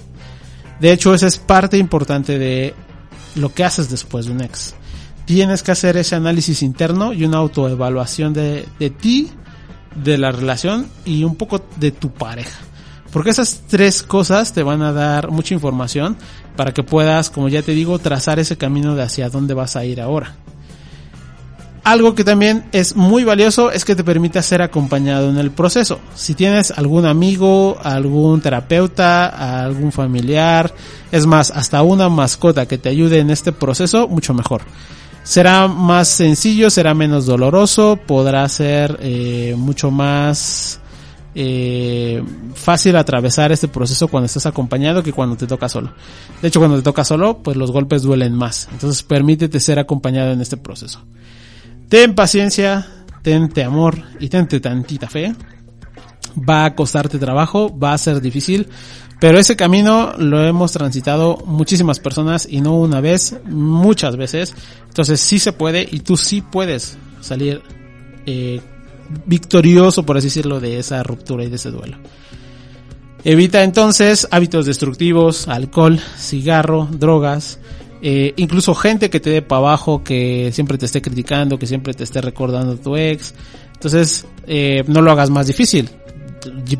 De 0.81 0.91
hecho, 0.91 1.13
esa 1.13 1.27
es 1.27 1.37
parte 1.37 1.77
importante 1.77 2.37
de 2.37 2.73
lo 3.35 3.53
que 3.53 3.63
haces 3.63 3.89
después 3.89 4.25
de 4.25 4.33
un 4.33 4.41
ex. 4.41 4.75
Tienes 5.23 5.63
que 5.63 5.71
hacer 5.71 5.95
ese 5.95 6.15
análisis 6.15 6.63
interno 6.63 7.13
y 7.13 7.23
una 7.23 7.37
autoevaluación 7.37 8.33
de, 8.33 8.67
de 8.77 8.89
ti, 8.89 9.31
de 9.95 10.17
la 10.17 10.33
relación 10.33 10.85
y 11.05 11.23
un 11.23 11.37
poco 11.37 11.63
de 11.77 11.91
tu 11.91 12.11
pareja. 12.11 12.59
Porque 13.13 13.29
esas 13.29 13.61
tres 13.69 14.03
cosas 14.03 14.51
te 14.51 14.63
van 14.63 14.81
a 14.81 14.91
dar 14.91 15.31
mucha 15.31 15.53
información 15.53 16.17
para 16.57 16.73
que 16.73 16.83
puedas, 16.83 17.29
como 17.29 17.47
ya 17.47 17.61
te 17.61 17.71
digo, 17.71 17.99
trazar 17.99 18.37
ese 18.37 18.57
camino 18.57 18.95
de 18.95 19.03
hacia 19.03 19.29
dónde 19.29 19.53
vas 19.53 19.77
a 19.77 19.85
ir 19.85 20.01
ahora. 20.01 20.35
Algo 21.89 22.13
que 22.13 22.23
también 22.23 22.65
es 22.71 22.95
muy 22.95 23.23
valioso 23.23 23.71
es 23.71 23.83
que 23.83 23.95
te 23.95 24.03
permita 24.03 24.43
ser 24.43 24.61
acompañado 24.61 25.27
en 25.27 25.39
el 25.39 25.49
proceso. 25.49 25.99
Si 26.13 26.35
tienes 26.35 26.69
algún 26.69 27.07
amigo, 27.07 27.79
algún 27.81 28.41
terapeuta, 28.41 29.63
algún 29.63 29.91
familiar, 29.91 30.71
es 31.11 31.25
más, 31.25 31.49
hasta 31.49 31.81
una 31.81 32.07
mascota 32.07 32.67
que 32.67 32.77
te 32.77 32.89
ayude 32.89 33.17
en 33.17 33.31
este 33.31 33.51
proceso, 33.53 34.07
mucho 34.07 34.35
mejor. 34.35 34.61
Será 35.23 35.67
más 35.67 36.09
sencillo, 36.09 36.69
será 36.69 36.93
menos 36.93 37.25
doloroso, 37.25 37.97
podrá 38.05 38.47
ser 38.49 38.99
eh, 39.01 39.55
mucho 39.57 39.89
más 39.89 40.79
eh, 41.33 42.21
fácil 42.53 42.97
atravesar 42.97 43.51
este 43.51 43.67
proceso 43.67 44.09
cuando 44.09 44.27
estás 44.27 44.45
acompañado 44.45 45.01
que 45.01 45.11
cuando 45.11 45.37
te 45.37 45.47
toca 45.47 45.67
solo. 45.67 45.91
De 46.39 46.49
hecho, 46.49 46.59
cuando 46.59 46.77
te 46.77 46.83
toca 46.83 47.03
solo, 47.03 47.39
pues 47.39 47.57
los 47.57 47.71
golpes 47.71 48.03
duelen 48.03 48.35
más. 48.35 48.69
Entonces, 48.71 49.01
permítete 49.01 49.59
ser 49.59 49.79
acompañado 49.79 50.31
en 50.33 50.41
este 50.41 50.55
proceso. 50.55 51.01
Ten 51.89 52.13
paciencia, 52.13 52.87
tente 53.23 53.63
amor 53.63 54.01
y 54.19 54.29
tente 54.29 54.59
tantita 54.59 55.09
fe. 55.09 55.33
Va 56.37 56.65
a 56.65 56.75
costarte 56.75 57.17
trabajo, 57.17 57.75
va 57.77 57.93
a 57.93 57.97
ser 57.97 58.21
difícil, 58.21 58.67
pero 59.19 59.39
ese 59.39 59.55
camino 59.55 60.13
lo 60.17 60.45
hemos 60.45 60.71
transitado 60.71 61.37
muchísimas 61.45 61.99
personas 61.99 62.47
y 62.49 62.61
no 62.61 62.75
una 62.75 63.01
vez, 63.01 63.37
muchas 63.45 64.15
veces. 64.15 64.53
Entonces 64.87 65.19
sí 65.19 65.39
se 65.39 65.51
puede 65.51 65.87
y 65.89 66.01
tú 66.01 66.15
sí 66.15 66.41
puedes 66.41 66.97
salir 67.21 67.63
eh, 68.27 68.61
victorioso, 69.25 70.05
por 70.05 70.17
así 70.17 70.27
decirlo, 70.27 70.59
de 70.59 70.77
esa 70.77 71.01
ruptura 71.01 71.43
y 71.43 71.49
de 71.49 71.55
ese 71.55 71.71
duelo. 71.71 71.97
Evita 73.23 73.63
entonces 73.63 74.27
hábitos 74.31 74.67
destructivos, 74.67 75.47
alcohol, 75.47 75.99
cigarro, 76.17 76.87
drogas, 76.91 77.59
eh, 78.01 78.33
incluso 78.37 78.73
gente 78.73 79.09
que 79.09 79.19
te 79.19 79.29
dé 79.29 79.41
para 79.41 79.59
abajo, 79.59 80.03
que 80.03 80.51
siempre 80.53 80.77
te 80.77 80.85
esté 80.85 81.01
criticando, 81.01 81.59
que 81.59 81.67
siempre 81.67 81.93
te 81.93 82.03
esté 82.03 82.21
recordando 82.21 82.77
tu 82.77 82.95
ex. 82.95 83.33
Entonces, 83.73 84.25
eh, 84.47 84.83
no 84.87 85.01
lo 85.01 85.11
hagas 85.11 85.29
más 85.29 85.47
difícil. 85.47 85.89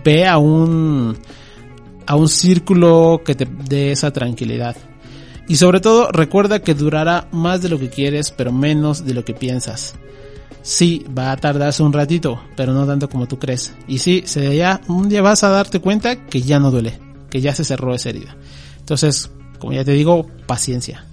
Ve 0.04 0.28
a 0.28 0.38
un, 0.38 1.18
a 2.06 2.16
un 2.16 2.30
círculo 2.30 3.22
que 3.26 3.36
te 3.36 3.46
dé 3.46 3.92
esa 3.92 4.12
tranquilidad. 4.12 4.76
Y 5.48 5.56
sobre 5.56 5.80
todo, 5.80 6.12
recuerda 6.12 6.60
que 6.60 6.76
durará 6.76 7.28
más 7.32 7.62
de 7.62 7.70
lo 7.70 7.80
que 7.80 7.90
quieres, 7.90 8.32
pero 8.32 8.52
menos 8.52 9.06
de 9.06 9.14
lo 9.14 9.26
que 9.26 9.34
piensas. 9.34 9.96
Sí, 10.62 11.06
va 11.18 11.32
a 11.32 11.38
tardarse 11.38 11.82
un 11.82 11.92
ratito, 11.92 12.40
pero 12.56 12.74
no 12.74 12.86
tanto 12.86 13.10
como 13.10 13.28
tú 13.28 13.40
crees. 13.40 13.74
Y 13.88 13.98
sí, 13.98 14.24
se 14.26 14.56
ya, 14.56 14.82
un 14.88 15.10
día 15.10 15.22
vas 15.22 15.44
a 15.44 15.50
darte 15.50 15.80
cuenta 15.80 16.28
que 16.28 16.42
ya 16.42 16.60
no 16.60 16.70
duele, 16.70 17.00
que 17.30 17.42
ya 17.42 17.56
se 17.56 17.64
cerró 17.64 17.96
esa 17.96 18.10
herida. 18.10 18.36
Entonces, 18.78 19.32
como 19.58 19.74
ya 19.74 19.84
te 19.84 19.94
digo, 19.94 20.28
paciencia. 20.46 21.09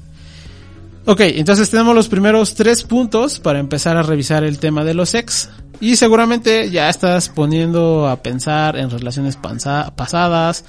Ok, 1.08 1.20
entonces 1.20 1.70
tenemos 1.70 1.94
los 1.94 2.08
primeros 2.08 2.56
tres 2.56 2.82
puntos 2.82 3.38
para 3.38 3.60
empezar 3.60 3.96
a 3.96 4.02
revisar 4.02 4.42
el 4.42 4.58
tema 4.58 4.82
de 4.82 4.92
los 4.92 5.14
ex. 5.14 5.48
Y 5.78 5.94
seguramente 5.94 6.68
ya 6.68 6.88
estás 6.88 7.28
poniendo 7.28 8.08
a 8.08 8.24
pensar 8.24 8.76
en 8.76 8.90
relaciones 8.90 9.36
pasadas 9.36 10.64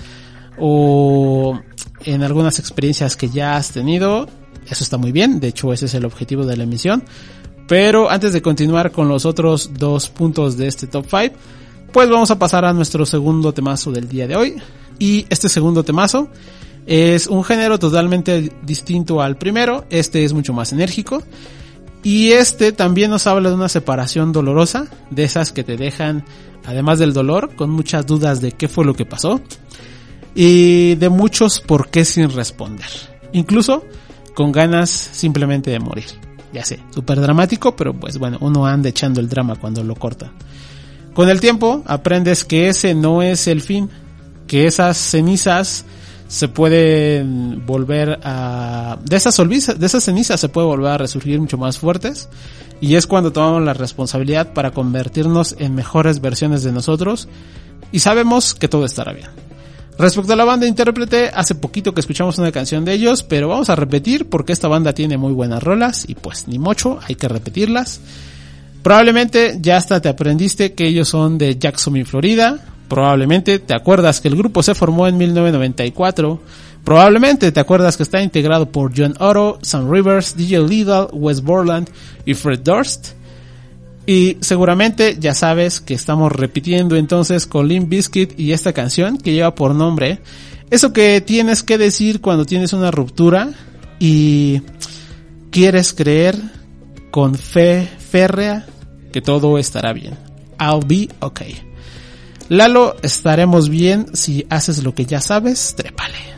o 0.60 1.60
en 2.06 2.22
algunas 2.22 2.60
experiencias 2.60 3.16
que 3.16 3.30
ya 3.30 3.58
has 3.58 3.72
tenido. 3.72 4.30
Eso 4.70 4.84
está 4.84 5.00
muy 5.00 5.12
bien, 5.12 5.40
de 5.40 5.48
hecho 5.48 5.74
ese 5.74 5.88
es 5.88 5.96
el 5.96 6.06
objetivo 6.06 6.46
de 6.46 6.56
la 6.56 6.66
emisión. 6.66 7.04
Pero 7.68 8.12
antes 8.12 8.32
de 8.32 8.44
continuar 8.44 8.92
con 8.92 9.08
los 9.08 9.26
otros 9.26 9.72
dos 9.74 10.08
puntos 10.08 10.56
de 10.56 10.68
este 10.68 10.86
top 10.86 11.08
5, 11.10 11.36
pues 11.92 12.10
vamos 12.12 12.30
a 12.30 12.38
pasar 12.38 12.64
a 12.64 12.74
nuestro 12.74 13.08
segundo 13.08 13.54
temazo 13.54 13.92
del 13.92 14.08
día 14.08 14.28
de 14.28 14.36
hoy. 14.36 14.62
Y 15.00 15.26
este 15.30 15.50
segundo 15.50 15.84
temazo 15.84 16.30
es 16.88 17.28
un 17.28 17.44
género 17.44 17.78
totalmente 17.78 18.52
distinto 18.64 19.22
al 19.22 19.38
primero, 19.38 19.84
este 19.90 20.24
es 20.24 20.32
mucho 20.32 20.54
más 20.54 20.72
enérgico. 20.72 21.22
Y 22.02 22.32
este 22.32 22.72
también 22.72 23.12
nos 23.12 23.28
habla 23.28 23.50
de 23.50 23.56
una 23.56 23.68
separación 23.68 24.32
dolorosa, 24.32 24.88
de 25.10 25.26
esas 25.26 25.52
que 25.52 25.66
te 25.66 25.76
dejan, 25.76 26.24
además 26.66 27.00
del 27.00 27.12
dolor, 27.12 27.56
con 27.56 27.70
muchas 27.70 28.06
dudas 28.06 28.40
de 28.40 28.54
qué 28.54 28.70
fue 28.70 28.86
lo 28.86 28.94
que 28.94 29.06
pasó. 29.06 29.42
Y 30.34 30.96
de 30.96 31.10
muchos 31.10 31.60
por 31.60 31.90
qué 31.90 32.06
sin 32.06 32.30
responder. 32.30 32.88
Incluso 33.34 33.84
con 34.34 34.54
ganas 34.54 34.90
simplemente 34.90 35.72
de 35.72 35.80
morir. 35.80 36.06
Ya 36.54 36.64
sé, 36.64 36.80
súper 36.96 37.20
dramático, 37.20 37.76
pero 37.76 37.94
pues 37.94 38.18
bueno, 38.18 38.38
uno 38.40 38.66
anda 38.66 38.88
echando 38.88 39.20
el 39.20 39.28
drama 39.28 39.58
cuando 39.58 39.84
lo 39.84 39.96
corta. 39.96 40.32
Con 41.14 41.28
el 41.28 41.42
tiempo 41.42 41.84
aprendes 41.86 42.46
que 42.46 42.70
ese 42.70 42.96
no 42.96 43.22
es 43.22 43.48
el 43.48 43.62
fin, 43.62 43.90
que 44.48 44.68
esas 44.68 44.98
cenizas 44.98 45.84
se 46.28 46.48
pueden 46.48 47.66
volver 47.66 48.20
a 48.24 48.98
de 49.04 49.16
esas 49.16 49.38
de 49.38 49.86
esas 49.86 50.04
cenizas 50.04 50.40
se 50.40 50.50
puede 50.50 50.68
volver 50.68 50.92
a 50.92 50.98
resurgir 50.98 51.40
mucho 51.40 51.58
más 51.58 51.78
fuertes 51.78 52.28
y 52.82 52.96
es 52.96 53.08
cuando 53.08 53.32
tomamos 53.32 53.64
la 53.64 53.74
responsabilidad 53.74 54.54
para 54.54 54.72
convertirnos 54.72 55.56
en 55.58 55.74
mejores 55.74 56.20
versiones 56.20 56.64
de 56.64 56.72
nosotros 56.72 57.28
y 57.92 58.00
sabemos 58.00 58.54
que 58.54 58.68
todo 58.68 58.86
estará 58.86 59.14
bien. 59.14 59.30
Respecto 59.98 60.34
a 60.34 60.36
la 60.36 60.46
banda 60.46 60.68
intérprete, 60.68 61.32
hace 61.34 61.56
poquito 61.56 61.94
que 61.94 62.02
escuchamos 62.02 62.38
una 62.38 62.52
canción 62.52 62.86
de 62.86 62.94
ellos, 62.94 63.24
pero 63.24 63.48
vamos 63.48 63.70
a 63.72 63.76
repetir 63.76 64.30
porque 64.30 64.54
esta 64.54 64.68
banda 64.68 64.94
tiene 64.94 65.18
muy 65.18 65.34
buenas 65.34 65.64
rolas 65.64 66.06
y 66.08 66.14
pues 66.14 66.48
ni 66.48 66.60
mocho, 66.60 67.00
hay 67.08 67.16
que 67.16 67.28
repetirlas. 67.28 68.00
Probablemente 68.84 69.58
ya 69.60 69.78
hasta 69.78 70.00
te 70.00 70.10
aprendiste 70.10 70.74
que 70.74 70.86
ellos 70.88 71.10
son 71.10 71.40
de 71.40 71.58
Jacksonville, 71.58 72.06
Florida, 72.06 72.60
Probablemente 72.88 73.60
te 73.60 73.74
acuerdas 73.74 74.22
que 74.22 74.28
el 74.28 74.36
grupo 74.36 74.64
se 74.64 74.76
formó 74.76 75.08
en 75.08 75.18
1994. 75.18 76.40
Probablemente 76.84 77.52
te 77.52 77.60
acuerdas 77.60 77.98
que 77.98 78.04
está 78.04 78.22
integrado 78.22 78.72
por 78.72 78.94
John 78.96 79.16
Otto, 79.20 79.60
Sam 79.62 79.92
Rivers, 79.92 80.38
DJ 80.38 80.62
Lidl, 80.62 81.10
Wes 81.12 81.42
Borland 81.42 81.90
y 82.26 82.34
Fred 82.34 82.60
Durst. 82.60 83.10
Y 84.06 84.38
seguramente 84.40 85.18
ya 85.20 85.34
sabes 85.34 85.82
que 85.82 85.94
estamos 85.94 86.32
repitiendo 86.32 86.96
entonces 86.96 87.46
con 87.46 87.68
Limp 87.68 87.90
Bizkit 87.90 88.40
y 88.40 88.54
esta 88.54 88.72
canción 88.72 89.18
que 89.18 89.34
lleva 89.34 89.54
por 89.54 89.76
nombre 89.76 90.22
eso 90.70 90.92
que 90.92 91.22
tienes 91.22 91.64
que 91.64 91.78
decir 91.78 92.20
cuando 92.20 92.46
tienes 92.46 92.74
una 92.74 92.92
ruptura 92.92 93.52
y 94.00 94.62
quieres 95.50 95.94
creer 95.94 96.36
con 97.10 97.36
fe 97.36 97.88
férrea 97.98 98.68
que 99.14 99.22
todo 99.22 99.58
estará 99.58 99.94
bien. 99.94 100.18
I'll 100.60 100.86
be 100.86 101.10
okay. 101.22 101.67
Lalo, 102.50 102.96
estaremos 103.02 103.70
bien 103.70 104.16
si 104.16 104.46
haces 104.50 104.84
lo 104.84 104.94
que 104.94 105.06
ya 105.06 105.22
sabes, 105.22 105.76
trépale. 105.76 106.38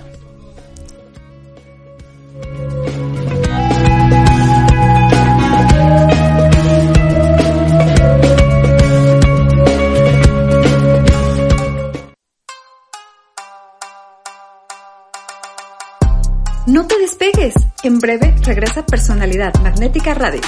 En 17.82 17.97
breve 17.97 18.36
regresa 18.43 18.86
Personalidad 18.86 19.53
Magnética 19.62 20.14
Radio. 20.14 20.41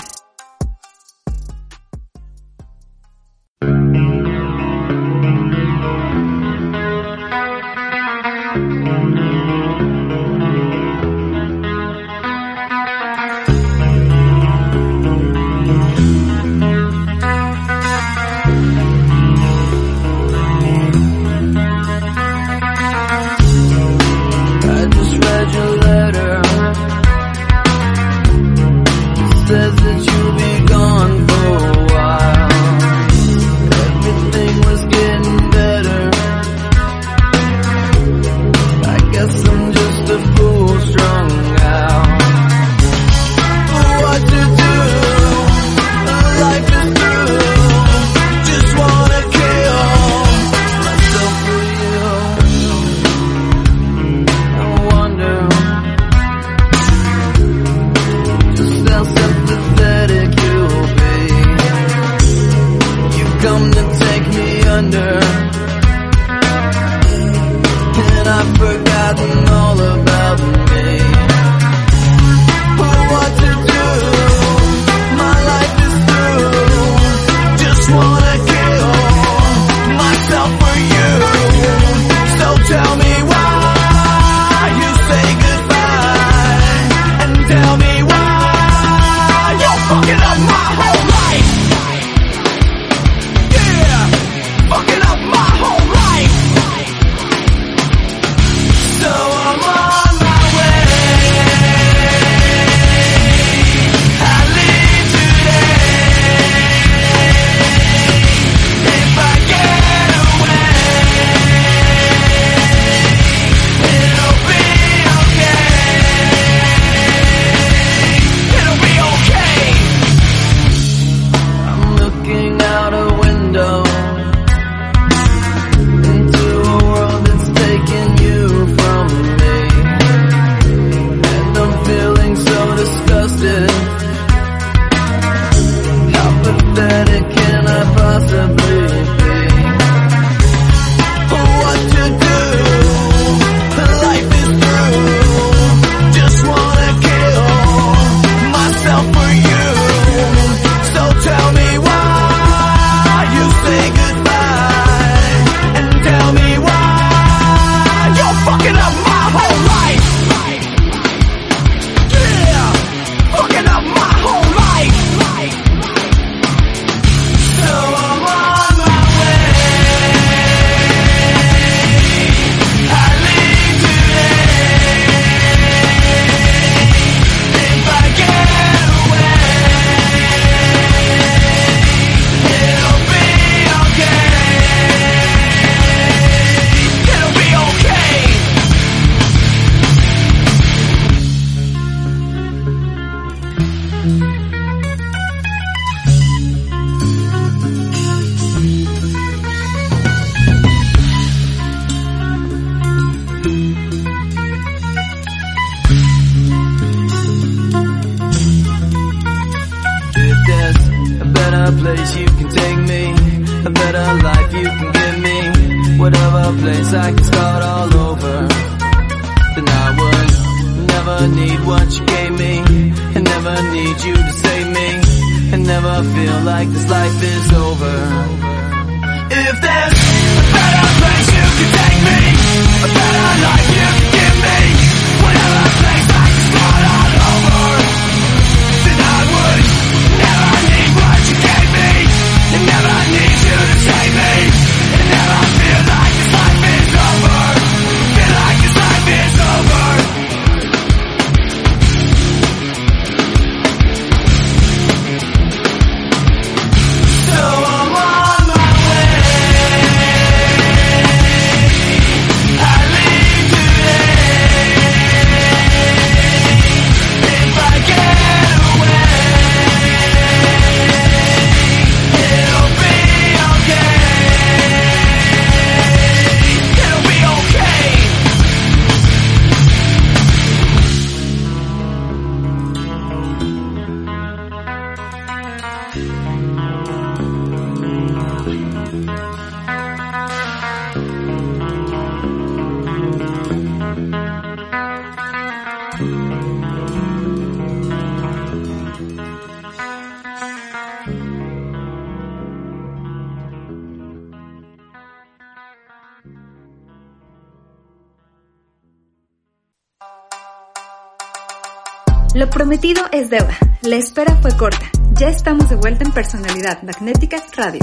Prometido 312.72 313.04
es 313.12 313.30
deuda. 313.30 313.58
La 313.82 313.98
espera 313.98 314.38
fue 314.38 314.56
corta. 314.56 314.90
Ya 315.20 315.28
estamos 315.28 315.70
de 315.70 315.76
vuelta 315.76 316.06
en 316.06 316.14
Personalidad 316.14 316.82
Magnética 316.84 317.36
Radio. 317.58 317.80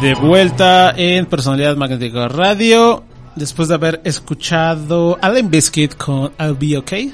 De 0.00 0.14
vuelta 0.14 0.94
en 0.96 1.26
Personalidad 1.26 1.76
Magnética 1.76 2.28
Radio. 2.28 3.02
Después 3.34 3.66
de 3.66 3.74
haber 3.74 4.00
escuchado 4.04 5.18
Alan 5.20 5.50
Biscuit 5.50 5.96
con 5.96 6.32
I'll 6.38 6.54
Be 6.54 6.78
Okay. 6.78 7.12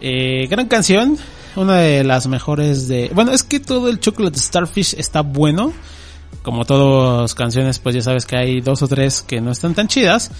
Eh, 0.00 0.48
gran 0.50 0.66
canción. 0.66 1.16
Una 1.58 1.78
de 1.78 2.04
las 2.04 2.28
mejores 2.28 2.86
de... 2.86 3.10
Bueno, 3.12 3.32
es 3.32 3.42
que 3.42 3.58
todo 3.58 3.88
el 3.88 3.98
Chocolate 3.98 4.38
Starfish 4.38 4.94
está 4.96 5.22
bueno. 5.22 5.72
Como 6.42 6.64
todas 6.64 7.34
canciones, 7.34 7.80
pues 7.80 7.96
ya 7.96 8.02
sabes 8.02 8.26
que 8.26 8.36
hay 8.36 8.60
dos 8.60 8.80
o 8.82 8.86
tres 8.86 9.22
que 9.22 9.40
no 9.40 9.50
están 9.50 9.74
tan 9.74 9.88
chidas. 9.88 10.30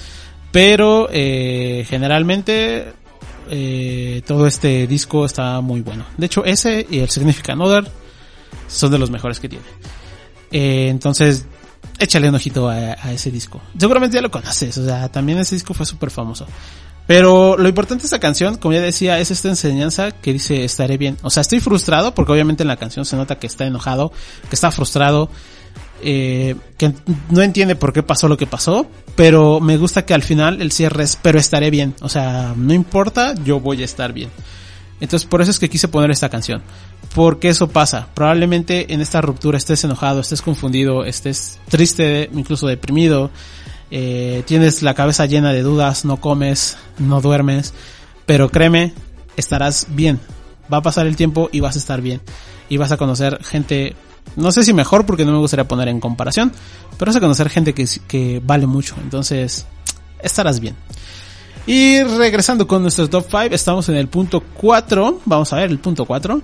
Pero 0.52 1.08
eh, 1.10 1.84
generalmente 1.88 2.92
eh, 3.50 4.22
todo 4.26 4.46
este 4.46 4.86
disco 4.86 5.24
está 5.24 5.60
muy 5.60 5.80
bueno. 5.80 6.04
De 6.16 6.26
hecho, 6.26 6.44
ese 6.44 6.86
y 6.88 7.00
el 7.00 7.10
Significant 7.10 7.60
Other 7.62 7.90
son 8.68 8.92
de 8.92 8.98
los 8.98 9.10
mejores 9.10 9.40
que 9.40 9.48
tiene. 9.48 9.64
Eh, 10.52 10.86
entonces, 10.88 11.46
échale 11.98 12.28
un 12.28 12.36
ojito 12.36 12.68
a, 12.68 12.74
a, 12.74 13.12
ese 13.12 13.32
disco. 13.32 13.60
Seguramente 13.76 14.14
ya 14.14 14.22
lo 14.22 14.30
conoces, 14.30 14.78
o 14.78 14.84
sea, 14.84 15.08
también 15.08 15.38
ese 15.38 15.56
disco 15.56 15.74
fue 15.74 15.84
súper 15.84 16.10
famoso. 16.10 16.46
Pero 17.08 17.56
lo 17.56 17.66
importante 17.70 18.02
de 18.02 18.06
esta 18.06 18.18
canción, 18.18 18.58
como 18.58 18.74
ya 18.74 18.82
decía, 18.82 19.18
es 19.18 19.30
esta 19.30 19.48
enseñanza 19.48 20.10
que 20.10 20.34
dice 20.34 20.62
estaré 20.62 20.98
bien. 20.98 21.16
O 21.22 21.30
sea, 21.30 21.40
estoy 21.40 21.58
frustrado 21.58 22.14
porque 22.14 22.32
obviamente 22.32 22.64
en 22.64 22.68
la 22.68 22.76
canción 22.76 23.06
se 23.06 23.16
nota 23.16 23.38
que 23.38 23.46
está 23.46 23.64
enojado, 23.66 24.12
que 24.50 24.54
está 24.54 24.70
frustrado, 24.70 25.30
eh, 26.02 26.54
que 26.76 26.92
no 27.30 27.40
entiende 27.40 27.76
por 27.76 27.94
qué 27.94 28.02
pasó 28.02 28.28
lo 28.28 28.36
que 28.36 28.46
pasó, 28.46 28.86
pero 29.16 29.58
me 29.58 29.78
gusta 29.78 30.04
que 30.04 30.12
al 30.12 30.22
final 30.22 30.60
el 30.60 30.70
cierre 30.70 31.04
es, 31.04 31.16
pero 31.16 31.38
estaré 31.38 31.70
bien. 31.70 31.94
O 32.02 32.10
sea, 32.10 32.52
no 32.54 32.74
importa, 32.74 33.34
yo 33.42 33.58
voy 33.58 33.80
a 33.80 33.86
estar 33.86 34.12
bien. 34.12 34.28
Entonces 35.00 35.26
por 35.26 35.40
eso 35.40 35.50
es 35.50 35.58
que 35.58 35.70
quise 35.70 35.88
poner 35.88 36.10
esta 36.10 36.28
canción. 36.28 36.60
Porque 37.14 37.48
eso 37.48 37.68
pasa. 37.68 38.08
Probablemente 38.12 38.92
en 38.92 39.00
esta 39.00 39.22
ruptura 39.22 39.56
estés 39.56 39.82
enojado, 39.82 40.20
estés 40.20 40.42
confundido, 40.42 41.06
estés 41.06 41.58
triste, 41.70 42.28
incluso 42.34 42.66
deprimido. 42.66 43.30
Eh, 43.90 44.42
tienes 44.46 44.82
la 44.82 44.94
cabeza 44.94 45.26
llena 45.26 45.52
de 45.52 45.62
dudas, 45.62 46.04
no 46.04 46.18
comes, 46.18 46.76
no 46.98 47.20
duermes. 47.20 47.74
Pero 48.26 48.48
créeme, 48.48 48.92
estarás 49.36 49.86
bien. 49.90 50.20
Va 50.72 50.78
a 50.78 50.82
pasar 50.82 51.06
el 51.06 51.16
tiempo 51.16 51.48
y 51.52 51.60
vas 51.60 51.76
a 51.76 51.78
estar 51.78 52.00
bien. 52.00 52.20
Y 52.68 52.76
vas 52.76 52.92
a 52.92 52.96
conocer 52.96 53.42
gente, 53.42 53.96
no 54.36 54.52
sé 54.52 54.62
si 54.62 54.72
mejor 54.74 55.06
porque 55.06 55.24
no 55.24 55.32
me 55.32 55.38
gustaría 55.38 55.66
poner 55.66 55.88
en 55.88 56.00
comparación. 56.00 56.52
Pero 56.98 57.10
vas 57.10 57.16
a 57.16 57.20
conocer 57.20 57.48
gente 57.48 57.72
que, 57.72 57.86
que 58.06 58.42
vale 58.44 58.66
mucho. 58.66 58.96
Entonces, 59.02 59.66
estarás 60.22 60.60
bien. 60.60 60.76
Y 61.66 62.02
regresando 62.02 62.66
con 62.66 62.82
nuestro 62.82 63.08
top 63.10 63.26
5, 63.28 63.54
estamos 63.54 63.88
en 63.88 63.96
el 63.96 64.08
punto 64.08 64.42
4. 64.54 65.20
Vamos 65.24 65.52
a 65.52 65.56
ver 65.56 65.70
el 65.70 65.78
punto 65.78 66.04
4. 66.04 66.40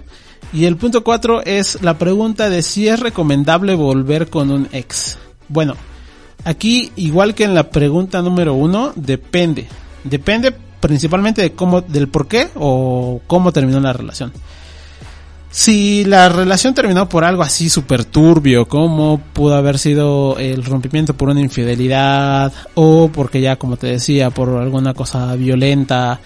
Y 0.53 0.66
el 0.66 0.76
punto 0.76 1.03
4 1.03 1.42
es 1.45 1.82
la 1.82 1.99
pregunta 1.99 2.51
de 2.51 2.62
si 2.62 2.88
es 2.88 3.01
recomendable 3.01 3.74
volver 3.74 4.28
con 4.28 4.51
un 4.51 4.68
ex. 4.72 5.18
Bueno, 5.49 5.76
aquí 6.45 6.92
igual 6.97 7.34
que 7.34 7.45
en 7.45 7.55
la 7.55 7.70
pregunta 7.70 8.22
número 8.22 8.55
1, 8.55 8.92
depende. 8.97 9.66
Depende 10.05 10.55
principalmente 10.80 11.42
de 11.42 11.53
cómo, 11.53 11.80
del 11.80 12.09
por 12.09 12.28
qué 12.28 12.49
o 12.55 13.20
cómo 13.26 13.53
terminó 13.53 13.80
la 13.80 13.92
relación. 13.92 14.32
Si 15.51 16.05
la 16.05 16.28
relación 16.28 16.74
terminó 16.74 17.09
por 17.09 17.24
algo 17.24 17.45
así 17.45 17.70
súper 17.70 18.05
turbio, 18.05 18.66
como 18.66 19.18
pudo 19.32 19.55
haber 19.55 19.78
sido 19.78 20.36
el 20.36 20.64
rompimiento 20.64 21.14
por 21.14 21.28
una 21.28 21.40
infidelidad, 21.40 22.53
o 22.74 23.09
porque 23.09 23.40
ya, 23.40 23.55
como 23.55 23.76
te 23.76 23.86
decía, 23.86 24.30
por 24.30 24.49
alguna 24.49 24.95
cosa 24.95 25.36
violenta, 25.36 26.18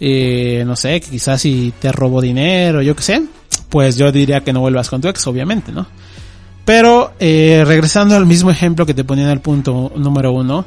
eh, 0.00 0.64
no 0.66 0.76
sé, 0.76 0.98
quizás 1.02 1.42
si 1.42 1.74
te 1.78 1.92
robó 1.92 2.22
dinero, 2.22 2.80
yo 2.80 2.96
qué 2.96 3.02
sé, 3.02 3.22
pues 3.68 3.98
yo 3.98 4.10
diría 4.10 4.40
que 4.40 4.54
no 4.54 4.60
vuelvas 4.60 4.88
con 4.88 5.02
tu 5.02 5.08
ex, 5.08 5.26
obviamente, 5.26 5.72
¿no? 5.72 5.86
Pero, 6.64 7.12
eh, 7.18 7.64
regresando 7.66 8.16
al 8.16 8.26
mismo 8.26 8.50
ejemplo 8.50 8.86
que 8.86 8.94
te 8.94 9.04
ponía 9.04 9.24
en 9.24 9.30
el 9.30 9.40
punto 9.40 9.92
número 9.96 10.32
uno, 10.32 10.64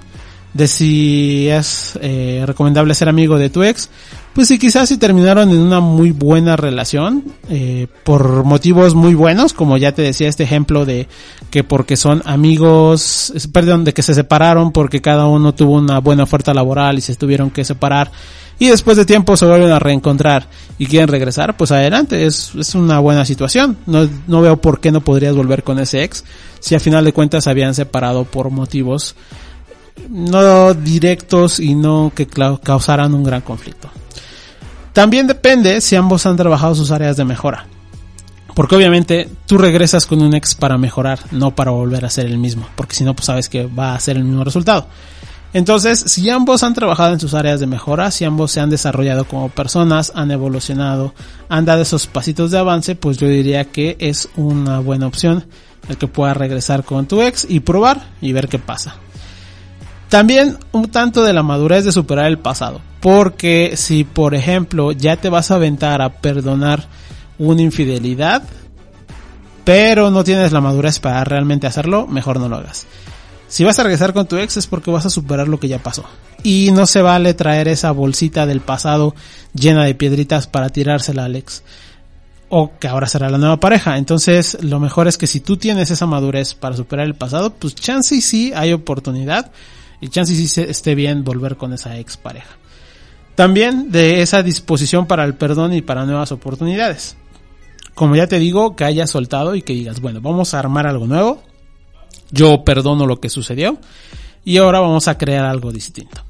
de 0.54 0.68
si 0.68 1.50
es 1.50 1.98
eh, 2.02 2.44
recomendable 2.46 2.94
ser 2.94 3.10
amigo 3.10 3.38
de 3.38 3.50
tu 3.50 3.64
ex, 3.64 3.90
pues 4.34 4.48
sí, 4.48 4.58
quizás 4.58 4.90
si 4.90 4.98
terminaron 4.98 5.50
en 5.52 5.60
una 5.60 5.80
muy 5.80 6.12
buena 6.12 6.56
relación, 6.56 7.24
eh, 7.50 7.88
por 8.04 8.44
motivos 8.44 8.96
muy 8.96 9.14
buenos, 9.14 9.54
como 9.54 9.78
ya 9.78 9.92
te 9.92 10.02
decía 10.02 10.28
este 10.28 10.44
ejemplo 10.44 10.86
de 10.86 11.08
que 11.52 11.64
porque 11.64 11.96
son 11.96 12.22
amigos, 12.26 13.34
perdón, 13.52 13.84
de 13.84 13.94
que 13.94 14.02
se 14.02 14.16
separaron 14.16 14.72
porque 14.72 15.02
cada 15.02 15.28
uno 15.28 15.54
tuvo 15.54 15.74
una 15.74 16.00
buena 16.00 16.24
oferta 16.24 16.54
laboral 16.54 16.98
y 16.98 17.02
se 17.02 17.16
tuvieron 17.16 17.52
que 17.52 17.64
separar 17.64 18.12
y 18.60 18.68
después 18.68 18.98
de 18.98 19.06
tiempo 19.06 19.36
se 19.36 19.46
vuelven 19.46 19.72
a 19.72 19.80
reencontrar 19.80 20.48
y 20.78 20.86
quieren 20.86 21.10
regresar, 21.10 21.58
pues 21.58 21.72
adelante, 21.72 22.26
es, 22.26 22.54
es 22.56 22.76
una 22.76 23.00
buena 23.00 23.26
situación. 23.26 23.78
No, 23.86 24.08
no 24.28 24.42
veo 24.42 24.58
por 24.58 24.80
qué 24.80 24.92
no 24.92 25.02
podrías 25.02 25.36
volver 25.36 25.64
con 25.64 25.80
ese 25.80 26.04
ex 26.04 26.24
si 26.60 26.76
a 26.76 26.80
final 26.80 27.04
de 27.04 27.14
cuentas 27.14 27.48
habían 27.48 27.74
separado 27.74 28.24
por 28.24 28.52
motivos 28.52 29.16
no 30.10 30.74
directos 30.74 31.60
y 31.60 31.76
no 31.76 32.12
que 32.16 32.28
causaran 32.28 33.14
un 33.14 33.24
gran 33.24 33.42
conflicto. 33.42 33.90
También 34.94 35.26
depende 35.26 35.82
si 35.82 35.96
ambos 35.96 36.26
han 36.26 36.38
trabajado 36.38 36.76
sus 36.76 36.92
áreas 36.92 37.18
de 37.18 37.26
mejora. 37.26 37.68
Porque 38.54 38.76
obviamente 38.76 39.28
tú 39.48 39.58
regresas 39.58 40.06
con 40.06 40.22
un 40.22 40.36
ex 40.36 40.54
para 40.54 40.78
mejorar, 40.78 41.20
no 41.32 41.56
para 41.56 41.72
volver 41.72 42.06
a 42.06 42.10
ser 42.10 42.28
el 42.28 42.38
mismo, 42.38 42.68
porque 42.76 42.96
si 42.96 43.04
no, 43.04 43.16
pues 43.16 43.26
sabes 43.26 43.50
que 43.50 43.66
va 43.66 43.96
a 43.96 44.00
ser 44.00 44.18
el 44.18 44.24
mismo 44.24 44.44
resultado. 44.44 44.88
Entonces, 45.54 46.00
si 46.00 46.30
ambos 46.30 46.64
han 46.64 46.74
trabajado 46.74 47.14
en 47.14 47.20
sus 47.20 47.34
áreas 47.36 47.60
de 47.60 47.68
mejora, 47.68 48.10
si 48.12 48.26
ambos 48.26 48.52
se 48.52 48.60
han 48.60 48.72
desarrollado 48.72 49.26
como 49.26 49.50
personas, 49.50 50.12
han 50.16 50.32
evolucionado, 50.32 51.14
han 51.50 51.66
dado 51.66 51.84
esos 51.84 52.08
pasitos 52.08 52.52
de 52.52 52.58
avance, 52.60 52.96
pues 52.96 53.18
yo 53.18 53.28
diría 53.28 53.66
que 53.66 53.96
es 54.00 54.30
una 54.36 54.80
buena 54.80 55.08
opción 55.08 55.46
el 55.90 55.98
que 55.98 56.08
pueda 56.08 56.34
regresar 56.34 56.84
con 56.84 57.08
tu 57.08 57.22
ex 57.22 57.46
y 57.48 57.60
probar 57.60 58.08
y 58.22 58.34
ver 58.34 58.48
qué 58.48 58.58
pasa. 58.58 58.96
También 60.14 60.60
un 60.74 60.92
tanto 60.92 61.24
de 61.24 61.34
la 61.34 61.42
madurez 61.42 61.86
de 61.86 61.92
superar 61.92 62.28
el 62.28 62.38
pasado. 62.38 62.82
Porque 63.00 63.74
si, 63.78 64.04
por 64.04 64.36
ejemplo, 64.36 64.92
ya 64.92 65.18
te 65.18 65.28
vas 65.28 65.50
a 65.50 65.56
aventar 65.56 66.04
a 66.04 66.22
perdonar 66.22 66.86
una 67.40 67.64
infidelidad, 67.64 68.44
pero 69.64 70.12
no 70.12 70.24
tienes 70.24 70.52
la 70.52 70.62
madurez 70.62 71.00
para 71.00 71.24
realmente 71.24 71.66
hacerlo, 71.66 72.06
mejor 72.06 72.40
no 72.40 72.48
lo 72.48 72.58
hagas. 72.58 72.86
Si 73.48 73.64
vas 73.64 73.80
a 73.80 73.82
regresar 73.82 74.14
con 74.14 74.28
tu 74.28 74.38
ex 74.38 74.56
es 74.58 74.68
porque 74.68 74.92
vas 74.92 75.08
a 75.08 75.10
superar 75.10 75.48
lo 75.48 75.60
que 75.60 75.68
ya 75.68 75.80
pasó. 75.80 76.06
Y 76.44 76.70
no 76.72 76.86
se 76.86 77.02
vale 77.02 77.34
traer 77.34 77.68
esa 77.68 77.90
bolsita 77.90 78.46
del 78.46 78.62
pasado 78.62 79.16
llena 79.56 79.84
de 79.84 79.96
piedritas 79.96 80.46
para 80.46 80.70
tirársela 80.70 81.26
al 81.26 81.38
ex. 81.38 81.64
O 82.50 82.74
que 82.80 82.88
ahora 82.88 83.08
será 83.08 83.32
la 83.32 83.40
nueva 83.40 83.60
pareja. 83.60 83.98
Entonces, 83.98 84.60
lo 84.62 84.80
mejor 84.80 85.08
es 85.08 85.18
que 85.18 85.26
si 85.26 85.40
tú 85.40 85.58
tienes 85.58 85.90
esa 85.90 86.06
madurez 86.06 86.54
para 86.54 86.78
superar 86.78 87.08
el 87.08 87.16
pasado, 87.16 87.52
pues 87.56 87.74
chance 87.74 88.14
y 88.14 88.22
sí 88.22 88.52
hay 88.56 88.74
oportunidad 88.74 89.52
y 90.04 90.10
chance 90.10 90.36
si 90.36 90.62
esté 90.62 90.96
bien 90.96 91.24
volver 91.24 91.56
con 91.56 91.72
esa 91.72 91.98
ex 91.98 92.18
pareja. 92.18 92.58
También 93.36 93.90
de 93.90 94.22
esa 94.22 94.44
disposición 94.44 95.08
para 95.08 95.24
el 95.24 95.36
perdón 95.36 95.74
y 95.74 95.82
para 95.82 96.06
nuevas 96.06 96.34
oportunidades. 96.34 97.16
Como 97.96 98.18
ya 98.18 98.28
te 98.28 98.38
digo, 98.38 98.76
que 98.76 98.84
hayas 98.84 99.12
soltado 99.12 99.56
y 99.56 99.62
que 99.62 99.72
digas, 99.72 100.02
bueno, 100.02 100.20
vamos 100.20 100.54
a 100.54 100.60
armar 100.60 100.88
algo 100.88 101.08
nuevo. 101.08 101.42
Yo 102.32 102.66
perdono 102.66 103.06
lo 103.06 103.22
que 103.22 103.30
sucedió 103.30 103.78
y 104.44 104.58
ahora 104.58 104.82
vamos 104.82 105.08
a 105.08 105.18
crear 105.18 105.46
algo 105.46 105.72
distinto. 105.72 106.22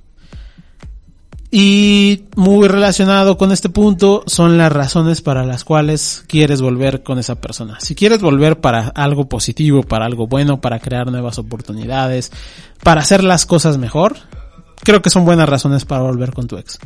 Y 1.55 2.23
muy 2.35 2.67
relacionado 2.67 3.37
con 3.37 3.51
este 3.51 3.69
punto 3.69 4.23
son 4.25 4.57
las 4.57 4.71
razones 4.71 5.21
para 5.21 5.45
las 5.45 5.63
cuales 5.63 6.23
quieres 6.25 6.63
volver 6.63 7.03
con 7.03 7.19
esa 7.19 7.35
persona. 7.35 7.79
Si 7.79 7.93
quieres 7.93 8.21
volver 8.23 8.59
para 8.59 8.87
algo 8.87 9.29
positivo, 9.29 9.83
para 9.83 10.07
algo 10.07 10.25
bueno, 10.25 10.61
para 10.61 10.79
crear 10.79 11.11
nuevas 11.11 11.37
oportunidades, 11.37 12.31
para 12.81 13.01
hacer 13.01 13.23
las 13.23 13.45
cosas 13.45 13.77
mejor, 13.77 14.15
creo 14.83 15.03
que 15.03 15.11
son 15.11 15.25
buenas 15.25 15.47
razones 15.47 15.85
para 15.85 16.01
volver 16.01 16.33
con 16.33 16.47
tu 16.47 16.57
ex. 16.57 16.79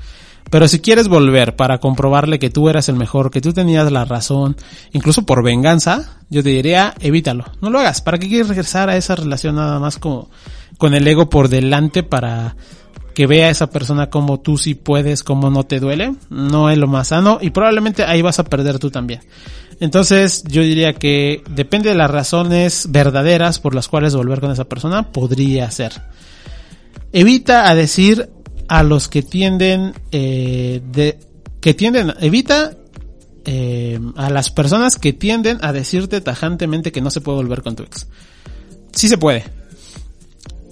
Pero 0.52 0.68
si 0.68 0.82
quieres 0.82 1.08
volver 1.08 1.56
para 1.56 1.78
comprobarle 1.78 2.38
que 2.38 2.50
tú 2.50 2.68
eras 2.68 2.90
el 2.90 2.98
mejor, 2.98 3.32
que 3.32 3.40
tú 3.40 3.54
tenías 3.54 3.90
la 3.90 4.04
razón, 4.04 4.58
incluso 4.92 5.26
por 5.26 5.44
venganza, 5.44 6.18
yo 6.30 6.44
te 6.44 6.50
diría, 6.50 6.94
evítalo. 7.00 7.46
No 7.62 7.70
lo 7.70 7.80
hagas. 7.80 8.02
¿Para 8.02 8.18
qué 8.18 8.28
quieres 8.28 8.50
regresar 8.50 8.90
a 8.90 8.98
esa 8.98 9.16
relación 9.16 9.56
nada 9.56 9.80
más 9.80 9.98
como 9.98 10.30
con 10.78 10.94
el 10.94 11.08
ego 11.08 11.30
por 11.30 11.48
delante 11.48 12.04
para 12.04 12.58
que 13.18 13.26
vea 13.26 13.48
a 13.48 13.50
esa 13.50 13.72
persona 13.72 14.12
como 14.12 14.42
tú 14.42 14.60
sí 14.60 14.76
puedes, 14.76 15.24
como 15.24 15.50
no 15.50 15.64
te 15.64 15.80
duele, 15.80 16.14
no 16.30 16.70
es 16.70 16.78
lo 16.78 16.86
más 16.86 17.08
sano 17.08 17.40
y 17.42 17.50
probablemente 17.50 18.04
ahí 18.04 18.22
vas 18.22 18.38
a 18.38 18.44
perder 18.44 18.78
tú 18.78 18.92
también. 18.92 19.22
Entonces 19.80 20.44
yo 20.44 20.62
diría 20.62 20.94
que 20.94 21.42
depende 21.50 21.90
de 21.90 21.96
las 21.96 22.12
razones 22.12 22.92
verdaderas 22.92 23.60
por 23.60 23.74
las 23.74 23.88
cuales 23.88 24.14
volver 24.14 24.40
con 24.40 24.52
esa 24.52 24.66
persona, 24.66 25.12
podría 25.12 25.72
ser. 25.72 25.94
Evita 27.12 27.68
a 27.68 27.74
decir 27.74 28.30
a 28.68 28.84
los 28.84 29.08
que 29.08 29.24
tienden, 29.24 29.96
eh, 30.12 30.84
de, 30.92 31.18
que 31.60 31.74
tienden, 31.74 32.14
evita 32.20 32.78
eh, 33.46 34.00
a 34.16 34.30
las 34.30 34.52
personas 34.52 34.96
que 34.98 35.12
tienden 35.12 35.58
a 35.62 35.74
decirte 35.74 36.22
tajantemente 36.22 36.92
que 36.92 37.02
no 37.02 37.10
se 37.10 37.22
puede 37.22 37.38
volver 37.38 37.64
con 37.64 37.76
tu 37.76 37.82
ex. 37.82 38.06
Sí 38.92 39.08
se 39.08 39.18
puede. 39.18 39.57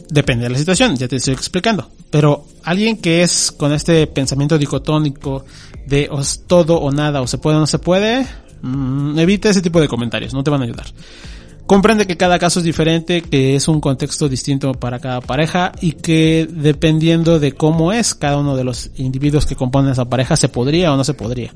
Depende 0.10 0.44
de 0.44 0.50
la 0.52 0.58
situación, 0.58 0.96
ya 0.96 1.08
te 1.08 1.16
estoy 1.16 1.34
explicando. 1.34 1.90
Pero 2.10 2.46
alguien 2.64 2.98
que 2.98 3.24
es 3.24 3.52
con 3.52 3.74
este 3.74 4.08
pensamiento 4.08 4.58
dicotónico 4.58 5.46
de 5.88 6.10
todo 6.48 6.78
o 6.78 6.92
nada, 6.92 7.22
o 7.22 7.28
se 7.28 7.38
puede 7.38 7.58
o 7.58 7.60
no 7.60 7.68
se 7.68 7.80
puede, 7.80 8.28
mm, 8.62 9.18
evita 9.18 9.50
ese 9.50 9.62
tipo 9.62 9.82
de 9.82 9.88
comentarios, 9.88 10.34
no 10.34 10.44
te 10.44 10.52
van 10.52 10.62
a 10.62 10.66
ayudar. 10.66 10.88
Comprende 11.66 12.06
que 12.06 12.16
cada 12.16 12.38
caso 12.38 12.60
es 12.60 12.66
diferente, 12.66 13.24
que 13.24 13.56
es 13.56 13.68
un 13.68 13.82
contexto 13.82 14.30
distinto 14.30 14.74
para 14.74 15.00
cada 15.00 15.20
pareja 15.20 15.72
y 15.82 15.94
que 15.94 16.48
dependiendo 16.48 17.40
de 17.40 17.54
cómo 17.54 17.92
es 17.92 18.14
cada 18.14 18.38
uno 18.38 18.56
de 18.56 18.64
los 18.64 18.92
individuos 18.98 19.48
que 19.48 19.56
componen 19.56 19.92
esa 19.92 20.06
pareja, 20.06 20.36
se 20.36 20.48
podría 20.48 20.94
o 20.94 20.98
no 20.98 21.04
se 21.04 21.16
podría. 21.16 21.54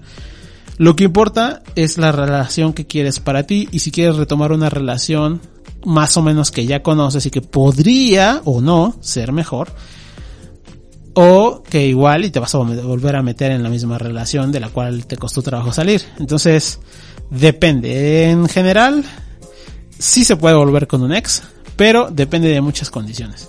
Lo 0.80 0.96
que 0.96 1.04
importa 1.04 1.62
es 1.76 2.00
la 2.00 2.12
relación 2.12 2.74
que 2.74 2.88
quieres 2.88 3.20
para 3.20 3.44
ti 3.44 3.68
y 3.72 3.80
si 3.80 3.92
quieres 3.92 4.16
retomar 4.16 4.52
una 4.52 4.70
relación 4.70 5.42
más 5.86 6.18
o 6.18 6.22
menos 6.22 6.52
que 6.52 6.66
ya 6.66 6.84
conoces 6.84 7.26
y 7.26 7.32
que 7.32 7.42
podría 7.42 8.42
o 8.46 8.62
no 8.62 8.96
ser 9.02 9.32
mejor, 9.32 9.72
o 11.14 11.64
que 11.64 11.86
igual 11.88 12.26
y 12.26 12.30
te 12.30 12.40
vas 12.40 12.56
a 12.56 12.60
volver 12.60 13.16
a 13.16 13.22
meter 13.22 13.52
en 13.52 13.64
la 13.64 13.70
misma 13.70 13.98
relación 13.98 14.52
de 14.52 14.60
la 14.60 14.70
cual 14.70 15.06
te 15.06 15.18
costó 15.18 15.42
trabajo 15.42 15.74
salir. 15.74 16.02
Entonces, 16.18 16.80
depende. 17.30 18.30
En 18.30 18.48
general, 18.48 19.04
sí 19.98 20.24
se 20.24 20.38
puede 20.38 20.56
volver 20.56 20.88
con 20.88 21.02
un 21.02 21.14
ex, 21.14 21.44
pero 21.76 22.10
depende 22.12 22.50
de 22.50 22.62
muchas 22.62 22.90
condiciones. 22.90 23.48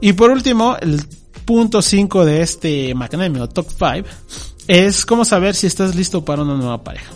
Y 0.00 0.12
por 0.12 0.30
último, 0.30 0.76
el 0.80 1.04
punto 1.44 1.82
5 1.82 2.24
de 2.24 2.42
este 2.42 2.94
Macadamia 2.94 3.46
Top 3.48 3.66
5 3.70 4.08
es 4.66 5.06
cómo 5.06 5.24
saber 5.24 5.54
si 5.54 5.66
estás 5.66 5.94
listo 5.94 6.24
para 6.24 6.42
una 6.42 6.54
nueva 6.54 6.84
pareja. 6.84 7.12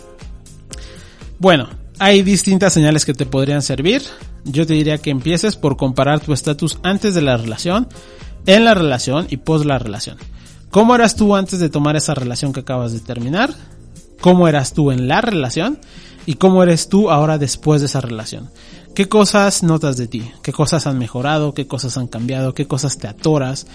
Bueno, 1.39 1.69
hay 2.03 2.21
distintas 2.21 2.73
señales 2.73 3.05
que 3.05 3.13
te 3.13 3.25
podrían 3.25 3.61
servir. 3.61 4.01
Yo 4.43 4.67
te 4.67 4.73
diría 4.73 4.97
que 4.97 5.09
empieces 5.09 5.55
por 5.55 5.77
comparar 5.77 6.19
tu 6.19 6.33
estatus 6.33 6.77
antes 6.83 7.15
de 7.15 7.21
la 7.21 7.37
relación, 7.37 7.87
en 8.45 8.65
la 8.65 8.73
relación 8.73 9.27
y 9.29 9.37
post 9.37 9.63
la 9.63 9.79
relación. 9.79 10.17
¿Cómo 10.69 10.95
eras 10.95 11.15
tú 11.15 11.33
antes 11.33 11.59
de 11.59 11.69
tomar 11.69 11.95
esa 11.95 12.13
relación 12.13 12.51
que 12.51 12.59
acabas 12.59 12.91
de 12.91 12.99
terminar? 12.99 13.53
¿Cómo 14.19 14.49
eras 14.49 14.73
tú 14.73 14.91
en 14.91 15.07
la 15.07 15.21
relación? 15.21 15.79
y 16.25 16.35
cómo 16.35 16.63
eres 16.63 16.89
tú 16.89 17.09
ahora 17.09 17.37
después 17.37 17.81
de 17.81 17.87
esa 17.87 18.01
relación. 18.01 18.49
¿Qué 18.95 19.09
cosas 19.09 19.63
notas 19.63 19.97
de 19.97 20.07
ti? 20.07 20.31
¿Qué 20.41 20.53
cosas 20.53 20.85
han 20.85 20.99
mejorado? 20.99 21.53
¿Qué 21.53 21.67
cosas 21.67 21.97
han 21.97 22.07
cambiado? 22.07 22.53
¿Qué 22.53 22.67
cosas 22.67 22.97
te 22.97 23.07
atoras? 23.07 23.65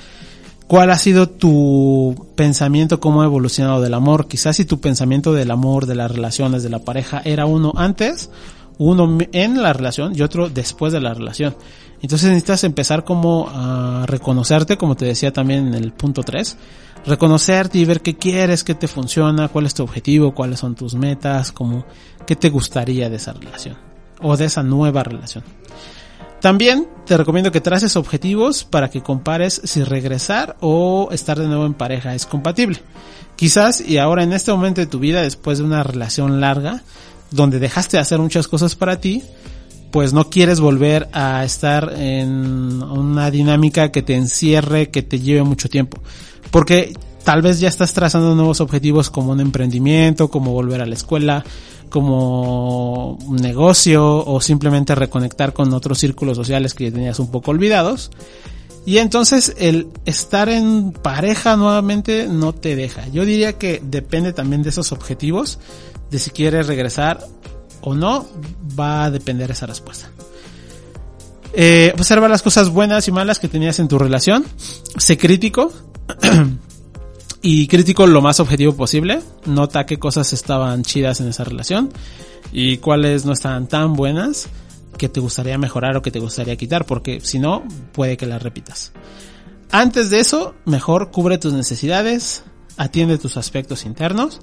¿Cuál 0.68 0.90
ha 0.90 0.98
sido 0.98 1.30
tu 1.30 2.28
pensamiento? 2.36 3.00
¿Cómo 3.00 3.22
ha 3.22 3.24
evolucionado 3.24 3.80
del 3.80 3.94
amor? 3.94 4.28
Quizás 4.28 4.56
si 4.56 4.66
tu 4.66 4.80
pensamiento 4.80 5.32
del 5.32 5.50
amor, 5.50 5.86
de 5.86 5.94
las 5.94 6.10
relaciones, 6.10 6.62
de 6.62 6.68
la 6.68 6.80
pareja 6.80 7.22
era 7.24 7.46
uno 7.46 7.72
antes, 7.74 8.30
uno 8.76 9.16
en 9.32 9.62
la 9.62 9.72
relación 9.72 10.14
y 10.14 10.20
otro 10.20 10.50
después 10.50 10.92
de 10.92 11.00
la 11.00 11.14
relación. 11.14 11.56
Entonces 12.02 12.28
necesitas 12.28 12.64
empezar 12.64 13.04
como 13.04 13.48
a 13.48 14.04
reconocerte, 14.06 14.76
como 14.76 14.94
te 14.94 15.06
decía 15.06 15.32
también 15.32 15.68
en 15.68 15.74
el 15.74 15.92
punto 15.92 16.22
3, 16.22 16.58
reconocerte 17.06 17.78
y 17.78 17.86
ver 17.86 18.02
qué 18.02 18.18
quieres, 18.18 18.62
qué 18.62 18.74
te 18.74 18.88
funciona, 18.88 19.48
cuál 19.48 19.64
es 19.64 19.72
tu 19.72 19.84
objetivo, 19.84 20.34
cuáles 20.34 20.60
son 20.60 20.74
tus 20.74 20.94
metas, 20.94 21.50
como 21.50 21.86
qué 22.26 22.36
te 22.36 22.50
gustaría 22.50 23.08
de 23.08 23.16
esa 23.16 23.32
relación 23.32 23.78
o 24.20 24.36
de 24.36 24.44
esa 24.44 24.62
nueva 24.62 25.02
relación. 25.02 25.44
También 26.40 26.86
te 27.04 27.16
recomiendo 27.16 27.50
que 27.50 27.60
traces 27.60 27.96
objetivos 27.96 28.64
para 28.64 28.90
que 28.90 29.02
compares 29.02 29.60
si 29.64 29.82
regresar 29.82 30.56
o 30.60 31.08
estar 31.10 31.38
de 31.38 31.46
nuevo 31.46 31.66
en 31.66 31.74
pareja 31.74 32.14
es 32.14 32.26
compatible. 32.26 32.80
Quizás 33.34 33.80
y 33.80 33.98
ahora 33.98 34.22
en 34.22 34.32
este 34.32 34.52
momento 34.52 34.80
de 34.80 34.86
tu 34.86 34.98
vida, 34.98 35.22
después 35.22 35.58
de 35.58 35.64
una 35.64 35.82
relación 35.82 36.40
larga, 36.40 36.82
donde 37.30 37.58
dejaste 37.58 37.96
de 37.96 38.02
hacer 38.02 38.18
muchas 38.18 38.48
cosas 38.48 38.74
para 38.74 39.00
ti, 39.00 39.22
pues 39.90 40.12
no 40.12 40.28
quieres 40.30 40.60
volver 40.60 41.08
a 41.12 41.44
estar 41.44 41.92
en 41.96 42.82
una 42.82 43.30
dinámica 43.30 43.90
que 43.90 44.02
te 44.02 44.14
encierre, 44.14 44.90
que 44.90 45.02
te 45.02 45.18
lleve 45.18 45.42
mucho 45.42 45.68
tiempo. 45.68 46.00
Porque 46.50 46.92
tal 47.24 47.42
vez 47.42 47.60
ya 47.60 47.68
estás 47.68 47.92
trazando 47.92 48.34
nuevos 48.34 48.60
objetivos 48.60 49.10
como 49.10 49.32
un 49.32 49.40
emprendimiento, 49.40 50.28
como 50.28 50.52
volver 50.52 50.80
a 50.80 50.86
la 50.86 50.94
escuela, 50.94 51.44
como 51.88 53.14
un 53.14 53.36
negocio 53.36 54.24
o 54.24 54.40
simplemente 54.40 54.94
reconectar 54.94 55.52
con 55.52 55.72
otros 55.72 55.98
círculos 55.98 56.36
sociales 56.36 56.74
que 56.74 56.90
tenías 56.90 57.18
un 57.18 57.30
poco 57.30 57.50
olvidados. 57.50 58.10
Y 58.86 58.98
entonces 58.98 59.54
el 59.58 59.88
estar 60.06 60.48
en 60.48 60.92
pareja 60.92 61.56
nuevamente 61.56 62.26
no 62.26 62.54
te 62.54 62.74
deja. 62.74 63.06
Yo 63.08 63.24
diría 63.24 63.54
que 63.54 63.82
depende 63.84 64.32
también 64.32 64.62
de 64.62 64.70
esos 64.70 64.92
objetivos, 64.92 65.58
de 66.10 66.18
si 66.18 66.30
quieres 66.30 66.66
regresar 66.66 67.20
o 67.82 67.94
no, 67.94 68.26
va 68.78 69.04
a 69.04 69.10
depender 69.10 69.50
esa 69.50 69.66
respuesta. 69.66 70.10
Eh, 71.52 71.92
observa 71.94 72.28
las 72.28 72.42
cosas 72.42 72.70
buenas 72.70 73.08
y 73.08 73.12
malas 73.12 73.38
que 73.38 73.48
tenías 73.48 73.78
en 73.78 73.88
tu 73.88 73.98
relación. 73.98 74.44
Sé 74.96 75.18
crítico. 75.18 75.72
y 77.42 77.66
crítico 77.66 78.06
lo 78.06 78.20
más 78.20 78.40
objetivo 78.40 78.74
posible. 78.74 79.20
Nota 79.46 79.86
qué 79.86 79.98
cosas 79.98 80.32
estaban 80.32 80.82
chidas 80.82 81.20
en 81.20 81.28
esa 81.28 81.44
relación 81.44 81.90
y 82.52 82.78
cuáles 82.78 83.24
no 83.24 83.32
estaban 83.32 83.68
tan 83.68 83.94
buenas 83.94 84.48
que 84.96 85.08
te 85.08 85.20
gustaría 85.20 85.58
mejorar 85.58 85.96
o 85.96 86.02
que 86.02 86.10
te 86.10 86.18
gustaría 86.18 86.56
quitar, 86.56 86.84
porque 86.84 87.20
si 87.20 87.38
no, 87.38 87.62
puede 87.92 88.16
que 88.16 88.26
las 88.26 88.42
repitas. 88.42 88.92
Antes 89.70 90.10
de 90.10 90.20
eso, 90.20 90.54
mejor 90.64 91.10
cubre 91.10 91.38
tus 91.38 91.52
necesidades, 91.52 92.42
atiende 92.76 93.18
tus 93.18 93.36
aspectos 93.36 93.84
internos 93.84 94.40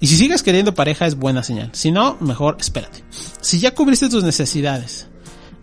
y 0.00 0.08
si 0.08 0.16
sigues 0.16 0.42
queriendo 0.42 0.74
pareja 0.74 1.06
es 1.06 1.16
buena 1.16 1.42
señal. 1.42 1.70
Si 1.72 1.90
no, 1.90 2.16
mejor 2.20 2.56
espérate. 2.60 3.04
Si 3.40 3.58
ya 3.58 3.74
cubriste 3.74 4.08
tus 4.08 4.24
necesidades 4.24 5.08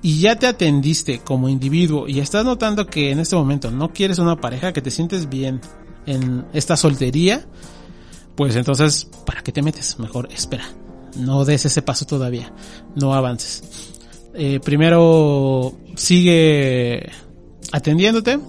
y 0.02 0.22
ya 0.22 0.38
te 0.38 0.48
atendiste 0.48 1.20
como 1.20 1.50
individuo 1.50 2.08
y 2.08 2.20
estás 2.20 2.46
notando 2.46 2.88
que 2.88 3.12
en 3.12 3.20
este 3.20 3.36
momento 3.36 3.70
no 3.70 3.92
quieres 3.92 4.18
una 4.18 4.38
pareja, 4.38 4.74
que 4.74 4.82
te 4.82 4.92
sientes 4.92 5.30
bien 5.30 5.62
en 6.06 6.46
esta 6.54 6.76
soltería, 6.78 7.46
pues 8.36 8.56
entonces, 8.56 9.08
¿para 9.26 9.42
qué 9.42 9.52
te 9.52 9.62
metes? 9.62 10.00
Mejor 10.00 10.30
espera. 10.32 10.66
No 11.18 11.46
des 11.46 11.66
ese 11.66 11.82
paso 11.82 12.06
todavía. 12.06 12.52
No 12.96 13.14
avances. 13.14 13.64
Eh, 14.34 14.60
primero 14.64 15.74
sigue 15.96 17.10
atendiéndote 17.72 18.40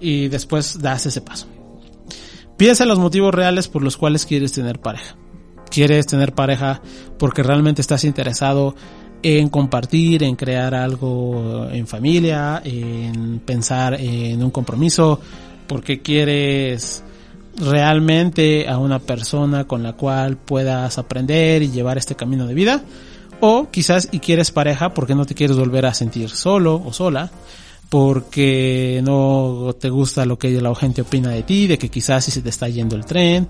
y 0.00 0.28
después 0.28 0.80
das 0.80 1.06
ese 1.06 1.20
paso. 1.20 1.46
Piensa 2.56 2.84
en 2.84 2.88
los 2.88 2.98
motivos 2.98 3.34
reales 3.34 3.68
por 3.68 3.82
los 3.82 3.96
cuales 3.96 4.26
quieres 4.26 4.52
tener 4.52 4.80
pareja. 4.80 5.16
Quieres 5.70 6.06
tener 6.06 6.34
pareja 6.34 6.80
porque 7.18 7.42
realmente 7.42 7.80
estás 7.80 8.04
interesado 8.04 8.74
en 9.22 9.48
compartir, 9.48 10.22
en 10.22 10.36
crear 10.36 10.74
algo 10.74 11.68
en 11.70 11.86
familia, 11.86 12.62
en 12.64 13.40
pensar 13.40 13.94
en 14.00 14.42
un 14.42 14.50
compromiso, 14.50 15.20
porque 15.66 16.02
quieres 16.02 17.02
realmente 17.58 18.68
a 18.68 18.78
una 18.78 18.98
persona 18.98 19.64
con 19.64 19.82
la 19.82 19.94
cual 19.94 20.36
puedas 20.36 20.98
aprender 20.98 21.62
y 21.62 21.70
llevar 21.70 21.98
este 21.98 22.14
camino 22.14 22.46
de 22.46 22.54
vida. 22.54 22.82
O 23.40 23.68
quizás 23.70 24.08
y 24.12 24.20
quieres 24.20 24.50
pareja 24.50 24.94
porque 24.94 25.14
no 25.14 25.26
te 25.26 25.34
quieres 25.34 25.56
volver 25.56 25.86
a 25.86 25.94
sentir 25.94 26.30
solo 26.30 26.82
o 26.84 26.92
sola 26.92 27.30
porque 27.88 29.00
no 29.04 29.74
te 29.78 29.90
gusta 29.90 30.24
lo 30.24 30.38
que 30.38 30.50
la 30.60 30.74
gente 30.74 31.02
opina 31.02 31.30
de 31.30 31.42
ti, 31.42 31.66
de 31.66 31.78
que 31.78 31.88
quizás 31.88 32.24
si 32.24 32.30
se 32.30 32.42
te 32.42 32.48
está 32.48 32.68
yendo 32.68 32.96
el 32.96 33.04
tren. 33.04 33.48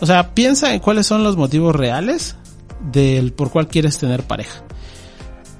O 0.00 0.06
sea, 0.06 0.34
piensa 0.34 0.74
en 0.74 0.80
cuáles 0.80 1.06
son 1.06 1.24
los 1.24 1.36
motivos 1.36 1.74
reales 1.74 2.36
del 2.92 3.32
por 3.32 3.50
cuál 3.50 3.68
quieres 3.68 3.98
tener 3.98 4.24
pareja. 4.24 4.62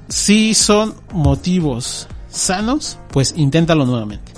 Si 0.09 0.55
son 0.55 0.95
motivos 1.13 2.07
sanos, 2.29 2.99
pues 3.11 3.35
inténtalo 3.37 3.87
nuevamente. 3.87 4.34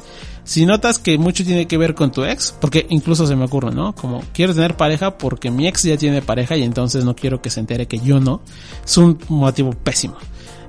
Si 0.46 0.64
notas 0.64 1.00
que 1.00 1.18
mucho 1.18 1.44
tiene 1.44 1.66
que 1.66 1.76
ver 1.76 1.96
con 1.96 2.12
tu 2.12 2.24
ex, 2.24 2.54
porque 2.60 2.86
incluso 2.88 3.26
se 3.26 3.34
me 3.34 3.46
ocurre, 3.46 3.72
¿no? 3.72 3.96
Como 3.96 4.22
quiero 4.32 4.54
tener 4.54 4.76
pareja 4.76 5.18
porque 5.18 5.50
mi 5.50 5.66
ex 5.66 5.82
ya 5.82 5.96
tiene 5.96 6.22
pareja 6.22 6.56
y 6.56 6.62
entonces 6.62 7.04
no 7.04 7.16
quiero 7.16 7.42
que 7.42 7.50
se 7.50 7.58
entere 7.58 7.88
que 7.88 7.98
yo 7.98 8.20
no. 8.20 8.40
Es 8.84 8.96
un 8.96 9.18
motivo 9.28 9.72
pésimo. 9.72 10.16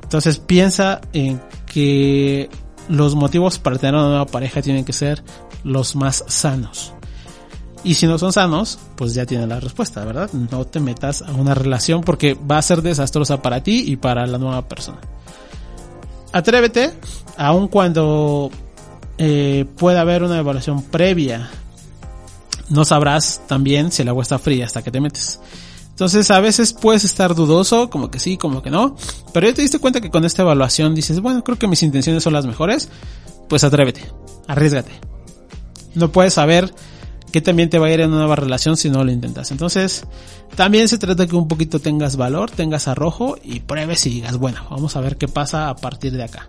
Entonces 0.01 0.39
piensa 0.39 0.99
en 1.13 1.39
que 1.67 2.49
los 2.89 3.13
motivos 3.13 3.59
para 3.59 3.77
tener 3.77 3.93
una 3.93 4.07
nueva 4.07 4.25
pareja 4.25 4.63
tienen 4.63 4.83
que 4.83 4.93
ser 4.93 5.23
los 5.63 5.95
más 5.95 6.23
sanos. 6.27 6.93
Y 7.83 7.93
si 7.93 8.07
no 8.07 8.17
son 8.17 8.33
sanos, 8.33 8.79
pues 8.95 9.13
ya 9.13 9.27
tiene 9.27 9.45
la 9.45 9.59
respuesta, 9.59 10.03
¿verdad? 10.03 10.31
No 10.33 10.65
te 10.65 10.79
metas 10.79 11.21
a 11.21 11.33
una 11.33 11.53
relación 11.53 12.01
porque 12.01 12.33
va 12.33 12.57
a 12.57 12.63
ser 12.63 12.81
desastrosa 12.81 13.43
para 13.43 13.61
ti 13.61 13.83
y 13.85 13.97
para 13.97 14.25
la 14.25 14.39
nueva 14.39 14.67
persona. 14.67 14.97
Atrévete, 16.31 16.93
aun 17.37 17.67
cuando 17.67 18.49
eh, 19.17 19.65
puede 19.77 19.99
haber 19.99 20.23
una 20.23 20.37
evaluación 20.37 20.83
previa. 20.83 21.49
No 22.69 22.85
sabrás 22.85 23.41
también 23.47 23.91
si 23.91 24.01
el 24.01 24.09
agua 24.09 24.23
está 24.23 24.39
fría 24.39 24.65
hasta 24.65 24.81
que 24.81 24.91
te 24.91 24.99
metes. 24.99 25.39
Entonces 25.89 26.29
a 26.29 26.39
veces 26.39 26.73
puedes 26.73 27.03
estar 27.03 27.33
dudoso, 27.33 27.89
como 27.89 28.11
que 28.11 28.19
sí, 28.19 28.37
como 28.37 28.61
que 28.61 28.69
no. 28.69 28.95
Pero 29.33 29.47
ya 29.47 29.53
te 29.53 29.63
diste 29.63 29.79
cuenta 29.79 29.99
que 29.99 30.11
con 30.11 30.25
esta 30.25 30.43
evaluación 30.43 30.93
dices, 30.93 31.21
bueno, 31.21 31.43
creo 31.43 31.57
que 31.57 31.67
mis 31.67 31.81
intenciones 31.81 32.21
son 32.21 32.33
las 32.33 32.45
mejores. 32.45 32.89
Pues 33.49 33.63
atrévete, 33.63 34.01
arriesgate. 34.47 34.91
No 35.95 36.11
puedes 36.11 36.35
saber 36.35 36.71
que 37.31 37.41
también 37.41 37.69
te 37.69 37.79
va 37.79 37.87
a 37.87 37.91
ir 37.91 38.01
en 38.01 38.09
una 38.09 38.19
nueva 38.19 38.35
relación 38.35 38.77
si 38.77 38.89
no 38.89 39.03
lo 39.03 39.11
intentas. 39.11 39.51
Entonces, 39.51 40.05
también 40.55 40.87
se 40.87 40.97
trata 40.97 41.25
que 41.27 41.35
un 41.35 41.47
poquito 41.47 41.79
tengas 41.79 42.15
valor, 42.15 42.51
tengas 42.51 42.87
arrojo 42.87 43.37
y 43.43 43.61
pruebes 43.61 44.05
y 44.05 44.09
digas, 44.11 44.37
bueno, 44.37 44.67
vamos 44.69 44.95
a 44.95 45.01
ver 45.01 45.17
qué 45.17 45.27
pasa 45.27 45.69
a 45.69 45.75
partir 45.75 46.13
de 46.13 46.23
acá. 46.23 46.47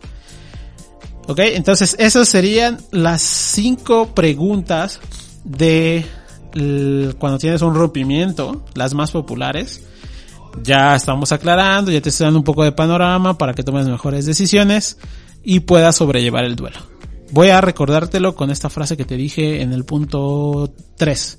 Ok, 1.29 1.41
entonces 1.41 1.95
esas 1.99 2.27
serían 2.27 2.79
las 2.91 3.21
cinco 3.21 4.15
preguntas 4.15 4.99
de 5.45 6.07
cuando 7.19 7.39
tienes 7.39 7.61
un 7.61 7.75
rompimiento, 7.75 8.65
las 8.75 8.95
más 8.95 9.11
populares. 9.11 9.83
Ya 10.63 10.97
estamos 10.97 11.31
aclarando, 11.31 11.91
ya 11.91 12.01
te 12.01 12.09
estoy 12.09 12.25
dando 12.25 12.39
un 12.39 12.45
poco 12.45 12.65
de 12.65 12.73
panorama 12.73 13.37
para 13.37 13.53
que 13.53 13.63
tomes 13.63 13.87
mejores 13.87 14.25
decisiones 14.25 14.97
y 15.45 15.61
puedas 15.61 15.97
sobrellevar 15.97 16.45
el 16.45 16.57
duelo. 16.57 16.79
Voy 17.31 17.51
a 17.51 17.61
recordártelo 17.61 18.35
con 18.35 18.51
esta 18.51 18.71
frase 18.71 18.97
que 18.97 19.05
te 19.05 19.19
dije 19.19 19.61
en 19.61 19.75
el 19.75 19.85
punto 19.85 20.73
3. 20.97 21.39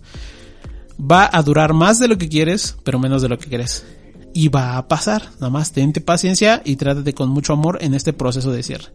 Va 1.02 1.28
a 1.34 1.42
durar 1.42 1.74
más 1.74 1.98
de 1.98 2.08
lo 2.08 2.20
que 2.20 2.30
quieres, 2.30 2.78
pero 2.84 3.00
menos 3.00 3.24
de 3.24 3.30
lo 3.30 3.40
que 3.40 3.50
quieres. 3.50 3.88
Y 4.36 4.50
va 4.50 4.78
a 4.78 4.88
pasar. 4.88 5.32
Nada 5.40 5.50
más 5.50 5.72
tente 5.72 6.00
paciencia 6.00 6.62
y 6.64 6.76
trátate 6.76 7.16
con 7.16 7.30
mucho 7.30 7.54
amor 7.54 7.80
en 7.82 7.96
este 7.96 8.14
proceso 8.14 8.52
de 8.52 8.62
cierre. 8.62 8.90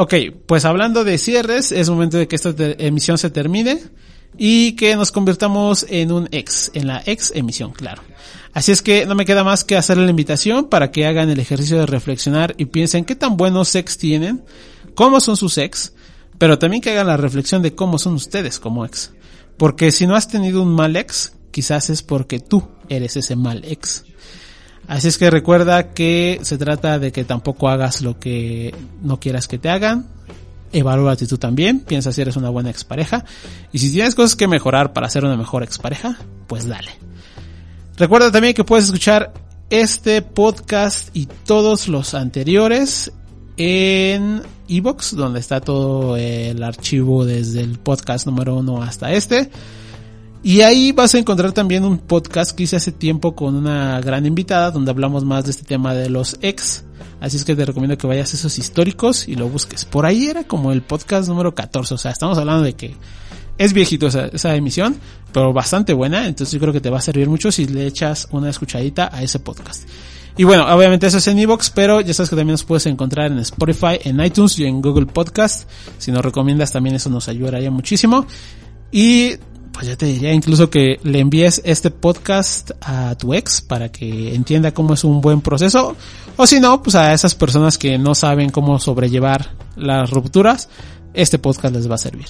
Ok, 0.00 0.14
pues 0.46 0.64
hablando 0.64 1.02
de 1.02 1.18
cierres, 1.18 1.72
es 1.72 1.90
momento 1.90 2.18
de 2.18 2.28
que 2.28 2.36
esta 2.36 2.54
emisión 2.56 3.18
se 3.18 3.30
termine 3.30 3.82
y 4.36 4.76
que 4.76 4.94
nos 4.94 5.10
convirtamos 5.10 5.84
en 5.88 6.12
un 6.12 6.28
ex, 6.30 6.70
en 6.74 6.86
la 6.86 7.02
ex 7.04 7.32
emisión, 7.34 7.72
claro. 7.72 8.02
Así 8.52 8.70
es 8.70 8.80
que 8.80 9.06
no 9.06 9.16
me 9.16 9.24
queda 9.24 9.42
más 9.42 9.64
que 9.64 9.76
hacerle 9.76 10.04
la 10.04 10.10
invitación 10.10 10.68
para 10.68 10.92
que 10.92 11.04
hagan 11.04 11.30
el 11.30 11.40
ejercicio 11.40 11.80
de 11.80 11.86
reflexionar 11.86 12.54
y 12.58 12.66
piensen 12.66 13.04
qué 13.04 13.16
tan 13.16 13.36
buenos 13.36 13.74
ex 13.74 13.98
tienen, 13.98 14.44
cómo 14.94 15.18
son 15.18 15.36
sus 15.36 15.58
ex, 15.58 15.94
pero 16.38 16.60
también 16.60 16.80
que 16.80 16.90
hagan 16.90 17.08
la 17.08 17.16
reflexión 17.16 17.60
de 17.60 17.74
cómo 17.74 17.98
son 17.98 18.14
ustedes 18.14 18.60
como 18.60 18.84
ex. 18.84 19.10
Porque 19.56 19.90
si 19.90 20.06
no 20.06 20.14
has 20.14 20.28
tenido 20.28 20.62
un 20.62 20.72
mal 20.72 20.94
ex, 20.94 21.32
quizás 21.50 21.90
es 21.90 22.04
porque 22.04 22.38
tú 22.38 22.68
eres 22.88 23.16
ese 23.16 23.34
mal 23.34 23.64
ex. 23.64 24.04
Así 24.88 25.08
es 25.08 25.18
que 25.18 25.30
recuerda 25.30 25.92
que 25.92 26.40
se 26.42 26.56
trata 26.56 26.98
de 26.98 27.12
que 27.12 27.22
tampoco 27.22 27.68
hagas 27.68 28.00
lo 28.00 28.18
que 28.18 28.74
no 29.02 29.20
quieras 29.20 29.46
que 29.46 29.58
te 29.58 29.68
hagan. 29.68 30.06
Evalúate 30.72 31.26
tú 31.26 31.36
también, 31.36 31.80
piensa 31.80 32.10
si 32.10 32.22
eres 32.22 32.36
una 32.36 32.48
buena 32.48 32.70
expareja. 32.70 33.24
Y 33.70 33.80
si 33.80 33.92
tienes 33.92 34.14
cosas 34.14 34.34
que 34.34 34.48
mejorar 34.48 34.94
para 34.94 35.10
ser 35.10 35.26
una 35.26 35.36
mejor 35.36 35.62
expareja, 35.62 36.16
pues 36.46 36.66
dale. 36.66 36.90
Recuerda 37.98 38.32
también 38.32 38.54
que 38.54 38.64
puedes 38.64 38.86
escuchar 38.86 39.34
este 39.68 40.22
podcast 40.22 41.14
y 41.14 41.26
todos 41.26 41.88
los 41.88 42.14
anteriores 42.14 43.12
en 43.58 44.40
Evox, 44.68 45.14
donde 45.14 45.40
está 45.40 45.60
todo 45.60 46.16
el 46.16 46.62
archivo 46.62 47.26
desde 47.26 47.60
el 47.60 47.78
podcast 47.78 48.24
número 48.26 48.56
uno 48.56 48.82
hasta 48.82 49.12
este. 49.12 49.50
Y 50.42 50.60
ahí 50.60 50.92
vas 50.92 51.14
a 51.14 51.18
encontrar 51.18 51.52
también 51.52 51.84
un 51.84 51.98
podcast 51.98 52.52
que 52.52 52.62
hice 52.62 52.76
hace 52.76 52.92
tiempo 52.92 53.34
con 53.34 53.56
una 53.56 54.00
gran 54.00 54.24
invitada, 54.24 54.70
donde 54.70 54.90
hablamos 54.90 55.24
más 55.24 55.44
de 55.44 55.50
este 55.50 55.64
tema 55.64 55.94
de 55.94 56.08
los 56.08 56.38
ex. 56.42 56.84
Así 57.20 57.36
es 57.36 57.44
que 57.44 57.56
te 57.56 57.64
recomiendo 57.64 57.98
que 57.98 58.06
vayas 58.06 58.32
a 58.32 58.36
esos 58.36 58.58
históricos 58.58 59.26
y 59.26 59.34
lo 59.34 59.48
busques. 59.48 59.84
Por 59.84 60.06
ahí 60.06 60.28
era 60.28 60.44
como 60.44 60.70
el 60.70 60.82
podcast 60.82 61.28
número 61.28 61.54
14, 61.54 61.94
o 61.94 61.98
sea, 61.98 62.12
estamos 62.12 62.38
hablando 62.38 62.62
de 62.62 62.74
que 62.74 62.94
es 63.58 63.72
viejito 63.72 64.06
esa, 64.06 64.26
esa 64.26 64.54
emisión, 64.54 64.96
pero 65.32 65.52
bastante 65.52 65.92
buena, 65.92 66.28
entonces 66.28 66.52
yo 66.52 66.60
creo 66.60 66.72
que 66.72 66.80
te 66.80 66.90
va 66.90 66.98
a 66.98 67.02
servir 67.02 67.28
mucho 67.28 67.50
si 67.50 67.66
le 67.66 67.86
echas 67.86 68.28
una 68.30 68.48
escuchadita 68.48 69.10
a 69.12 69.22
ese 69.24 69.40
podcast. 69.40 69.88
Y 70.36 70.44
bueno, 70.44 70.72
obviamente 70.72 71.08
eso 71.08 71.18
es 71.18 71.26
en 71.26 71.40
Evox, 71.40 71.70
pero 71.70 72.00
ya 72.00 72.14
sabes 72.14 72.30
que 72.30 72.36
también 72.36 72.52
nos 72.52 72.62
puedes 72.62 72.86
encontrar 72.86 73.32
en 73.32 73.40
Spotify, 73.40 73.98
en 74.04 74.20
iTunes 74.20 74.56
y 74.60 74.66
en 74.66 74.80
Google 74.80 75.06
Podcast. 75.06 75.68
Si 75.98 76.12
nos 76.12 76.24
recomiendas 76.24 76.70
también 76.70 76.94
eso 76.94 77.10
nos 77.10 77.26
ayudaría 77.26 77.72
muchísimo. 77.72 78.24
Y 78.92 79.34
pues 79.78 79.86
ya 79.86 79.96
te 79.96 80.06
diría 80.06 80.32
incluso 80.32 80.70
que 80.70 80.98
le 81.04 81.20
envíes 81.20 81.62
este 81.64 81.92
podcast 81.92 82.72
a 82.80 83.14
tu 83.14 83.32
ex 83.32 83.62
para 83.62 83.92
que 83.92 84.34
entienda 84.34 84.74
cómo 84.74 84.94
es 84.94 85.04
un 85.04 85.20
buen 85.20 85.40
proceso. 85.40 85.94
O 86.36 86.48
si 86.48 86.58
no, 86.58 86.82
pues 86.82 86.96
a 86.96 87.12
esas 87.12 87.36
personas 87.36 87.78
que 87.78 87.96
no 87.96 88.16
saben 88.16 88.50
cómo 88.50 88.80
sobrellevar 88.80 89.52
las 89.76 90.10
rupturas, 90.10 90.68
este 91.14 91.38
podcast 91.38 91.76
les 91.76 91.88
va 91.88 91.94
a 91.94 91.98
servir. 91.98 92.26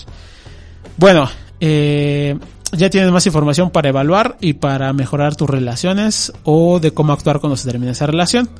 Bueno, 0.99 1.27
eh, 1.59 2.39
ya 2.73 2.91
tienes 2.91 3.11
más 3.11 3.25
información 3.25 3.71
para 3.71 3.89
evaluar 3.89 4.37
y 4.43 4.53
para 4.53 4.93
mejorar 4.93 5.35
tus 5.35 5.49
relaciones 5.49 6.35
o 6.45 6.81
de 6.81 6.91
cómo 6.91 7.15
actuar 7.15 7.41
cuando 7.41 7.57
se 7.57 7.71
termine 7.71 7.93
esa 7.93 8.05
relación. 8.05 8.51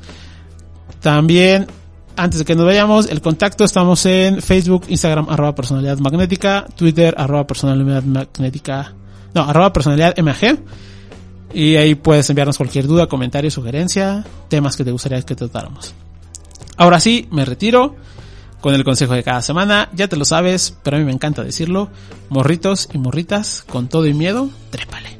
También, 0.99 1.67
antes 2.19 2.39
de 2.39 2.45
que 2.45 2.55
nos 2.55 2.65
vayamos, 2.65 3.09
el 3.09 3.21
contacto 3.21 3.63
estamos 3.63 4.05
en 4.05 4.41
Facebook, 4.41 4.85
Instagram, 4.89 5.29
arroba 5.29 5.55
personalidad 5.55 5.97
magnética, 5.99 6.67
Twitter, 6.75 7.15
arroba 7.17 7.47
personalidad 7.47 8.03
magnética, 8.03 8.93
no, 9.33 9.43
arroba 9.43 9.71
personalidad 9.71 10.17
MG. 10.17 10.59
Y 11.53 11.77
ahí 11.77 11.95
puedes 11.95 12.29
enviarnos 12.29 12.57
cualquier 12.57 12.85
duda, 12.87 13.07
comentario, 13.07 13.49
sugerencia, 13.49 14.23
temas 14.49 14.75
que 14.75 14.83
te 14.83 14.91
gustaría 14.91 15.21
que 15.21 15.35
tratáramos. 15.35 15.93
Ahora 16.77 16.99
sí, 16.99 17.27
me 17.31 17.45
retiro 17.45 17.95
con 18.61 18.75
el 18.75 18.83
consejo 18.83 19.13
de 19.13 19.23
cada 19.23 19.41
semana. 19.41 19.89
Ya 19.93 20.07
te 20.07 20.15
lo 20.15 20.25
sabes, 20.25 20.77
pero 20.83 20.97
a 20.97 20.99
mí 20.99 21.05
me 21.05 21.11
encanta 21.11 21.43
decirlo. 21.43 21.89
Morritos 22.29 22.89
y 22.93 22.97
morritas, 22.97 23.63
con 23.67 23.87
todo 23.87 24.05
y 24.05 24.13
miedo, 24.13 24.49
trépale. 24.69 25.18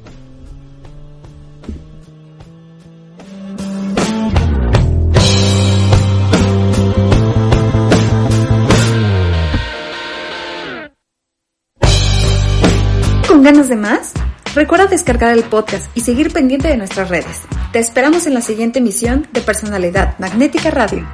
Ganas 13.52 13.68
de 13.68 13.76
más? 13.76 14.14
Recuerda 14.54 14.86
descargar 14.86 15.36
el 15.36 15.44
podcast 15.44 15.90
y 15.98 16.02
seguir 16.02 16.32
pendiente 16.32 16.68
de 16.68 16.78
nuestras 16.78 17.10
redes. 17.10 17.42
Te 17.74 17.80
esperamos 17.80 18.28
en 18.28 18.36
la 18.36 18.42
siguiente 18.42 18.78
emisión 18.78 19.28
de 19.34 19.42
Personalidad 19.42 20.20
Magnética 20.20 20.70
Radio. 20.70 21.08